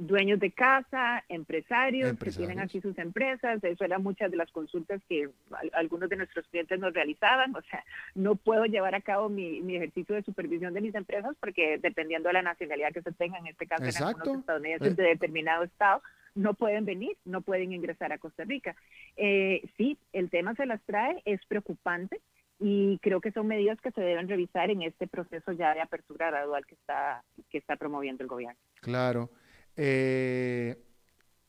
Dueños 0.00 0.38
de 0.38 0.52
casa, 0.52 1.24
empresarios, 1.28 2.16
que 2.16 2.30
tienen 2.30 2.60
aquí 2.60 2.80
sus 2.80 2.96
empresas, 2.98 3.62
eso 3.64 3.84
eran 3.84 4.00
muchas 4.00 4.30
de 4.30 4.36
las 4.36 4.48
consultas 4.52 5.02
que 5.08 5.28
algunos 5.72 6.08
de 6.08 6.14
nuestros 6.14 6.46
clientes 6.46 6.78
nos 6.78 6.94
realizaban, 6.94 7.52
o 7.56 7.62
sea, 7.62 7.84
no 8.14 8.36
puedo 8.36 8.64
llevar 8.66 8.94
a 8.94 9.00
cabo 9.00 9.28
mi, 9.28 9.58
ejercicio 9.74 10.14
de 10.14 10.22
supervisión 10.22 10.72
de 10.72 10.82
mis 10.82 10.94
empresas 10.94 11.34
porque 11.40 11.78
dependiendo 11.78 12.28
de 12.28 12.34
la 12.34 12.42
nacionalidad 12.42 12.92
que 12.92 13.02
se 13.02 13.10
tenga, 13.10 13.38
en 13.38 13.48
este 13.48 13.66
caso 13.66 14.06
algunos 14.06 14.38
estadounidenses 14.38 14.92
eh. 14.92 15.02
de 15.02 15.02
determinado 15.02 15.64
estado, 15.64 16.00
no 16.38 16.54
pueden 16.54 16.84
venir, 16.84 17.16
no 17.24 17.42
pueden 17.42 17.72
ingresar 17.72 18.12
a 18.12 18.18
Costa 18.18 18.44
Rica. 18.44 18.76
Eh, 19.16 19.62
sí, 19.76 19.98
el 20.12 20.30
tema 20.30 20.54
se 20.54 20.66
las 20.66 20.80
trae, 20.84 21.20
es 21.24 21.44
preocupante 21.46 22.20
y 22.60 22.98
creo 22.98 23.20
que 23.20 23.32
son 23.32 23.46
medidas 23.46 23.80
que 23.80 23.90
se 23.90 24.00
deben 24.00 24.28
revisar 24.28 24.70
en 24.70 24.82
este 24.82 25.06
proceso 25.06 25.52
ya 25.52 25.74
de 25.74 25.80
apertura 25.80 26.30
gradual 26.30 26.64
que 26.66 26.76
está, 26.76 27.24
que 27.50 27.58
está 27.58 27.76
promoviendo 27.76 28.22
el 28.22 28.28
gobierno. 28.28 28.58
Claro. 28.80 29.30
Eh, 29.76 30.76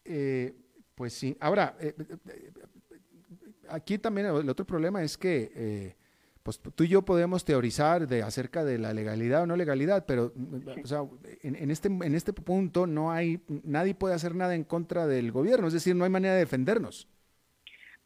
eh, 0.05 0.53
pues 0.95 1.13
sí. 1.13 1.37
Ahora, 1.39 1.75
aquí 3.69 3.99
también 3.99 4.27
el 4.27 4.49
otro 4.49 4.65
problema 4.65 5.03
es 5.03 5.17
que 5.17 5.95
pues 6.57 6.75
tú 6.75 6.83
y 6.83 6.87
yo 6.87 7.03
podemos 7.03 7.45
teorizar 7.45 8.07
de 8.07 8.23
acerca 8.23 8.63
de 8.63 8.79
la 8.79 8.93
legalidad 8.93 9.43
o 9.43 9.45
no 9.45 9.55
legalidad, 9.55 10.05
pero 10.05 10.33
o 10.83 10.87
sea, 10.87 11.01
en, 11.43 11.69
este, 11.69 11.87
en 11.87 12.15
este 12.15 12.33
punto 12.33 12.87
no 12.87 13.11
hay, 13.11 13.41
nadie 13.63 13.93
puede 13.93 14.15
hacer 14.15 14.35
nada 14.35 14.55
en 14.55 14.63
contra 14.63 15.07
del 15.07 15.31
gobierno, 15.31 15.67
es 15.67 15.73
decir, 15.73 15.95
no 15.95 16.05
hay 16.05 16.09
manera 16.09 16.33
de 16.33 16.39
defendernos. 16.39 17.07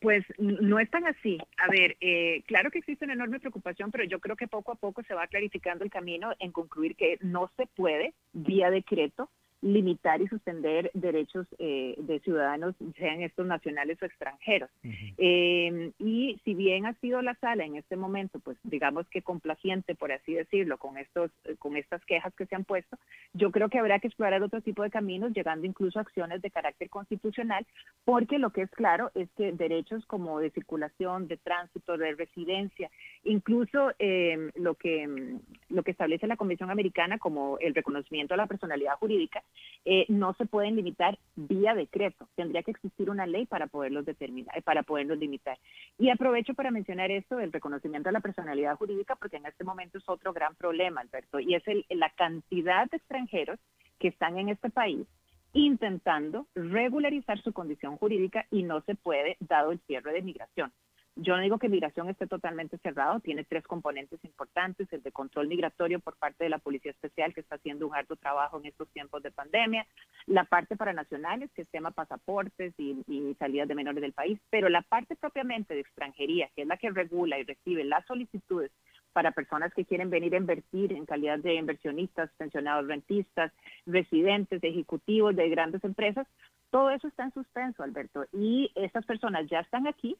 Pues 0.04 0.26
no 0.38 0.80
es 0.80 0.90
tan 0.90 1.08
así. 1.08 1.38
A 1.56 1.70
ver, 1.72 1.96
eh, 2.02 2.44
claro 2.46 2.70
que 2.72 2.80
existe 2.80 3.06
una 3.06 3.14
enorme 3.14 3.40
preocupación, 3.40 3.90
pero 3.90 4.04
yo 4.04 4.20
creo 4.20 4.36
que 4.36 4.50
poco 4.50 4.74
a 4.74 4.76
poco 4.76 5.02
se 5.04 5.14
va 5.14 5.28
clarificando 5.28 5.86
el 5.86 5.90
camino 5.90 6.34
en 6.40 6.52
concluir 6.52 6.98
que 6.98 7.18
no 7.22 7.50
se 7.56 7.68
puede, 7.68 8.14
vía 8.34 8.70
decreto, 8.70 9.30
limitar 9.64 10.22
y 10.22 10.28
suspender 10.28 10.92
derechos 10.94 11.48
eh, 11.58 11.96
de 11.98 12.20
ciudadanos, 12.20 12.76
sean 12.98 13.22
estos 13.22 13.48
nacionales 13.48 13.98
o 14.02 14.06
extranjeros. 14.06 14.70
Em, 15.18 15.94
y 16.00 16.40
si 16.44 16.54
bien 16.54 16.86
ha 16.86 16.94
sido 16.96 17.22
la 17.22 17.36
sala 17.36 17.64
en 17.64 17.78
este 17.78 17.96
momento, 17.96 18.40
pues 18.40 18.58
digamos 18.64 19.08
que 19.08 19.22
complaciente, 19.22 19.96
por 19.96 20.12
así 20.12 20.34
decirlo, 20.34 20.78
con, 20.78 20.98
estos, 20.98 21.32
con 21.60 21.78
estas 21.78 22.04
quejas 22.06 22.34
que 22.36 22.46
se 22.46 22.56
han 22.56 22.66
puesto, 22.66 22.98
yo 23.34 23.52
creo 23.52 23.70
que 23.70 23.80
habrá 23.80 24.00
que 24.00 24.08
explorar 24.08 24.44
otro 24.44 24.62
tipo 24.62 24.84
de 24.84 24.92
caminos, 24.92 25.34
llegando 25.34 25.66
incluso 25.66 25.98
a 25.98 26.02
acciones 26.02 26.42
de 26.42 26.52
carácter 26.52 26.90
constitucional, 26.90 27.66
porque 28.04 28.40
lo 28.40 28.50
que 28.52 28.64
es 28.64 28.72
claro 28.72 29.12
es 29.16 29.30
que 29.38 29.54
derechos 29.54 30.06
como 30.06 30.40
de 30.40 30.52
circulación, 30.52 31.28
de 31.28 31.38
tránsito, 31.38 31.98
de 31.98 32.16
residencia, 32.16 32.92
incluso 33.24 33.94
em, 33.98 34.52
lo, 34.56 34.76
que, 34.76 35.38
lo 35.70 35.84
que 35.84 35.92
establece 35.92 36.28
la 36.28 36.38
Convención 36.38 36.70
Americana 36.70 37.18
como 37.18 37.58
el 37.60 37.74
reconocimiento 37.74 38.34
de 38.34 38.38
la 38.38 38.48
personalidad 38.48 38.98
jurídica, 38.98 39.42
eh, 39.86 40.06
no 40.08 40.34
se 40.34 40.46
pueden 40.46 40.76
limitar 40.76 41.18
vía 41.36 41.74
decreto. 41.76 42.28
Tendría 42.36 42.64
que 42.64 42.72
existir 42.72 43.10
una 43.10 43.26
ley 43.26 43.46
para 43.46 43.68
poderlos 43.68 44.06
determinar, 44.06 44.62
para 44.64 44.84
poderlos 44.84 45.18
limitar. 45.18 45.58
Y 45.98 46.10
aprovecho 46.10 46.54
para 46.54 46.72
mencionar 46.72 47.12
esto 47.12 47.38
del 47.38 47.52
reconocimiento 47.52 48.10
de 48.10 48.14
la 48.14 48.22
personalidad 48.22 48.78
jurídica, 48.78 49.16
porque 49.16 49.38
en 49.38 49.46
este 49.46 49.64
momento 49.64 49.98
es 49.98 50.08
otro 50.08 50.34
gran 50.34 50.56
problema, 50.56 51.02
Alberto, 51.02 51.40
y 51.40 51.56
es 51.56 51.64
la 51.90 52.10
cantidad 52.12 52.90
de 52.90 52.98
extranjeros 52.98 53.60
que 54.00 54.10
están 54.10 54.38
en 54.38 54.50
este 54.50 54.70
país 54.70 55.08
intentando 55.54 56.48
regularizar 56.56 57.42
su 57.42 57.54
condición 57.54 57.98
jurídica 57.98 58.46
y 58.50 58.64
no 58.64 58.82
se 58.82 58.96
puede 58.96 59.38
dado 59.40 59.72
el 59.72 59.80
cierre 59.82 60.12
de 60.12 60.24
migración. 60.24 60.74
Yo 61.16 61.36
no 61.36 61.44
digo 61.44 61.60
que 61.60 61.70
migración 61.70 62.10
esté 62.10 62.26
totalmente 62.26 62.80
cerrado, 62.80 63.20
tiene 63.20 63.44
tres 63.44 63.64
componentes 63.66 64.20
importantes, 64.26 64.92
el 64.92 65.04
de 65.04 65.12
control 65.12 65.48
migratorio 65.48 66.00
por 66.00 66.16
parte 66.16 66.44
de 66.44 66.50
la 66.50 66.58
Policía 66.58 66.90
Especial, 66.90 67.36
que 67.36 67.42
está 67.42 67.56
haciendo 67.56 67.88
un 67.88 67.96
alto 67.96 68.16
trabajo 68.16 68.60
en 68.60 68.66
estos 68.66 68.90
tiempos 68.90 69.22
de 69.22 69.30
pandemia, 69.30 69.86
la 70.26 70.46
parte 70.46 70.76
para 70.76 70.92
nacionales, 70.92 71.52
que 71.54 71.62
es 71.62 71.70
tema 71.70 71.92
pasaportes 71.92 72.74
y, 72.80 73.04
y 73.08 73.36
salidas 73.36 73.68
de 73.68 73.76
menores 73.76 74.02
del 74.02 74.14
país, 74.14 74.40
pero 74.50 74.70
la 74.70 74.82
parte 74.82 75.16
propiamente 75.16 75.76
de 75.76 75.82
extranjería, 75.82 76.50
que 76.56 76.64
es 76.64 76.68
la 76.68 76.78
que 76.78 76.90
regula 76.90 77.38
y 77.38 77.44
recibe 77.44 77.84
las 77.84 78.04
solicitudes 78.08 78.72
para 79.14 79.32
personas 79.32 79.72
que 79.76 79.86
quieren 79.86 80.10
venir 80.10 80.34
a 80.34 80.40
invertir 80.40 80.94
en 80.94 81.06
calidad 81.06 81.38
de 81.38 81.54
inversionistas, 81.54 82.32
pensionados 82.38 82.88
rentistas, 82.88 83.52
residentes, 83.86 84.64
ejecutivos 84.64 85.36
de 85.36 85.48
grandes 85.50 85.84
empresas, 85.84 86.26
todo 86.72 86.90
eso 86.90 87.08
está 87.08 87.26
en 87.26 87.34
suspenso, 87.34 87.84
Alberto, 87.84 88.26
y 88.34 88.72
estas 88.74 89.06
personas 89.06 89.48
ya 89.48 89.60
están 89.60 89.86
aquí 89.86 90.18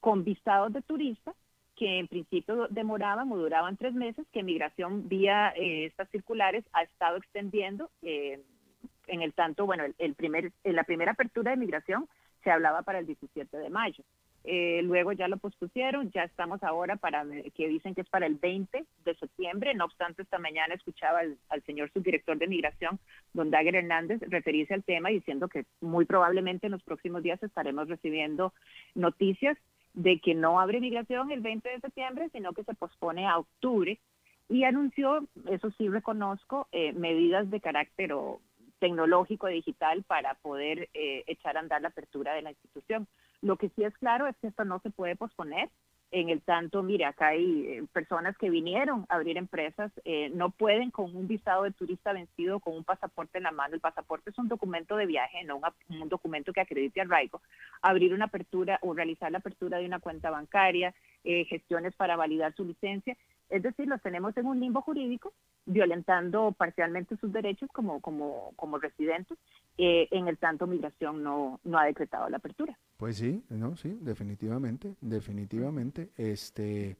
con 0.00 0.24
visados 0.24 0.72
de 0.72 0.82
turista 0.82 1.34
que 1.76 1.98
en 1.98 2.08
principio 2.08 2.66
demoraban 2.68 3.32
o 3.32 3.38
duraban 3.38 3.78
tres 3.78 3.94
meses, 3.94 4.26
que 4.32 4.42
migración 4.42 5.08
vía 5.08 5.54
eh, 5.56 5.86
estas 5.86 6.10
circulares 6.10 6.62
ha 6.74 6.82
estado 6.82 7.16
extendiendo. 7.16 7.90
Eh, 8.02 8.42
en 9.06 9.22
el 9.22 9.32
tanto, 9.32 9.64
bueno, 9.64 9.84
el, 9.98 10.14
primer, 10.14 10.52
la 10.62 10.84
primera 10.84 11.12
apertura 11.12 11.50
de 11.50 11.56
migración 11.56 12.06
se 12.44 12.50
hablaba 12.50 12.82
para 12.82 12.98
el 12.98 13.06
17 13.06 13.56
de 13.56 13.70
mayo. 13.70 14.04
Eh, 14.44 14.80
luego 14.82 15.12
ya 15.12 15.28
lo 15.28 15.36
pospusieron, 15.36 16.10
ya 16.12 16.22
estamos 16.22 16.62
ahora 16.62 16.96
para 16.96 17.24
que 17.54 17.68
dicen 17.68 17.94
que 17.94 18.00
es 18.00 18.08
para 18.08 18.26
el 18.26 18.36
20 18.36 18.84
de 19.04 19.14
septiembre. 19.16 19.74
No 19.74 19.84
obstante, 19.84 20.22
esta 20.22 20.38
mañana 20.38 20.74
escuchaba 20.74 21.20
al, 21.20 21.62
señor 21.64 21.90
subdirector 21.92 22.38
de 22.38 22.46
migración, 22.46 22.98
don 23.34 23.50
Dagger 23.50 23.76
Hernández, 23.76 24.20
referirse 24.28 24.72
al 24.72 24.84
tema 24.84 25.10
diciendo 25.10 25.48
que 25.48 25.66
muy 25.80 26.06
probablemente 26.06 26.66
en 26.66 26.72
los 26.72 26.82
próximos 26.82 27.22
días 27.22 27.42
estaremos 27.42 27.88
recibiendo 27.88 28.54
noticias 28.94 29.58
de 29.94 30.20
que 30.20 30.34
no 30.34 30.60
abre 30.60 30.80
migración 30.80 31.30
el 31.30 31.40
20 31.40 31.68
de 31.68 31.80
septiembre, 31.80 32.28
sino 32.32 32.52
que 32.52 32.64
se 32.64 32.74
pospone 32.74 33.26
a 33.26 33.38
octubre 33.38 33.98
y 34.48 34.64
anunció, 34.64 35.26
eso 35.48 35.70
sí 35.78 35.88
reconozco, 35.88 36.66
eh, 36.72 36.92
medidas 36.92 37.48
de 37.50 37.60
carácter 37.60 38.12
tecnológico 38.80 39.46
digital 39.46 40.02
para 40.02 40.34
poder 40.34 40.88
eh, 40.94 41.22
echar 41.28 41.56
a 41.56 41.60
andar 41.60 41.82
la 41.82 41.88
apertura 41.88 42.34
de 42.34 42.42
la 42.42 42.50
institución. 42.50 43.06
Lo 43.42 43.56
que 43.56 43.68
sí 43.70 43.84
es 43.84 43.96
claro 43.98 44.26
es 44.26 44.36
que 44.38 44.48
esto 44.48 44.64
no 44.64 44.80
se 44.80 44.90
puede 44.90 45.14
posponer 45.14 45.70
en 46.12 46.28
el 46.28 46.40
tanto, 46.42 46.82
mire, 46.82 47.04
acá 47.04 47.28
hay 47.28 47.66
eh, 47.66 47.84
personas 47.92 48.36
que 48.36 48.50
vinieron 48.50 49.06
a 49.08 49.16
abrir 49.16 49.36
empresas, 49.36 49.92
eh, 50.04 50.30
no 50.34 50.50
pueden 50.50 50.90
con 50.90 51.14
un 51.14 51.28
visado 51.28 51.62
de 51.62 51.70
turista 51.70 52.12
vencido, 52.12 52.58
con 52.58 52.74
un 52.74 52.84
pasaporte 52.84 53.38
en 53.38 53.44
la 53.44 53.52
mano, 53.52 53.74
el 53.74 53.80
pasaporte 53.80 54.30
es 54.30 54.38
un 54.38 54.48
documento 54.48 54.96
de 54.96 55.06
viaje, 55.06 55.44
no 55.44 55.60
un, 55.88 56.08
documento 56.08 56.52
que 56.52 56.60
acredite 56.60 57.00
arraigo, 57.00 57.40
abrir 57.80 58.12
una 58.12 58.24
apertura 58.24 58.78
o 58.82 58.92
realizar 58.92 59.30
la 59.30 59.38
apertura 59.38 59.78
de 59.78 59.86
una 59.86 60.00
cuenta 60.00 60.30
bancaria, 60.30 60.94
eh, 61.22 61.44
gestiones 61.44 61.94
para 61.94 62.16
validar 62.16 62.54
su 62.54 62.64
licencia, 62.64 63.16
es 63.50 63.62
decir, 63.62 63.86
los 63.88 64.00
tenemos 64.00 64.36
en 64.36 64.46
un 64.46 64.60
limbo 64.60 64.80
jurídico, 64.80 65.32
violentando 65.66 66.52
parcialmente 66.52 67.16
sus 67.16 67.32
derechos 67.32 67.68
como, 67.72 68.00
como, 68.00 68.52
como 68.56 68.78
residentes, 68.78 69.38
eh, 69.76 70.08
en 70.10 70.28
el 70.28 70.38
tanto 70.38 70.66
migración 70.66 71.22
no, 71.22 71.60
no 71.64 71.78
ha 71.78 71.84
decretado 71.84 72.28
la 72.28 72.38
apertura. 72.38 72.76
Pues 73.00 73.16
sí, 73.16 73.42
no, 73.48 73.78
sí, 73.78 73.96
definitivamente, 74.02 74.94
definitivamente. 75.00 76.10
Este, 76.18 76.98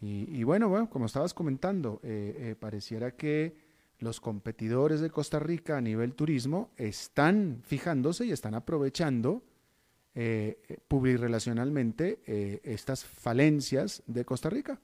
y, 0.00 0.44
bueno, 0.44 0.68
bueno, 0.68 0.88
como 0.88 1.06
estabas 1.06 1.34
comentando, 1.34 1.98
eh, 2.04 2.36
eh, 2.38 2.54
pareciera 2.54 3.16
que 3.16 3.56
los 3.98 4.20
competidores 4.20 5.00
de 5.00 5.10
Costa 5.10 5.40
Rica 5.40 5.76
a 5.76 5.80
nivel 5.80 6.14
turismo 6.14 6.70
están 6.76 7.62
fijándose 7.64 8.26
y 8.26 8.30
están 8.30 8.54
aprovechando 8.54 9.42
eh, 10.14 10.78
publirelacionalmente 10.86 12.20
estas 12.62 13.04
falencias 13.04 14.04
de 14.06 14.24
Costa 14.24 14.50
Rica. 14.50 14.80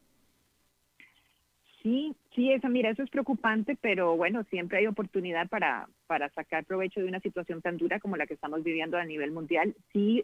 Sí, 1.83 2.15
sí, 2.35 2.53
eso, 2.53 2.69
mira, 2.69 2.91
eso 2.91 3.03
es 3.03 3.09
preocupante, 3.09 3.75
pero 3.81 4.15
bueno, 4.15 4.45
siempre 4.51 4.79
hay 4.79 4.87
oportunidad 4.87 5.49
para, 5.49 5.89
para 6.07 6.29
sacar 6.31 6.67
provecho 6.67 7.01
de 7.01 7.07
una 7.07 7.21
situación 7.21 7.63
tan 7.63 7.79
dura 7.79 8.01
como 8.01 8.19
la 8.19 8.27
que 8.27 8.35
estamos 8.35 8.63
viviendo 8.63 8.99
a 8.99 9.05
nivel 9.05 9.31
mundial. 9.31 9.75
Sí, 9.93 10.23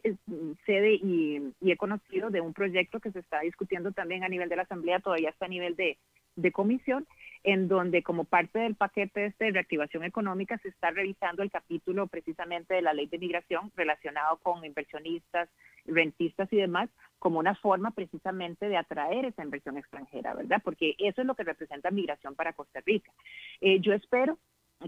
sé 0.66 0.98
y, 1.02 1.54
y, 1.62 1.70
he 1.70 1.76
conocido 1.78 2.28
de 2.28 2.42
un 2.42 2.52
proyecto 2.52 3.00
que 3.00 3.11
se 3.11 3.20
está 3.20 3.40
discutiendo 3.40 3.92
también 3.92 4.22
a 4.22 4.28
nivel 4.28 4.50
de 4.50 4.57
la 4.57 4.62
Asamblea, 4.62 5.00
todavía 5.00 5.30
está 5.30 5.46
a 5.46 5.48
nivel 5.48 5.76
de, 5.76 5.96
de 6.36 6.52
comisión, 6.52 7.07
en 7.42 7.68
donde 7.68 8.02
como 8.02 8.24
parte 8.24 8.59
del 8.59 8.74
paquete 8.74 9.26
este 9.26 9.46
de 9.46 9.52
reactivación 9.52 10.04
económica 10.04 10.59
se 10.59 10.68
está 10.68 10.90
revisando 10.90 11.42
el 11.42 11.50
capítulo 11.50 12.07
precisamente 12.07 12.74
de 12.74 12.82
la 12.82 12.92
ley 12.92 13.07
de 13.07 13.18
migración 13.18 13.72
relacionado 13.76 14.36
con 14.42 14.64
inversionistas, 14.64 15.48
rentistas 15.86 16.52
y 16.52 16.57
demás, 16.57 16.90
como 17.18 17.38
una 17.38 17.54
forma 17.54 17.90
precisamente 17.90 18.68
de 18.68 18.76
atraer 18.76 19.24
esa 19.24 19.42
inversión 19.42 19.78
extranjera, 19.78 20.34
¿verdad? 20.34 20.60
Porque 20.62 20.94
eso 20.98 21.20
es 21.20 21.26
lo 21.26 21.34
que 21.34 21.44
representa 21.44 21.90
migración 21.90 22.34
para 22.34 22.52
Costa 22.52 22.80
Rica. 22.84 23.12
Eh, 23.60 23.80
yo 23.80 23.92
espero 23.92 24.38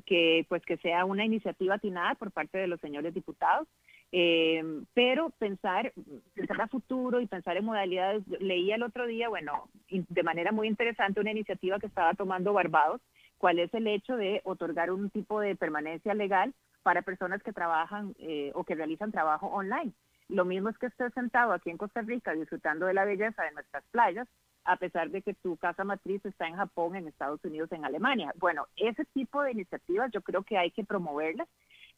que 0.05 0.45
pues 0.49 0.62
que 0.64 0.76
sea 0.79 1.05
una 1.05 1.24
iniciativa 1.24 1.76
atinada 1.76 2.14
por 2.14 2.31
parte 2.31 2.59
de 2.59 2.66
los 2.66 2.81
señores 2.81 3.14
diputados, 3.14 3.66
eh, 4.12 4.62
pero 4.95 5.31
pensar, 5.39 5.93
pensar 6.35 6.61
a 6.61 6.68
futuro 6.68 7.20
y 7.20 7.26
pensar 7.26 7.57
en 7.57 7.64
modalidades, 7.64 8.26
leía 8.41 8.76
el 8.76 8.83
otro 8.83 9.07
día, 9.07 9.29
bueno, 9.29 9.68
de 9.89 10.22
manera 10.22 10.53
muy 10.53 10.68
interesante 10.68 11.20
una 11.20 11.31
iniciativa 11.31 11.79
que 11.79 11.87
estaba 11.87 12.14
tomando 12.14 12.53
Barbados, 12.53 13.01
cuál 13.39 13.59
es 13.59 13.72
el 13.74 13.87
hecho 13.87 14.16
de 14.16 14.41
otorgar 14.45 14.91
un 14.91 15.11
tipo 15.11 15.41
de 15.41 15.57
permanencia 15.57 16.14
legal 16.14 16.55
para 16.83 17.03
personas 17.03 17.43
que 17.43 17.53
trabajan 17.53 18.14
eh, 18.18 18.51
o 18.55 18.64
que 18.64 18.74
realizan 18.74 19.12
trabajo 19.12 19.47
online. 19.47 19.93
Lo 20.29 20.45
mismo 20.45 20.68
es 20.68 20.79
que 20.79 20.87
estés 20.87 21.12
sentado 21.14 21.53
aquí 21.53 21.70
en 21.70 21.79
Costa 21.79 22.03
Rica 22.03 22.33
disfrutando 22.33 22.87
de 22.87 22.95
la 22.95 23.05
belleza 23.05 23.43
de 23.45 23.53
nuestras 23.53 23.85
playas, 23.91 24.29
a 24.64 24.76
pesar 24.76 25.11
de 25.11 25.22
que 25.22 25.33
tu 25.33 25.57
casa 25.57 25.85
matriz 25.85 26.24
está 26.26 26.47
en 26.47 26.57
Japón, 26.57 26.95
en 26.95 27.09
Estados 27.09 27.43
Unidos, 27.45 27.72
en 27.72 27.87
Alemania. 27.87 28.35
Bueno, 28.37 28.66
ese 28.76 29.07
tipo 29.07 29.43
de 29.43 29.53
iniciativas 29.53 30.11
yo 30.12 30.20
creo 30.20 30.43
que 30.43 30.59
hay 30.59 30.70
que 30.70 30.85
promoverlas. 30.85 31.49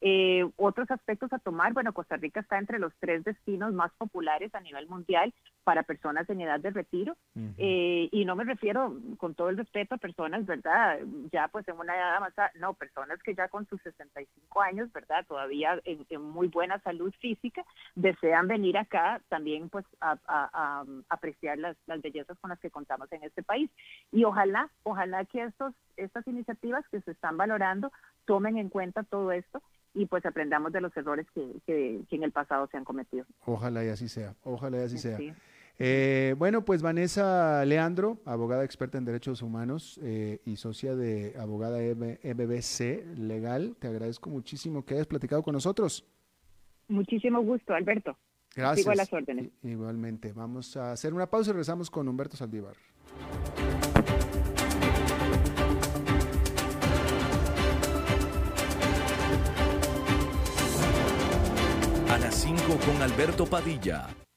Eh, 0.01 0.49
otros 0.57 0.91
aspectos 0.91 1.33
a 1.33 1.39
tomar, 1.41 1.73
bueno, 1.73 1.93
Costa 1.93 2.17
Rica 2.17 2.41
está 2.41 2.59
entre 2.59 2.79
los 2.79 2.93
tres 3.01 3.25
destinos 3.25 3.75
más 3.75 3.93
populares 3.99 4.55
a 4.55 4.61
nivel 4.61 4.87
mundial 4.87 5.35
para 5.65 5.83
personas 5.83 6.29
en 6.31 6.41
edad 6.41 6.61
de 6.61 6.71
retiro. 6.71 7.17
Eh, 7.59 8.09
y 8.11 8.25
no 8.25 8.37
me 8.37 8.45
refiero, 8.45 8.97
con 9.19 9.35
todo 9.35 9.51
el 9.51 9.57
respeto, 9.57 9.95
a 9.95 9.99
personas, 9.99 10.47
¿verdad? 10.47 10.99
Ya 11.33 11.49
pues 11.49 11.67
en 11.69 11.79
una 11.79 11.95
edad 11.95 12.17
avanzada, 12.17 12.51
no, 12.59 12.75
personas 12.75 13.23
que 13.23 13.35
ya 13.35 13.49
con 13.49 13.67
sus 13.69 13.81
65 13.83 14.61
años, 14.61 14.93
¿verdad? 14.93 15.25
Todavía 15.27 15.81
en, 15.85 16.23
muy 16.23 16.49
buena 16.49 16.79
salud 16.81 17.13
física, 17.21 17.65
desean 17.95 18.49
venir 18.49 18.79
acá 18.79 19.21
también 19.29 19.69
pues 19.69 19.85
a, 20.01 20.85
apreciar 21.09 21.59
las, 21.59 21.77
las, 21.87 22.01
bellezas 22.01 22.39
con 22.39 22.51
las 22.51 22.59
que 22.59 22.71
contamos 22.71 23.11
en 23.13 23.23
este 23.23 23.43
país. 23.43 23.71
Y 24.13 24.25
ojalá, 24.25 24.71
ojalá 24.83 25.25
que 25.25 25.45
estos, 25.45 25.75
estas 25.97 26.27
iniciativas 26.27 26.87
que 26.89 27.01
se 27.03 27.11
están 27.13 27.37
valorando 27.37 27.93
tomen 28.25 28.57
en 28.59 28.69
cuenta 28.69 29.03
todo 29.03 29.33
esto 29.33 29.63
y 29.95 30.07
pues 30.07 30.25
aprendamos 30.25 30.73
de 30.73 30.81
los 30.81 30.97
errores 30.97 31.27
que, 31.35 31.61
que, 31.67 32.05
en 32.11 32.23
el 32.23 32.33
pasado 32.33 32.69
se 32.69 32.77
han 32.77 32.85
cometido. 32.85 33.27
Ojalá 33.45 33.85
y 33.85 33.89
así 33.89 34.09
sea, 34.09 34.35
ojalá 34.45 34.79
y 34.79 34.83
así 34.83 34.99
sea. 34.99 35.19
Eh, 35.83 36.35
bueno, 36.37 36.63
pues 36.63 36.83
Vanessa 36.83 37.65
Leandro, 37.65 38.19
abogada 38.27 38.65
experta 38.65 38.99
en 38.99 39.07
derechos 39.07 39.41
humanos 39.41 39.99
eh, 40.03 40.39
y 40.45 40.57
socia 40.57 40.95
de 40.95 41.35
abogada 41.39 41.79
MBC 41.79 43.17
Legal, 43.17 43.77
te 43.79 43.89
agradezco 43.89 44.29
muchísimo 44.29 44.85
que 44.85 44.93
hayas 44.93 45.07
platicado 45.07 45.43
con 45.43 45.55
nosotros. 45.55 46.05
Muchísimo 46.89 47.41
gusto, 47.41 47.73
Alberto. 47.73 48.15
Gracias. 48.55 48.81
Igual 48.81 48.99
las 48.99 49.11
órdenes. 49.11 49.53
Igualmente. 49.63 50.35
Vamos 50.35 50.77
a 50.77 50.93
hacer 50.93 51.15
una 51.15 51.31
pausa 51.31 51.49
y 51.49 51.53
regresamos 51.55 51.91
con 51.91 52.07
Humberto 52.07 52.37
Saldívar. 52.37 52.75
A 62.11 62.19
las 62.19 62.35
5 62.35 62.61
con 62.85 63.01
Alberto 63.01 63.47
Padilla 63.47 64.09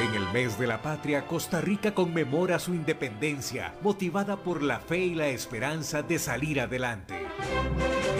En 0.00 0.14
el 0.14 0.32
mes 0.32 0.58
de 0.58 0.66
la 0.66 0.80
patria, 0.80 1.26
Costa 1.26 1.60
Rica 1.60 1.92
conmemora 1.92 2.58
su 2.58 2.74
independencia, 2.74 3.74
motivada 3.82 4.38
por 4.38 4.62
la 4.62 4.80
fe 4.80 5.00
y 5.00 5.14
la 5.14 5.26
esperanza 5.26 6.00
de 6.00 6.18
salir 6.18 6.58
adelante. 6.58 7.26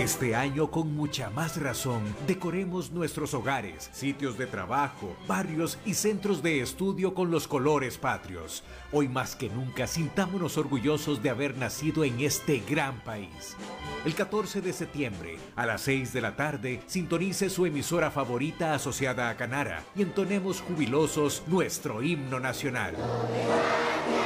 Este 0.01 0.35
año, 0.35 0.71
con 0.71 0.97
mucha 0.97 1.29
más 1.29 1.61
razón, 1.61 2.03
decoremos 2.27 2.91
nuestros 2.91 3.35
hogares, 3.35 3.91
sitios 3.93 4.39
de 4.39 4.47
trabajo, 4.47 5.15
barrios 5.29 5.79
y 5.85 5.93
centros 5.93 6.43
de 6.43 6.63
estudio 6.63 7.13
con 7.13 7.31
los 7.31 7.47
colores 7.47 7.99
patrios. 7.99 8.65
Hoy 8.93 9.09
más 9.09 9.37
que 9.37 9.51
nunca, 9.51 9.87
sintámonos 9.87 10.57
orgullosos 10.57 11.23
de 11.23 11.29
haber 11.29 11.55
nacido 11.59 12.03
en 12.03 12.19
este 12.21 12.63
gran 12.67 13.05
país. 13.05 13.59
El 14.07 14.15
14 14.15 14.63
de 14.63 14.73
septiembre, 14.73 15.37
a 15.55 15.67
las 15.67 15.83
6 15.83 16.15
de 16.15 16.21
la 16.23 16.35
tarde, 16.35 16.81
sintonice 16.87 17.51
su 17.51 17.67
emisora 17.67 18.11
favorita 18.11 18.73
asociada 18.73 19.29
a 19.29 19.37
Canara 19.37 19.85
y 19.95 20.01
entonemos 20.01 20.63
jubilosos 20.63 21.43
nuestro 21.47 22.03
himno 22.03 22.41
nacional. 22.41 22.97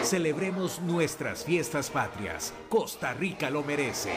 Celebremos 0.05 0.81
nuestras 0.83 1.45
fiestas 1.45 1.91
patrias. 1.91 2.55
Costa 2.69 3.13
Rica 3.15 3.51
lo 3.51 3.65
merece. 3.65 4.13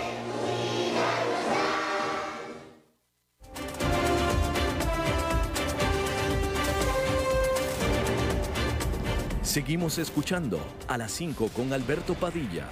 Seguimos 9.48 9.98
escuchando 9.98 10.60
a 10.90 10.98
las 10.98 11.10
5 11.14 11.48
con 11.56 11.72
Alberto 11.72 12.16
Padilla. 12.16 12.68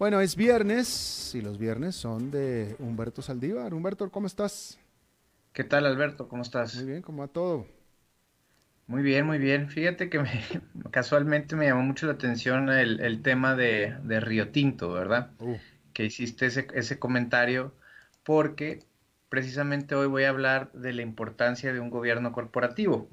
Bueno, 0.00 0.20
es 0.20 0.34
viernes 0.34 1.32
y 1.36 1.40
los 1.40 1.56
viernes 1.56 1.94
son 1.94 2.32
de 2.32 2.74
Humberto 2.80 3.22
Saldívar. 3.22 3.72
Humberto, 3.72 4.10
¿cómo 4.10 4.26
estás? 4.26 4.80
¿Qué 5.52 5.62
tal, 5.62 5.86
Alberto? 5.86 6.28
¿Cómo 6.28 6.42
estás? 6.42 6.74
Muy 6.74 6.86
bien, 6.86 7.02
¿cómo 7.02 7.22
va 7.22 7.28
todo? 7.28 7.68
Muy 8.88 9.04
bien, 9.04 9.24
muy 9.24 9.38
bien. 9.38 9.70
Fíjate 9.70 10.10
que 10.10 10.20
casualmente 10.90 11.54
me 11.54 11.66
llamó 11.66 11.82
mucho 11.82 12.06
la 12.06 12.14
atención 12.14 12.68
el, 12.68 13.22
tema 13.22 13.54
de, 13.54 13.96
Río 14.20 14.50
Tinto, 14.50 14.92
¿verdad? 14.92 15.30
Uh. 15.38 15.54
Que 15.92 16.04
hiciste 16.04 16.46
ese, 16.46 16.98
comentario 16.98 17.72
porque 18.24 18.82
precisamente 19.28 19.94
hoy 19.94 20.06
voy 20.06 20.24
a 20.24 20.30
hablar 20.30 20.72
de 20.72 20.92
la 20.92 21.02
importancia 21.02 21.72
de 21.72 21.80
un 21.80 21.90
gobierno 21.90 22.32
corporativo. 22.32 23.08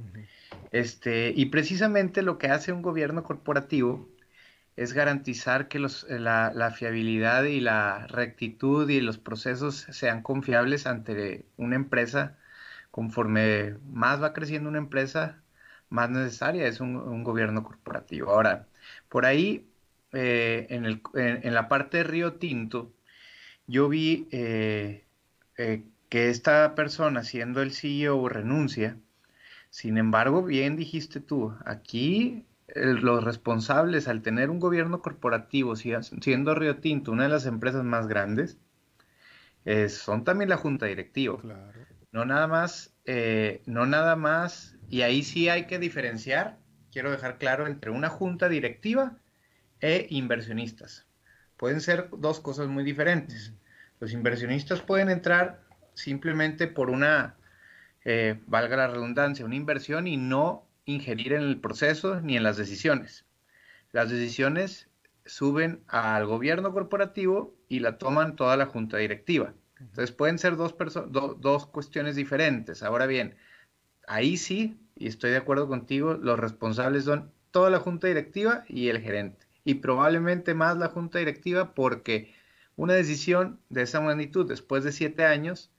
Este, 0.72 1.34
y 1.36 1.47
precisamente 1.47 2.22
lo 2.22 2.38
que 2.38 2.47
hace 2.47 2.72
un 2.72 2.82
gobierno 2.82 3.24
corporativo 3.24 4.09
es 4.76 4.93
garantizar 4.93 5.68
que 5.68 5.80
los, 5.80 6.05
la, 6.09 6.51
la, 6.53 6.72
fiabilidad 6.72 7.43
y 7.45 7.61
la 7.61 8.07
rectitud 8.07 8.89
y 8.89 8.99
los 9.01 9.18
procesos 9.18 9.88
sean 9.91 10.22
confiables 10.22 10.86
ante 10.88 11.45
una 11.57 11.76
empresa. 11.76 12.38
Conforme 12.91 13.76
más 13.91 14.22
va 14.22 14.34
creciendo 14.34 14.70
una 14.70 14.80
empresa, 14.80 15.41
más 15.89 16.09
necesaria 16.09 16.68
es 16.68 16.80
un, 16.82 17.24
gobierno 17.24 17.63
corporativo. 17.63 18.32
Ahora, 18.32 18.68
por 19.09 19.26
ahí, 19.26 19.68
eh, 20.13 20.68
en, 20.70 20.86
el, 20.86 21.01
en, 21.16 21.53
la 21.53 21.68
parte 21.68 21.97
de 21.97 22.03
Río 22.03 22.34
Tinto, 22.34 22.93
yo 23.68 23.89
vi 23.89 24.28
eh, 24.32 25.05
eh, 25.57 25.84
que 26.09 26.29
esta 26.29 26.75
persona, 26.75 27.23
siendo 27.23 27.61
el 27.61 27.71
CEO, 27.71 28.29
renuncia. 28.29 28.97
Sin 29.69 29.97
embargo, 29.97 30.43
bien 30.43 30.77
dijiste 30.77 31.19
tú, 31.19 31.53
aquí 31.65 32.45
los 32.73 33.23
responsables 33.23 34.07
al 34.07 34.21
tener 34.21 34.49
un 34.49 34.59
gobierno 34.59 35.01
corporativo, 35.01 35.75
siendo 35.75 36.55
Río 36.55 36.77
Tinto 36.77 37.11
una 37.11 37.23
de 37.23 37.29
las 37.29 37.45
empresas 37.45 37.83
más 37.83 38.07
grandes, 38.07 38.57
son 39.89 40.23
también 40.23 40.49
la 40.49 40.57
junta 40.57 40.85
directiva. 40.85 41.37
No 42.11 42.23
nada 42.23 42.47
más, 42.47 42.95
no 43.65 43.85
nada 43.85 44.15
más 44.15 44.77
y 44.89 45.01
ahí 45.01 45.23
sí 45.23 45.49
hay 45.49 45.65
que 45.65 45.79
diferenciar, 45.79 46.57
quiero 46.91 47.11
dejar 47.11 47.37
claro, 47.37 47.67
entre 47.67 47.91
una 47.91 48.09
junta 48.09 48.47
directiva 48.47 49.17
e 49.81 50.07
inversionistas. 50.09 51.05
Pueden 51.57 51.81
ser 51.81 52.09
dos 52.17 52.39
cosas 52.39 52.67
muy 52.67 52.83
diferentes. 52.83 53.53
Los 53.99 54.13
inversionistas 54.13 54.81
pueden 54.81 55.09
entrar 55.09 55.64
simplemente 55.95 56.67
por 56.67 56.89
una, 56.89 57.35
eh, 58.03 58.39
valga 58.45 58.77
la 58.77 58.87
redundancia, 58.87 59.45
una 59.45 59.55
inversión 59.55 60.07
y 60.07 60.17
no 60.17 60.67
ingerir 60.85 61.33
en 61.33 61.41
el 61.41 61.59
proceso 61.59 62.21
ni 62.21 62.37
en 62.37 62.43
las 62.43 62.57
decisiones. 62.57 63.25
Las 63.91 64.09
decisiones 64.09 64.89
suben 65.25 65.81
al 65.87 66.25
gobierno 66.27 66.71
corporativo 66.71 67.55
y 67.67 67.79
la 67.79 67.97
toman 67.97 68.35
toda 68.35 68.57
la 68.57 68.67
junta 68.67 68.97
directiva. 68.97 69.53
Entonces 69.79 70.11
pueden 70.11 70.37
ser 70.37 70.55
dos, 70.55 70.75
dos 71.39 71.67
cuestiones 71.67 72.15
diferentes. 72.15 72.83
Ahora 72.83 73.07
bien, 73.07 73.35
ahí 74.07 74.37
sí, 74.37 74.77
y 74.95 75.07
estoy 75.07 75.31
de 75.31 75.37
acuerdo 75.37 75.67
contigo, 75.67 76.13
los 76.13 76.39
responsables 76.39 77.05
son 77.05 77.31
toda 77.51 77.69
la 77.69 77.79
junta 77.79 78.07
directiva 78.07 78.63
y 78.67 78.89
el 78.89 79.01
gerente. 79.01 79.47
Y 79.63 79.75
probablemente 79.75 80.53
más 80.53 80.77
la 80.77 80.89
junta 80.89 81.19
directiva 81.19 81.73
porque 81.73 82.33
una 82.75 82.93
decisión 82.93 83.59
de 83.69 83.83
esa 83.83 84.01
magnitud 84.01 84.47
después 84.47 84.83
de 84.83 84.91
siete 84.91 85.25
años 85.25 85.71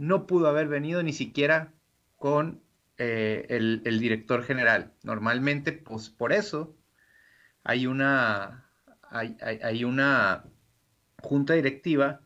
no 0.00 0.26
pudo 0.26 0.48
haber 0.48 0.68
venido 0.68 1.02
ni 1.02 1.12
siquiera 1.12 1.72
con 2.16 2.60
eh, 2.98 3.46
el, 3.48 4.00
director 4.00 4.42
general. 4.42 4.92
Normalmente, 5.02 5.72
pues 5.72 6.10
por 6.10 6.32
eso 6.32 6.74
hay 7.62 7.86
una, 7.86 8.68
hay, 9.10 9.36
hay 9.40 9.84
una 9.84 10.44
junta 11.22 11.54
directiva 11.54 12.20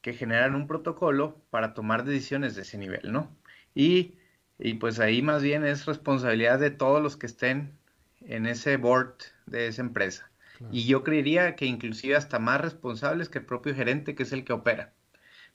que 0.00 0.14
generan 0.14 0.54
un 0.54 0.66
protocolo 0.66 1.42
para 1.50 1.74
tomar 1.74 2.04
decisiones 2.04 2.54
de 2.56 2.62
ese 2.62 2.78
nivel, 2.78 3.12
¿no? 3.12 3.36
Y 3.74 4.18
y 4.58 4.74
pues 4.74 5.00
ahí 5.00 5.22
más 5.22 5.42
bien 5.42 5.64
es 5.64 5.86
responsabilidad 5.86 6.58
de 6.58 6.70
todos 6.70 7.02
los 7.02 7.16
que 7.16 7.26
estén 7.26 7.76
en 8.20 8.46
ese 8.46 8.76
board 8.76 9.14
de 9.46 9.66
esa 9.68 9.82
empresa. 9.82 10.30
Y 10.70 10.86
yo 10.86 11.02
creería 11.02 11.56
que 11.56 11.66
inclusive 11.66 12.14
hasta 12.14 12.38
más 12.38 12.60
responsables 12.60 13.28
que 13.28 13.38
el 13.38 13.44
propio 13.44 13.74
gerente 13.74 14.14
que 14.14 14.22
es 14.22 14.32
el 14.32 14.44
que 14.44 14.52
opera. 14.52 14.92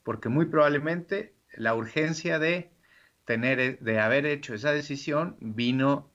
Porque 0.04 0.30
muy 0.30 0.46
probablemente 0.46 1.34
la 1.54 1.76
urgencia 1.76 2.40
de 2.40 2.72
tener, 3.26 3.80
de 3.80 4.00
haber 4.00 4.26
hecho 4.26 4.54
esa 4.54 4.72
decisión 4.72 5.38
vino 5.40 6.10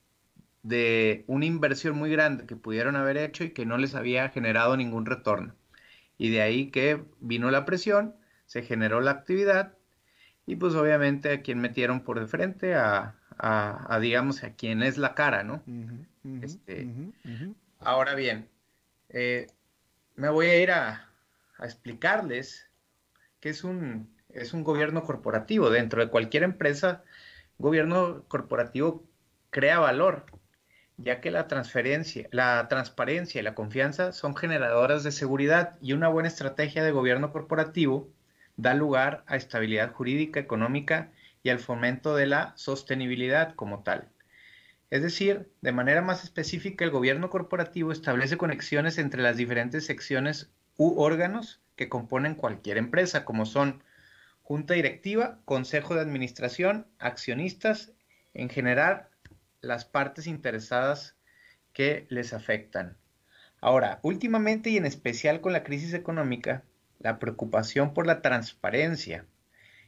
de 0.62 1.24
una 1.26 1.44
inversión 1.44 1.96
muy 1.96 2.10
grande 2.10 2.46
que 2.46 2.56
pudieron 2.56 2.96
haber 2.96 3.18
hecho 3.18 3.44
y 3.44 3.50
que 3.50 3.66
no 3.66 3.76
les 3.76 3.94
había 3.94 4.30
generado 4.30 4.76
ningún 4.76 5.06
retorno. 5.06 5.54
Y 6.16 6.30
de 6.30 6.42
ahí 6.42 6.70
que 6.70 7.04
vino 7.20 7.50
la 7.50 7.64
presión, 7.64 8.16
se 8.46 8.62
generó 8.62 9.00
la 9.00 9.10
actividad 9.10 9.74
y 10.46 10.56
pues 10.56 10.74
obviamente 10.74 11.32
a 11.32 11.42
quien 11.42 11.60
metieron 11.60 12.00
por 12.00 12.20
de 12.20 12.26
frente, 12.26 12.74
a, 12.74 13.14
digamos, 14.00 14.42
a 14.42 14.54
quien 14.54 14.82
es 14.82 14.98
la 14.98 15.14
cara, 15.14 15.42
¿no? 15.42 15.62
Este, 16.42 16.88
ahora 17.80 18.14
bien, 18.14 18.48
eh, 19.10 19.46
me 20.16 20.28
voy 20.30 20.46
a 20.46 20.60
ir 20.60 20.70
a, 20.70 21.08
a 21.58 21.64
explicarles 21.64 22.68
qué 23.44 23.50
es 23.50 23.62
un, 23.62 24.08
es 24.30 24.54
un 24.54 24.64
gobierno 24.64 25.02
corporativo. 25.02 25.68
Dentro 25.68 26.00
de 26.00 26.08
cualquier 26.08 26.44
empresa, 26.44 27.04
gobierno 27.58 28.24
corporativo 28.26 29.04
crea 29.50 29.80
valor 29.80 30.24
ya 30.96 31.20
que 31.20 31.30
la 31.30 31.46
transferencia, 31.46 32.26
la 32.30 32.68
transparencia 32.68 33.42
y 33.42 33.44
la 33.44 33.54
confianza 33.54 34.12
son 34.12 34.34
generadoras 34.34 35.04
de 35.04 35.12
seguridad 35.12 35.76
y 35.82 35.92
una 35.92 36.08
buena 36.08 36.28
estrategia 36.28 36.82
de 36.82 36.92
gobierno 36.92 37.32
corporativo 37.32 38.08
da 38.56 38.72
lugar 38.72 39.24
a 39.26 39.36
estabilidad 39.36 39.92
jurídica, 39.92 40.40
económica 40.40 41.12
y 41.42 41.50
al 41.50 41.58
fomento 41.58 42.16
de 42.16 42.24
la 42.24 42.54
sostenibilidad 42.56 43.54
como 43.54 43.82
tal. 43.82 44.08
Es 44.88 45.02
decir, 45.02 45.50
de 45.60 45.72
manera 45.72 46.00
más 46.00 46.24
específica, 46.24 46.82
el 46.82 46.90
gobierno 46.90 47.28
corporativo 47.28 47.92
establece 47.92 48.38
conexiones 48.38 48.96
entre 48.96 49.20
las 49.20 49.36
diferentes 49.36 49.84
secciones 49.84 50.50
u 50.78 50.98
órganos 50.98 51.60
que 51.76 51.88
componen 51.88 52.34
cualquier 52.34 52.78
empresa, 52.78 53.24
como 53.24 53.46
son 53.46 53.82
junta 54.42 54.74
directiva, 54.74 55.40
consejo 55.44 55.94
de 55.94 56.02
administración, 56.02 56.86
accionistas, 56.98 57.92
en 58.34 58.48
general 58.48 59.08
las 59.60 59.84
partes 59.84 60.26
interesadas 60.26 61.16
que 61.72 62.06
les 62.10 62.32
afectan. 62.32 62.96
Ahora, 63.60 63.98
últimamente 64.02 64.70
y 64.70 64.76
en 64.76 64.84
especial 64.84 65.40
con 65.40 65.52
la 65.52 65.64
crisis 65.64 65.94
económica, 65.94 66.64
la 66.98 67.18
preocupación 67.18 67.94
por 67.94 68.06
la 68.06 68.20
transparencia 68.20 69.26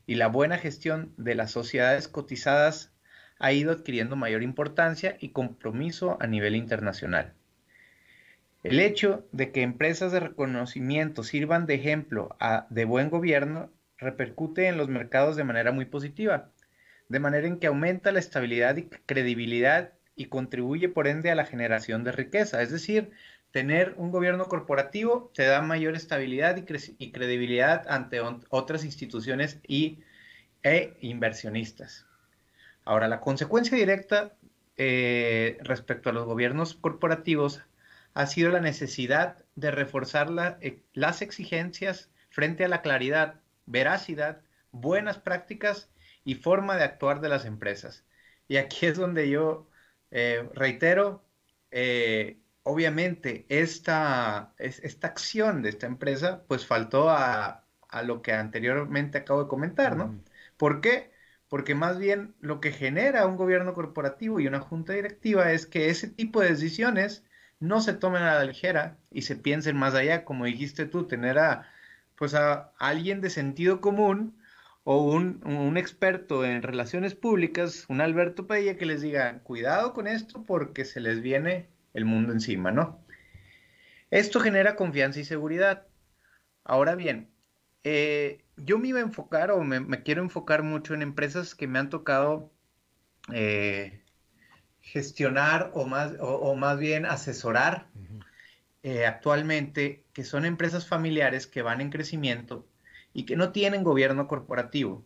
y 0.07 0.15
la 0.15 0.29
buena 0.29 0.57
gestión 0.59 1.13
de 1.17 1.35
las 1.35 1.51
sociedades 1.51 2.09
cotizadas 2.09 2.93
ha 3.39 3.53
ido 3.53 3.73
adquiriendo 3.73 4.17
mayor 4.17 4.43
importancia 4.43 5.17
y 5.21 5.31
compromiso 5.31 6.17
a 6.21 6.27
nivel 6.27 6.57
internacional. 6.57 7.35
El 8.71 8.81
hecho 8.81 9.25
de 9.31 9.53
que 9.53 9.63
empresas 9.63 10.11
de 10.11 10.21
reconocimiento 10.21 11.23
sirvan 11.23 11.67
de 11.67 11.75
ejemplo 11.75 12.37
de 12.69 12.85
buen 12.85 13.11
gobierno 13.11 13.71
repercute 13.97 14.67
en 14.67 14.77
los 14.77 14.89
mercados 14.89 15.37
de 15.37 15.45
manera 15.45 15.71
muy 15.71 15.85
positiva, 15.85 16.51
de 17.09 17.21
manera 17.21 17.47
en 17.47 17.59
que 17.59 17.69
aumenta 17.69 18.11
la 18.11 18.19
estabilidad 18.19 18.77
y 18.77 18.89
credibilidad 19.07 19.93
y 20.17 20.27
contribuye 20.27 20.89
por 20.89 21.07
ende 21.07 21.31
a 21.31 21.37
la 21.37 21.45
generación 21.45 22.03
de 22.03 22.11
riqueza. 22.11 22.61
Es 22.61 22.73
decir, 22.73 23.13
tener 23.53 23.95
un 23.99 24.11
gobierno 24.11 24.47
corporativo 24.47 25.31
te 25.33 25.45
da 25.45 25.63
mayor 25.63 25.95
estabilidad 25.95 26.57
y, 26.57 27.13
credibilidad 27.13 27.87
ante 27.89 28.21
otras 28.51 28.85
instituciones 28.85 29.61
y, 29.67 30.01
e 30.65 30.97
inversionistas. 31.01 32.05
Ahora, 32.85 33.07
la 33.07 33.21
consecuencia 33.21 33.77
directa 33.77 34.35
eh, 34.77 35.59
respecto 35.63 36.11
a 36.11 36.13
los 36.13 36.25
gobiernos 36.25 36.75
corporativos 36.75 37.63
ha 38.17 38.27
sido 38.27 38.51
la 38.51 38.61
necesidad 38.61 39.45
de 39.57 39.71
reforzar 39.71 40.29
eh, 40.63 40.83
las 40.95 41.21
exigencias 41.21 42.11
frente 42.31 42.65
a 42.65 42.69
la 42.69 42.81
claridad, 42.81 43.43
veracidad, 43.67 44.41
buenas 44.71 45.19
prácticas 45.19 45.91
y 46.25 46.35
forma 46.37 46.79
de 46.79 46.85
actuar 46.85 47.21
de 47.21 47.29
las 47.29 47.45
empresas. 47.45 48.07
Y 48.49 48.57
aquí 48.57 48.87
es 48.87 48.97
donde 48.97 49.29
yo 49.29 49.69
eh, 50.11 50.49
reitero, 50.55 51.27
eh, 51.71 52.39
obviamente 52.63 53.45
esta, 53.51 54.55
esta 54.57 55.09
acción 55.09 55.61
de 55.61 55.69
esta 55.69 55.87
empresa 55.87 56.43
pues 56.49 56.67
faltó 56.67 57.11
a, 57.11 57.67
lo 58.03 58.23
que 58.23 58.33
anteriormente 58.33 59.19
acabo 59.19 59.43
de 59.43 59.49
comentar, 59.49 59.95
¿no? 59.95 60.23
¿Por 60.57 60.81
qué? 60.81 61.13
Porque 61.49 61.75
más 61.75 61.99
bien 61.99 62.35
lo 62.41 62.61
que 62.61 62.73
genera 62.73 63.27
un 63.27 63.37
gobierno 63.37 63.75
corporativo 63.75 64.41
y 64.41 64.47
una 64.47 64.61
junta 64.61 64.95
directiva 64.95 65.53
es 65.53 65.67
que 65.67 65.91
ese 65.91 66.09
tipo 66.09 66.41
de 66.41 66.49
decisiones 66.51 67.27
no 67.61 67.81
se 67.81 67.95
tomen 67.95 68.23
a 68.23 68.35
la 68.35 68.45
ligera 68.45 68.99
y 69.11 69.23
se 69.23 69.37
piensen 69.37 69.77
más 69.77 69.95
allá, 69.95 70.25
como 70.25 70.45
dijiste 70.45 70.87
tú, 70.87 71.07
tener 71.07 71.39
a 71.39 71.71
pues 72.17 72.35
a 72.35 72.73
alguien 72.79 73.21
de 73.21 73.31
sentido 73.31 73.81
común 73.81 74.37
o 74.85 75.03
un, 75.03 75.77
experto 75.77 76.45
en 76.45 76.63
relaciones 76.63 77.15
públicas, 77.15 77.87
un 77.89 78.01
Alberto 78.01 78.47
Padilla, 78.47 78.77
que 78.77 78.87
les 78.87 79.03
diga, 79.03 79.41
cuidado 79.41 79.93
con 79.93 80.07
esto 80.07 80.45
porque 80.45 80.85
se 80.85 81.01
les 81.01 81.21
viene 81.21 81.69
el 81.93 82.05
mundo 82.05 82.33
encima, 82.33 82.71
¿no? 82.71 83.05
Esto 84.11 84.39
genera 84.39 84.77
confianza 84.77 85.19
y 85.19 85.25
seguridad. 85.25 85.89
Ahora 86.63 86.95
bien, 86.95 87.29
eh, 87.83 88.45
yo 88.57 88.79
me 88.79 88.89
iba 88.89 89.01
a 89.01 89.03
enfocar 89.03 89.51
o 89.51 89.63
me, 89.65 90.03
quiero 90.05 90.23
enfocar 90.23 90.63
mucho 90.63 90.95
en 90.95 91.03
empresas 91.03 91.57
que 91.57 91.67
me 91.67 91.81
han 91.81 91.91
tocado 91.91 92.53
eh, 93.33 94.01
gestionar 94.87 95.73
o 95.75 95.85
más, 95.85 96.13
o, 96.21 96.55
más 96.55 96.79
bien 96.79 97.07
asesorar 97.07 97.89
eh, 98.85 99.05
actualmente, 99.05 100.05
que 100.13 100.25
son 100.25 100.45
empresas 100.45 100.87
familiares 100.87 101.49
que 101.49 101.61
van 101.61 101.81
en 101.81 101.91
crecimiento 101.91 102.65
y 103.13 103.25
que 103.25 103.35
no 103.35 103.51
tienen 103.51 103.83
gobierno 103.83 104.29
corporativo. 104.29 105.05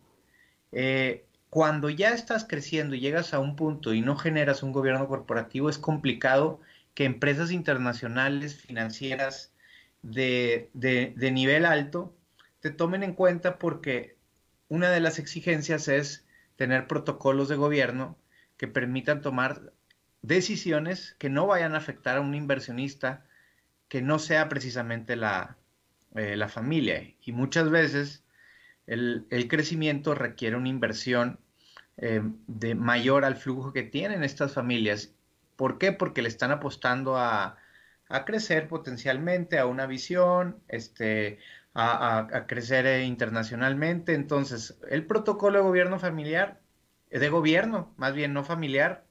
Eh, 0.73 1.25
cuando 1.49 1.89
ya 1.89 2.11
estás 2.11 2.45
creciendo 2.45 2.95
y 2.95 3.01
llegas 3.01 3.33
a 3.33 3.41
un 3.41 3.57
punto 3.57 3.95
y 3.95 4.03
no 4.03 4.17
generas 4.17 4.63
un 4.63 4.73
gobierno 4.73 5.09
corporativo, 5.09 5.71
es 5.71 5.79
complicado 5.79 6.61
que 6.95 7.05
empresas 7.05 7.51
internacionales, 7.51 8.57
financieras, 8.57 9.53
de, 10.03 10.71
de, 10.75 11.31
nivel 11.31 11.65
alto, 11.65 12.15
te 12.61 12.71
tomen 12.71 13.03
en 13.03 13.15
cuenta 13.15 13.59
porque 13.59 14.17
una 14.69 14.91
de 14.91 15.01
las 15.01 15.19
exigencias 15.19 15.89
es 15.89 16.25
tener 16.57 16.87
protocolos 16.87 17.49
de 17.49 17.57
gobierno 17.57 18.17
que 18.61 18.69
permitan 18.69 19.23
tomar 19.23 19.73
decisiones 20.21 21.17
que 21.19 21.31
no 21.31 21.47
vayan 21.47 21.75
a 21.75 21.79
afectar 21.79 22.19
a 22.19 22.21
un 22.21 22.35
inversionista 22.35 23.25
que 23.89 24.03
no 24.03 24.19
sea 24.19 24.51
precisamente 24.51 25.17
la, 25.17 25.57
eh, 26.15 26.37
la 26.37 26.47
familia. 26.51 27.03
Y 27.25 27.33
muchas 27.33 27.71
veces 27.71 28.23
el, 28.87 29.27
crecimiento 29.49 30.15
requiere 30.15 30.57
una 30.57 30.69
inversión 30.69 31.41
eh, 31.97 32.21
de 32.49 32.75
mayor 32.75 33.25
al 33.25 33.37
flujo 33.37 33.73
que 33.73 33.83
tienen 33.83 34.25
estas 34.25 34.53
familias. 34.53 35.15
¿Por 35.57 35.79
qué? 35.79 35.93
Porque 35.93 36.21
le 36.21 36.29
están 36.29 36.51
apostando 36.51 37.17
a, 37.17 37.57
crecer 38.27 38.69
potencialmente, 38.69 39.59
a 39.59 39.65
una 39.65 39.87
visión, 39.87 40.61
este, 40.69 41.39
a, 41.73 42.45
crecer 42.47 42.85
eh, 42.85 43.05
internacionalmente. 43.05 44.13
Entonces, 44.13 44.79
el 44.91 45.07
protocolo 45.07 45.61
de 45.61 45.65
gobierno 45.65 45.99
familiar, 45.99 46.60
de 47.11 47.29
gobierno, 47.29 47.93
más 47.97 48.15
bien 48.15 48.33
no 48.33 48.45
familiar, 48.45 49.07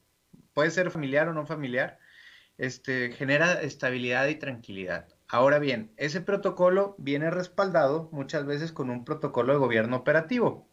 puede 0.54 0.70
ser 0.70 0.90
familiar 0.90 1.28
o 1.28 1.34
no 1.34 1.46
familiar, 1.46 1.98
este, 2.58 3.12
genera 3.12 3.60
estabilidad 3.62 4.26
y 4.28 4.34
tranquilidad. 4.36 5.08
Ahora 5.28 5.58
bien, 5.58 5.92
ese 5.96 6.20
protocolo 6.20 6.94
viene 6.98 7.30
respaldado 7.30 8.08
muchas 8.12 8.44
veces 8.44 8.72
con 8.72 8.90
un 8.90 9.04
protocolo 9.04 9.52
de 9.52 9.58
gobierno 9.58 9.96
operativo, 9.96 10.68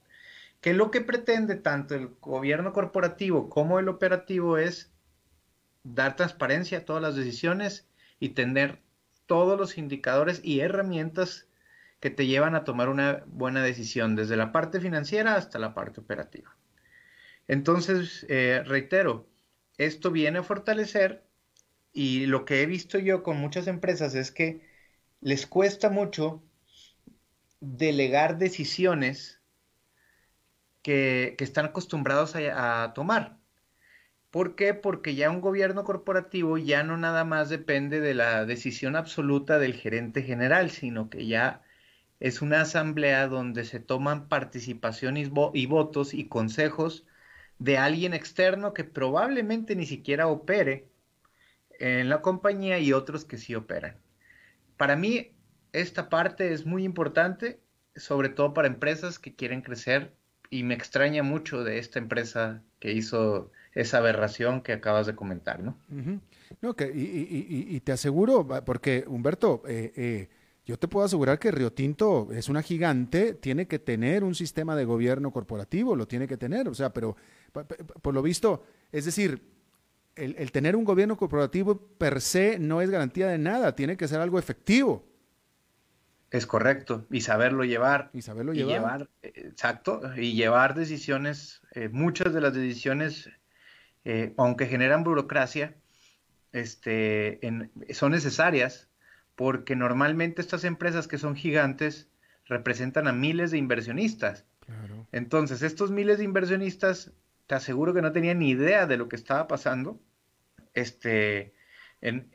que 0.61 0.73
lo 0.73 0.91
que 0.91 1.01
pretende 1.01 1.55
tanto 1.55 1.95
el 1.95 2.09
gobierno 2.19 2.73
corporativo 2.73 3.49
como 3.49 3.80
el 3.80 3.88
operativo 3.88 4.57
es 4.57 4.91
dar 5.84 6.15
transparencia 6.15 6.80
a 6.80 6.86
todas 6.86 7.01
las 7.01 7.15
decisiones 7.15 7.88
y 8.19 8.30
tener 8.30 8.82
todos 9.28 9.59
los 9.59 9.78
indicadores 9.78 10.41
y 10.43 10.61
herramientas 10.61 11.47
que 11.99 12.09
te 12.09 12.25
llevan 12.28 12.55
a 12.55 12.63
tomar 12.63 12.89
una 12.89 13.23
buena 13.28 13.63
decisión, 13.63 14.15
desde 14.15 14.38
la 14.38 14.51
parte 14.51 14.82
financiera 14.82 15.36
hasta 15.36 15.59
la 15.59 15.73
parte 15.73 16.01
operativa. 16.01 16.57
Entonces, 17.48 18.26
eh, 18.30 18.64
reitero, 18.66 19.28
esto 19.78 20.12
viene 20.12 20.39
a 20.39 20.43
fortalecer 20.43 21.24
y 21.93 22.26
lo 22.28 22.45
que 22.45 22.62
he 22.62 22.66
visto 22.66 23.00
yo 23.00 23.24
con 23.24 23.38
muchas 23.38 23.68
empresas 23.68 24.16
es 24.16 24.32
que 24.32 24.68
les 25.22 25.48
cuesta 25.48 25.89
mucho 25.89 26.43
delegar 27.60 28.38
decisiones 28.38 29.41
que, 30.82 31.36
están 31.39 31.66
acostumbrados 31.68 32.36
a, 32.36 32.93
tomar. 32.93 33.39
¿Por 34.32 34.56
qué? 34.56 34.74
Porque 34.74 35.16
ya 35.16 35.32
un 35.32 35.41
gobierno 35.41 35.84
corporativo 35.84 36.58
ya 36.58 36.84
no 36.84 36.98
nada 36.98 37.24
más 37.24 37.50
depende 37.50 38.00
de 38.02 38.14
la 38.14 38.45
decisión 38.45 38.95
absoluta 38.95 39.58
del 39.60 39.74
gerente 39.74 40.22
general, 40.24 40.70
sino 40.72 41.10
que 41.10 41.28
ya 41.28 41.64
es 42.20 42.41
una 42.41 42.62
asamblea 42.62 43.28
donde 43.28 43.64
se 43.66 43.80
toman 43.80 44.28
participación 44.30 45.18
y 45.18 45.66
votos 45.66 46.14
y 46.14 46.28
consejos 46.28 47.06
de 47.60 47.78
alguien 47.78 48.14
externo 48.14 48.74
que 48.74 48.84
probablemente 48.84 49.76
ni 49.76 49.86
siquiera 49.86 50.28
opere 50.28 50.88
en 51.80 52.10
la 52.10 52.22
compañía 52.22 52.80
y 52.80 52.93
otros 52.93 53.26
que 53.26 53.38
sí 53.38 53.55
operan. 53.55 53.97
Para 54.78 54.95
mí, 54.95 55.32
esta 55.74 56.10
parte 56.10 56.53
es 56.53 56.66
muy 56.66 56.84
importante, 56.84 57.60
sobre 57.95 58.30
todo 58.30 58.53
para 58.53 58.68
empresas 58.68 59.20
que 59.20 59.36
quieren 59.36 59.62
crecer 59.62 60.14
y 60.49 60.64
me 60.64 60.74
extraña 60.74 61.24
mucho 61.24 61.64
de 61.64 61.80
esta 61.80 61.99
empresa 61.99 62.62
que 62.80 62.93
hizo 62.93 63.51
esa 63.74 63.97
aberración 63.97 64.62
que 64.62 64.74
acabas 64.74 65.08
de 65.08 65.16
comentar, 65.16 65.60
¿no? 65.60 65.78
No, 66.62 66.76
que, 66.76 66.91
y, 66.93 67.80
te 67.82 67.91
aseguro, 67.91 68.47
porque 68.66 69.03
Humberto, 69.08 69.62
eh, 69.68 69.91
eh, 69.95 70.30
yo 70.66 70.78
te 70.78 70.88
puedo 70.88 71.05
asegurar 71.05 71.38
que 71.38 71.51
Río 71.51 71.72
Tinto 71.72 72.30
es 72.32 72.49
una 72.49 72.62
gigante, 72.62 73.34
tiene 73.34 73.68
que 73.68 73.80
tener 73.80 74.24
un 74.24 74.36
sistema 74.36 74.76
de 74.76 74.86
gobierno 74.86 75.32
corporativo, 75.32 75.95
lo 75.95 76.08
tiene 76.08 76.28
que 76.28 76.38
tener, 76.38 76.68
o 76.68 76.74
sea, 76.74 76.91
pero 76.91 77.16
por, 77.52 78.14
lo 78.14 78.22
visto, 78.22 78.66
es 78.91 79.06
decir, 79.06 79.41
el, 80.16 80.36
el, 80.38 80.52
tener 80.52 80.76
un 80.76 80.84
gobierno 80.84 81.18
corporativo 81.18 81.78
per 81.78 82.22
se 82.22 82.60
no 82.60 82.82
es 82.82 82.89
garantía 82.89 83.28
de 83.28 83.38
nada, 83.38 83.76
tiene 83.76 83.98
que 83.98 84.08
ser 84.08 84.20
algo 84.20 84.39
efectivo. 84.39 85.06
Es 86.30 86.45
correcto, 86.45 87.06
y 87.10 87.22
saberlo 87.22 87.64
llevar. 87.64 88.10
Y 88.14 88.22
saberlo 88.22 88.54
llevar. 88.54 89.10
Eh, 89.22 89.32
exacto, 89.36 90.02
y 90.18 90.34
llevar 90.34 90.76
decisiones, 90.76 91.62
eh, 91.74 91.88
muchas 91.89 92.34
de 92.34 92.41
las 92.41 92.54
decisiones, 92.54 93.30
eh, 94.04 94.34
aunque 94.38 94.66
generan 94.66 95.04
burocracia, 95.04 95.76
este, 96.52 97.39
son 97.91 98.12
necesarias 98.12 98.88
porque 99.36 99.76
normalmente 99.76 100.41
estas 100.41 100.64
empresas 100.64 101.08
que 101.08 101.18
son 101.18 101.36
gigantes 101.36 102.10
representan 102.45 103.08
a 103.08 103.14
miles 103.14 103.52
de 103.52 103.58
inversionistas. 103.60 104.45
Entonces, 105.14 105.62
estos 105.62 105.91
miles 105.91 106.18
de 106.18 106.26
inversionistas, 106.26 107.14
te 107.48 107.56
aseguro 107.56 107.93
que 107.93 108.02
no 108.02 108.12
tenían 108.12 108.39
ni 108.39 108.50
idea 108.50 108.86
de 108.86 108.98
lo 108.98 109.10
que 109.10 109.16
estaba 109.16 109.48
pasando, 109.48 110.00
este, 110.74 111.54
en, 112.02 112.30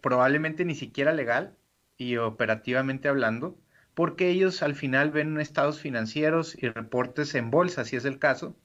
probablemente 0.00 0.64
ni 0.64 0.74
siquiera 0.74 1.12
legal, 1.12 1.56
y 1.96 2.16
operativamente 2.16 3.08
hablando, 3.08 3.58
porque 3.94 4.28
ellos 4.28 4.62
al 4.62 4.74
final 4.74 5.10
ven 5.10 5.40
estados 5.40 5.80
financieros 5.80 6.56
y 6.60 6.68
reportes 6.68 7.34
en 7.34 7.50
bolsa, 7.50 7.84
si 7.84 7.96
es 7.96 8.04
el 8.04 8.18
caso, 8.18 8.56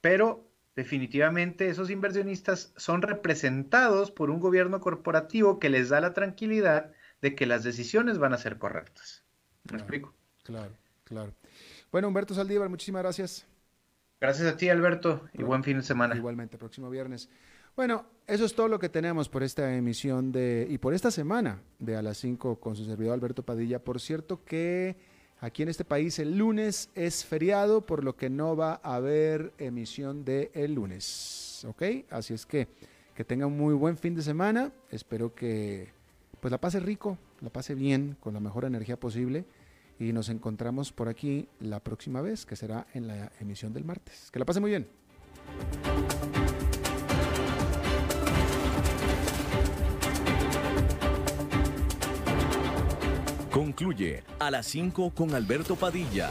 pero 0.00 0.48
definitivamente 0.74 1.68
esos 1.68 1.90
inversionistas 1.90 2.72
son 2.76 3.02
representados 3.02 4.10
por 4.10 4.30
un 4.30 4.40
gobierno 4.40 4.80
corporativo 4.80 5.58
que 5.58 5.68
les 5.68 5.88
da 5.88 6.00
la 6.00 6.14
tranquilidad 6.14 6.92
de 7.20 7.34
que 7.34 7.46
las 7.46 7.64
decisiones 7.64 8.18
van 8.18 8.32
a 8.32 8.38
ser 8.38 8.58
correctas. 8.58 9.24
¿Me 9.70 9.78
explico? 9.78 10.14
Claro, 10.44 10.72
claro. 11.04 11.34
Bueno, 11.90 12.08
Humberto 12.08 12.32
Saldívar, 12.32 12.68
muchísimas 12.68 13.02
gracias. 13.02 13.46
Gracias 14.20 14.52
a 14.52 14.56
ti, 14.56 14.68
Alberto, 14.68 15.22
y 15.32 15.42
buen 15.42 15.62
fin 15.62 15.76
de 15.76 15.82
semana. 15.82 16.16
Igualmente, 16.16 16.58
próximo 16.58 16.90
viernes. 16.90 17.28
Bueno, 17.76 18.04
eso 18.26 18.44
es 18.44 18.54
todo 18.54 18.66
lo 18.66 18.78
que 18.78 18.88
tenemos 18.88 19.28
por 19.28 19.44
esta 19.44 19.74
emisión 19.74 20.32
de 20.32 20.66
y 20.68 20.78
por 20.78 20.94
esta 20.94 21.10
semana 21.10 21.62
de 21.78 21.96
a 21.96 22.02
las 22.02 22.18
5 22.18 22.58
con 22.58 22.74
su 22.74 22.84
servidor 22.84 23.14
Alberto 23.14 23.44
Padilla. 23.44 23.78
Por 23.78 24.00
cierto 24.00 24.44
que 24.44 24.96
aquí 25.40 25.62
en 25.62 25.68
este 25.68 25.84
país 25.84 26.18
el 26.18 26.36
lunes 26.36 26.90
es 26.96 27.24
feriado, 27.24 27.86
por 27.86 28.02
lo 28.02 28.16
que 28.16 28.28
no 28.28 28.56
va 28.56 28.80
a 28.82 28.96
haber 28.96 29.52
emisión 29.58 30.24
de 30.24 30.50
el 30.54 30.74
lunes. 30.74 31.64
¿Ok? 31.68 31.82
Así 32.10 32.34
es 32.34 32.44
que 32.44 32.66
que 33.18 33.24
tenga 33.24 33.46
un 33.46 33.56
muy 33.56 33.74
buen 33.74 33.96
fin 33.96 34.14
de 34.14 34.22
semana. 34.22 34.70
Espero 34.92 35.34
que 35.34 35.88
pues 36.40 36.52
la 36.52 36.58
pase 36.58 36.78
rico, 36.78 37.18
la 37.40 37.50
pase 37.50 37.74
bien, 37.74 38.16
con 38.20 38.32
la 38.32 38.38
mejor 38.38 38.64
energía 38.64 38.96
posible. 38.96 39.44
Y 39.98 40.12
nos 40.12 40.28
encontramos 40.28 40.92
por 40.92 41.08
aquí 41.08 41.48
la 41.60 41.80
próxima 41.80 42.20
vez, 42.20 42.46
que 42.46 42.56
será 42.56 42.86
en 42.94 43.08
la 43.08 43.32
emisión 43.40 43.72
del 43.72 43.84
martes. 43.84 44.30
Que 44.30 44.38
la 44.38 44.44
pase 44.44 44.60
muy 44.60 44.70
bien. 44.70 44.86
Concluye 53.50 54.22
a 54.38 54.52
las 54.52 54.66
5 54.66 55.10
con 55.14 55.34
Alberto 55.34 55.74
Padilla. 55.74 56.30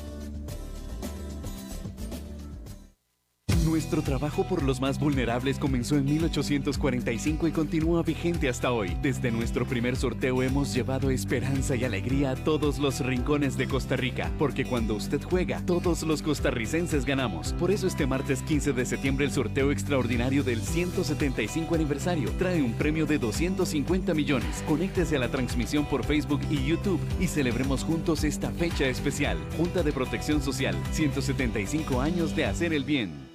Nuestro 3.71 4.01
trabajo 4.01 4.43
por 4.43 4.63
los 4.63 4.81
más 4.81 4.99
vulnerables 4.99 5.57
comenzó 5.57 5.95
en 5.95 6.03
1845 6.03 7.47
y 7.47 7.51
continúa 7.53 8.03
vigente 8.03 8.49
hasta 8.49 8.73
hoy. 8.73 8.97
Desde 9.01 9.31
nuestro 9.31 9.65
primer 9.65 9.95
sorteo 9.95 10.43
hemos 10.43 10.73
llevado 10.73 11.09
esperanza 11.09 11.77
y 11.77 11.85
alegría 11.85 12.31
a 12.31 12.35
todos 12.35 12.79
los 12.79 12.99
rincones 12.99 13.55
de 13.55 13.69
Costa 13.69 13.95
Rica, 13.95 14.29
porque 14.37 14.65
cuando 14.65 14.95
usted 14.95 15.21
juega, 15.23 15.65
todos 15.65 16.03
los 16.03 16.21
costarricenses 16.21 17.05
ganamos. 17.05 17.53
Por 17.53 17.71
eso 17.71 17.87
este 17.87 18.05
martes 18.05 18.41
15 18.41 18.73
de 18.73 18.85
septiembre 18.85 19.23
el 19.23 19.31
sorteo 19.31 19.71
extraordinario 19.71 20.43
del 20.43 20.61
175 20.61 21.73
aniversario 21.73 22.29
trae 22.37 22.61
un 22.61 22.73
premio 22.73 23.05
de 23.05 23.19
250 23.19 24.13
millones. 24.13 24.65
Conéctese 24.67 25.15
a 25.15 25.19
la 25.19 25.31
transmisión 25.31 25.85
por 25.85 26.03
Facebook 26.03 26.41
y 26.49 26.65
YouTube 26.65 26.99
y 27.21 27.27
celebremos 27.27 27.85
juntos 27.85 28.25
esta 28.25 28.51
fecha 28.51 28.85
especial. 28.87 29.37
Junta 29.55 29.81
de 29.81 29.93
Protección 29.93 30.41
Social, 30.41 30.75
175 30.91 32.01
años 32.01 32.35
de 32.35 32.43
hacer 32.43 32.73
el 32.73 32.83
bien. 32.83 33.30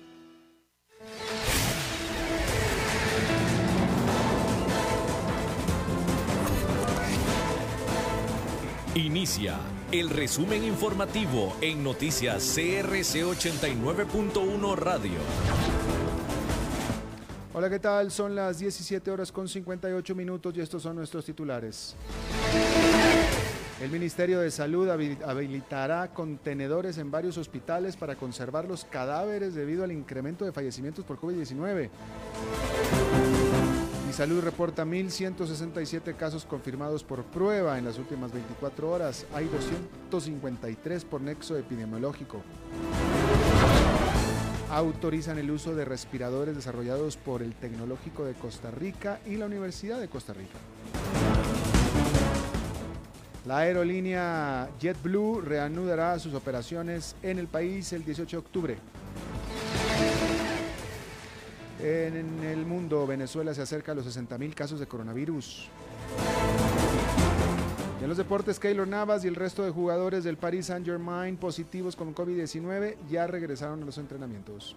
Inicia 8.97 9.59
el 9.93 10.09
resumen 10.09 10.65
informativo 10.65 11.55
en 11.61 11.85
noticias 11.85 12.55
CRC 12.55 13.27
89.1 13.27 14.75
Radio. 14.75 15.19
Hola, 17.53 17.69
¿qué 17.69 17.79
tal? 17.79 18.11
Son 18.11 18.35
las 18.35 18.59
17 18.59 19.11
horas 19.11 19.31
con 19.31 19.49
58 19.49 20.15
minutos 20.15 20.57
y 20.57 20.63
estos 20.63 20.83
son 20.83 20.97
nuestros 20.97 21.27
titulares. 21.27 21.95
El 23.83 23.91
Ministerio 23.91 24.41
de 24.41 24.51
Salud 24.51 24.89
habilitará 24.89 26.15
contenedores 26.15 26.97
en 26.97 27.11
varios 27.11 27.37
hospitales 27.37 27.99
para 27.99 28.17
conservar 28.17 28.65
los 28.65 28.87
cadáveres 28.87 29.55
debido 29.55 29.85
al 29.85 29.93
incremento 29.93 30.47
de 30.47 30.53
fallecimientos 30.53 31.05
por 31.05 31.21
COVID-19. 31.21 31.91
Salud 34.17 34.43
reporta 34.43 34.87
1.167 34.87 36.17
casos 36.17 36.47
confirmados 36.47 37.05
por 37.05 37.23
prueba 37.25 37.77
en 37.77 37.85
las 37.85 37.99
últimas 37.99 38.33
24 38.33 38.91
horas. 38.91 39.27
Hay 39.35 39.45
253 39.45 41.05
por 41.05 41.21
nexo 41.21 41.55
epidemiológico. 41.59 42.41
Autorizan 44.71 45.37
el 45.37 45.51
uso 45.51 45.75
de 45.75 45.85
respiradores 45.85 46.57
desarrollados 46.57 47.19
por 47.19 47.43
el 47.43 47.55
Tecnológico 47.57 48.25
de 48.25 48.33
Costa 48.33 48.71
Rica 48.71 49.21
y 49.27 49.37
la 49.37 49.45
Universidad 49.45 50.01
de 50.01 50.09
Costa 50.09 50.33
Rica. 50.33 50.57
La 53.45 53.59
aerolínea 53.59 54.71
JetBlue 54.81 55.43
reanudará 55.43 56.19
sus 56.19 56.33
operaciones 56.33 57.17
en 57.23 57.39
el 57.39 57.49
país 57.49 57.93
el 57.93 58.03
18 58.03 58.35
de 58.35 58.41
octubre. 58.41 58.79
En 61.83 62.43
el 62.43 62.65
mundo, 62.65 63.07
Venezuela 63.07 63.53
se 63.55 63.63
acerca 63.63 63.93
a 63.93 63.95
los 63.95 64.07
60.000 64.07 64.55
casos 64.55 64.81
de 64.81 64.87
coronavirus. 64.87 65.69
en 68.01 68.09
los 68.09 68.17
deportes, 68.17 68.59
Keylor 68.59 68.89
Navas 68.89 69.25
y 69.25 69.29
el 69.29 69.35
resto 69.35 69.63
de 69.65 69.71
jugadores 69.71 70.25
del 70.25 70.37
Paris 70.39 70.67
Saint-Germain 70.67 71.37
positivos 71.37 71.97
con 71.97 72.15
COVID-19 72.15 72.97
ya 73.11 73.27
regresaron 73.27 73.83
a 73.83 73.87
los 73.87 73.99
entrenamientos. 73.99 74.77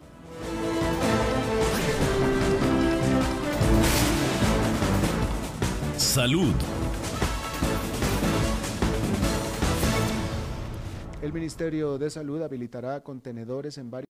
Salud. 5.96 6.54
El 11.22 11.34
Ministerio 11.34 11.98
de 11.98 12.10
Salud 12.10 12.42
habilitará 12.42 13.02
contenedores 13.02 13.78
en 13.78 13.92
varios 13.92 14.08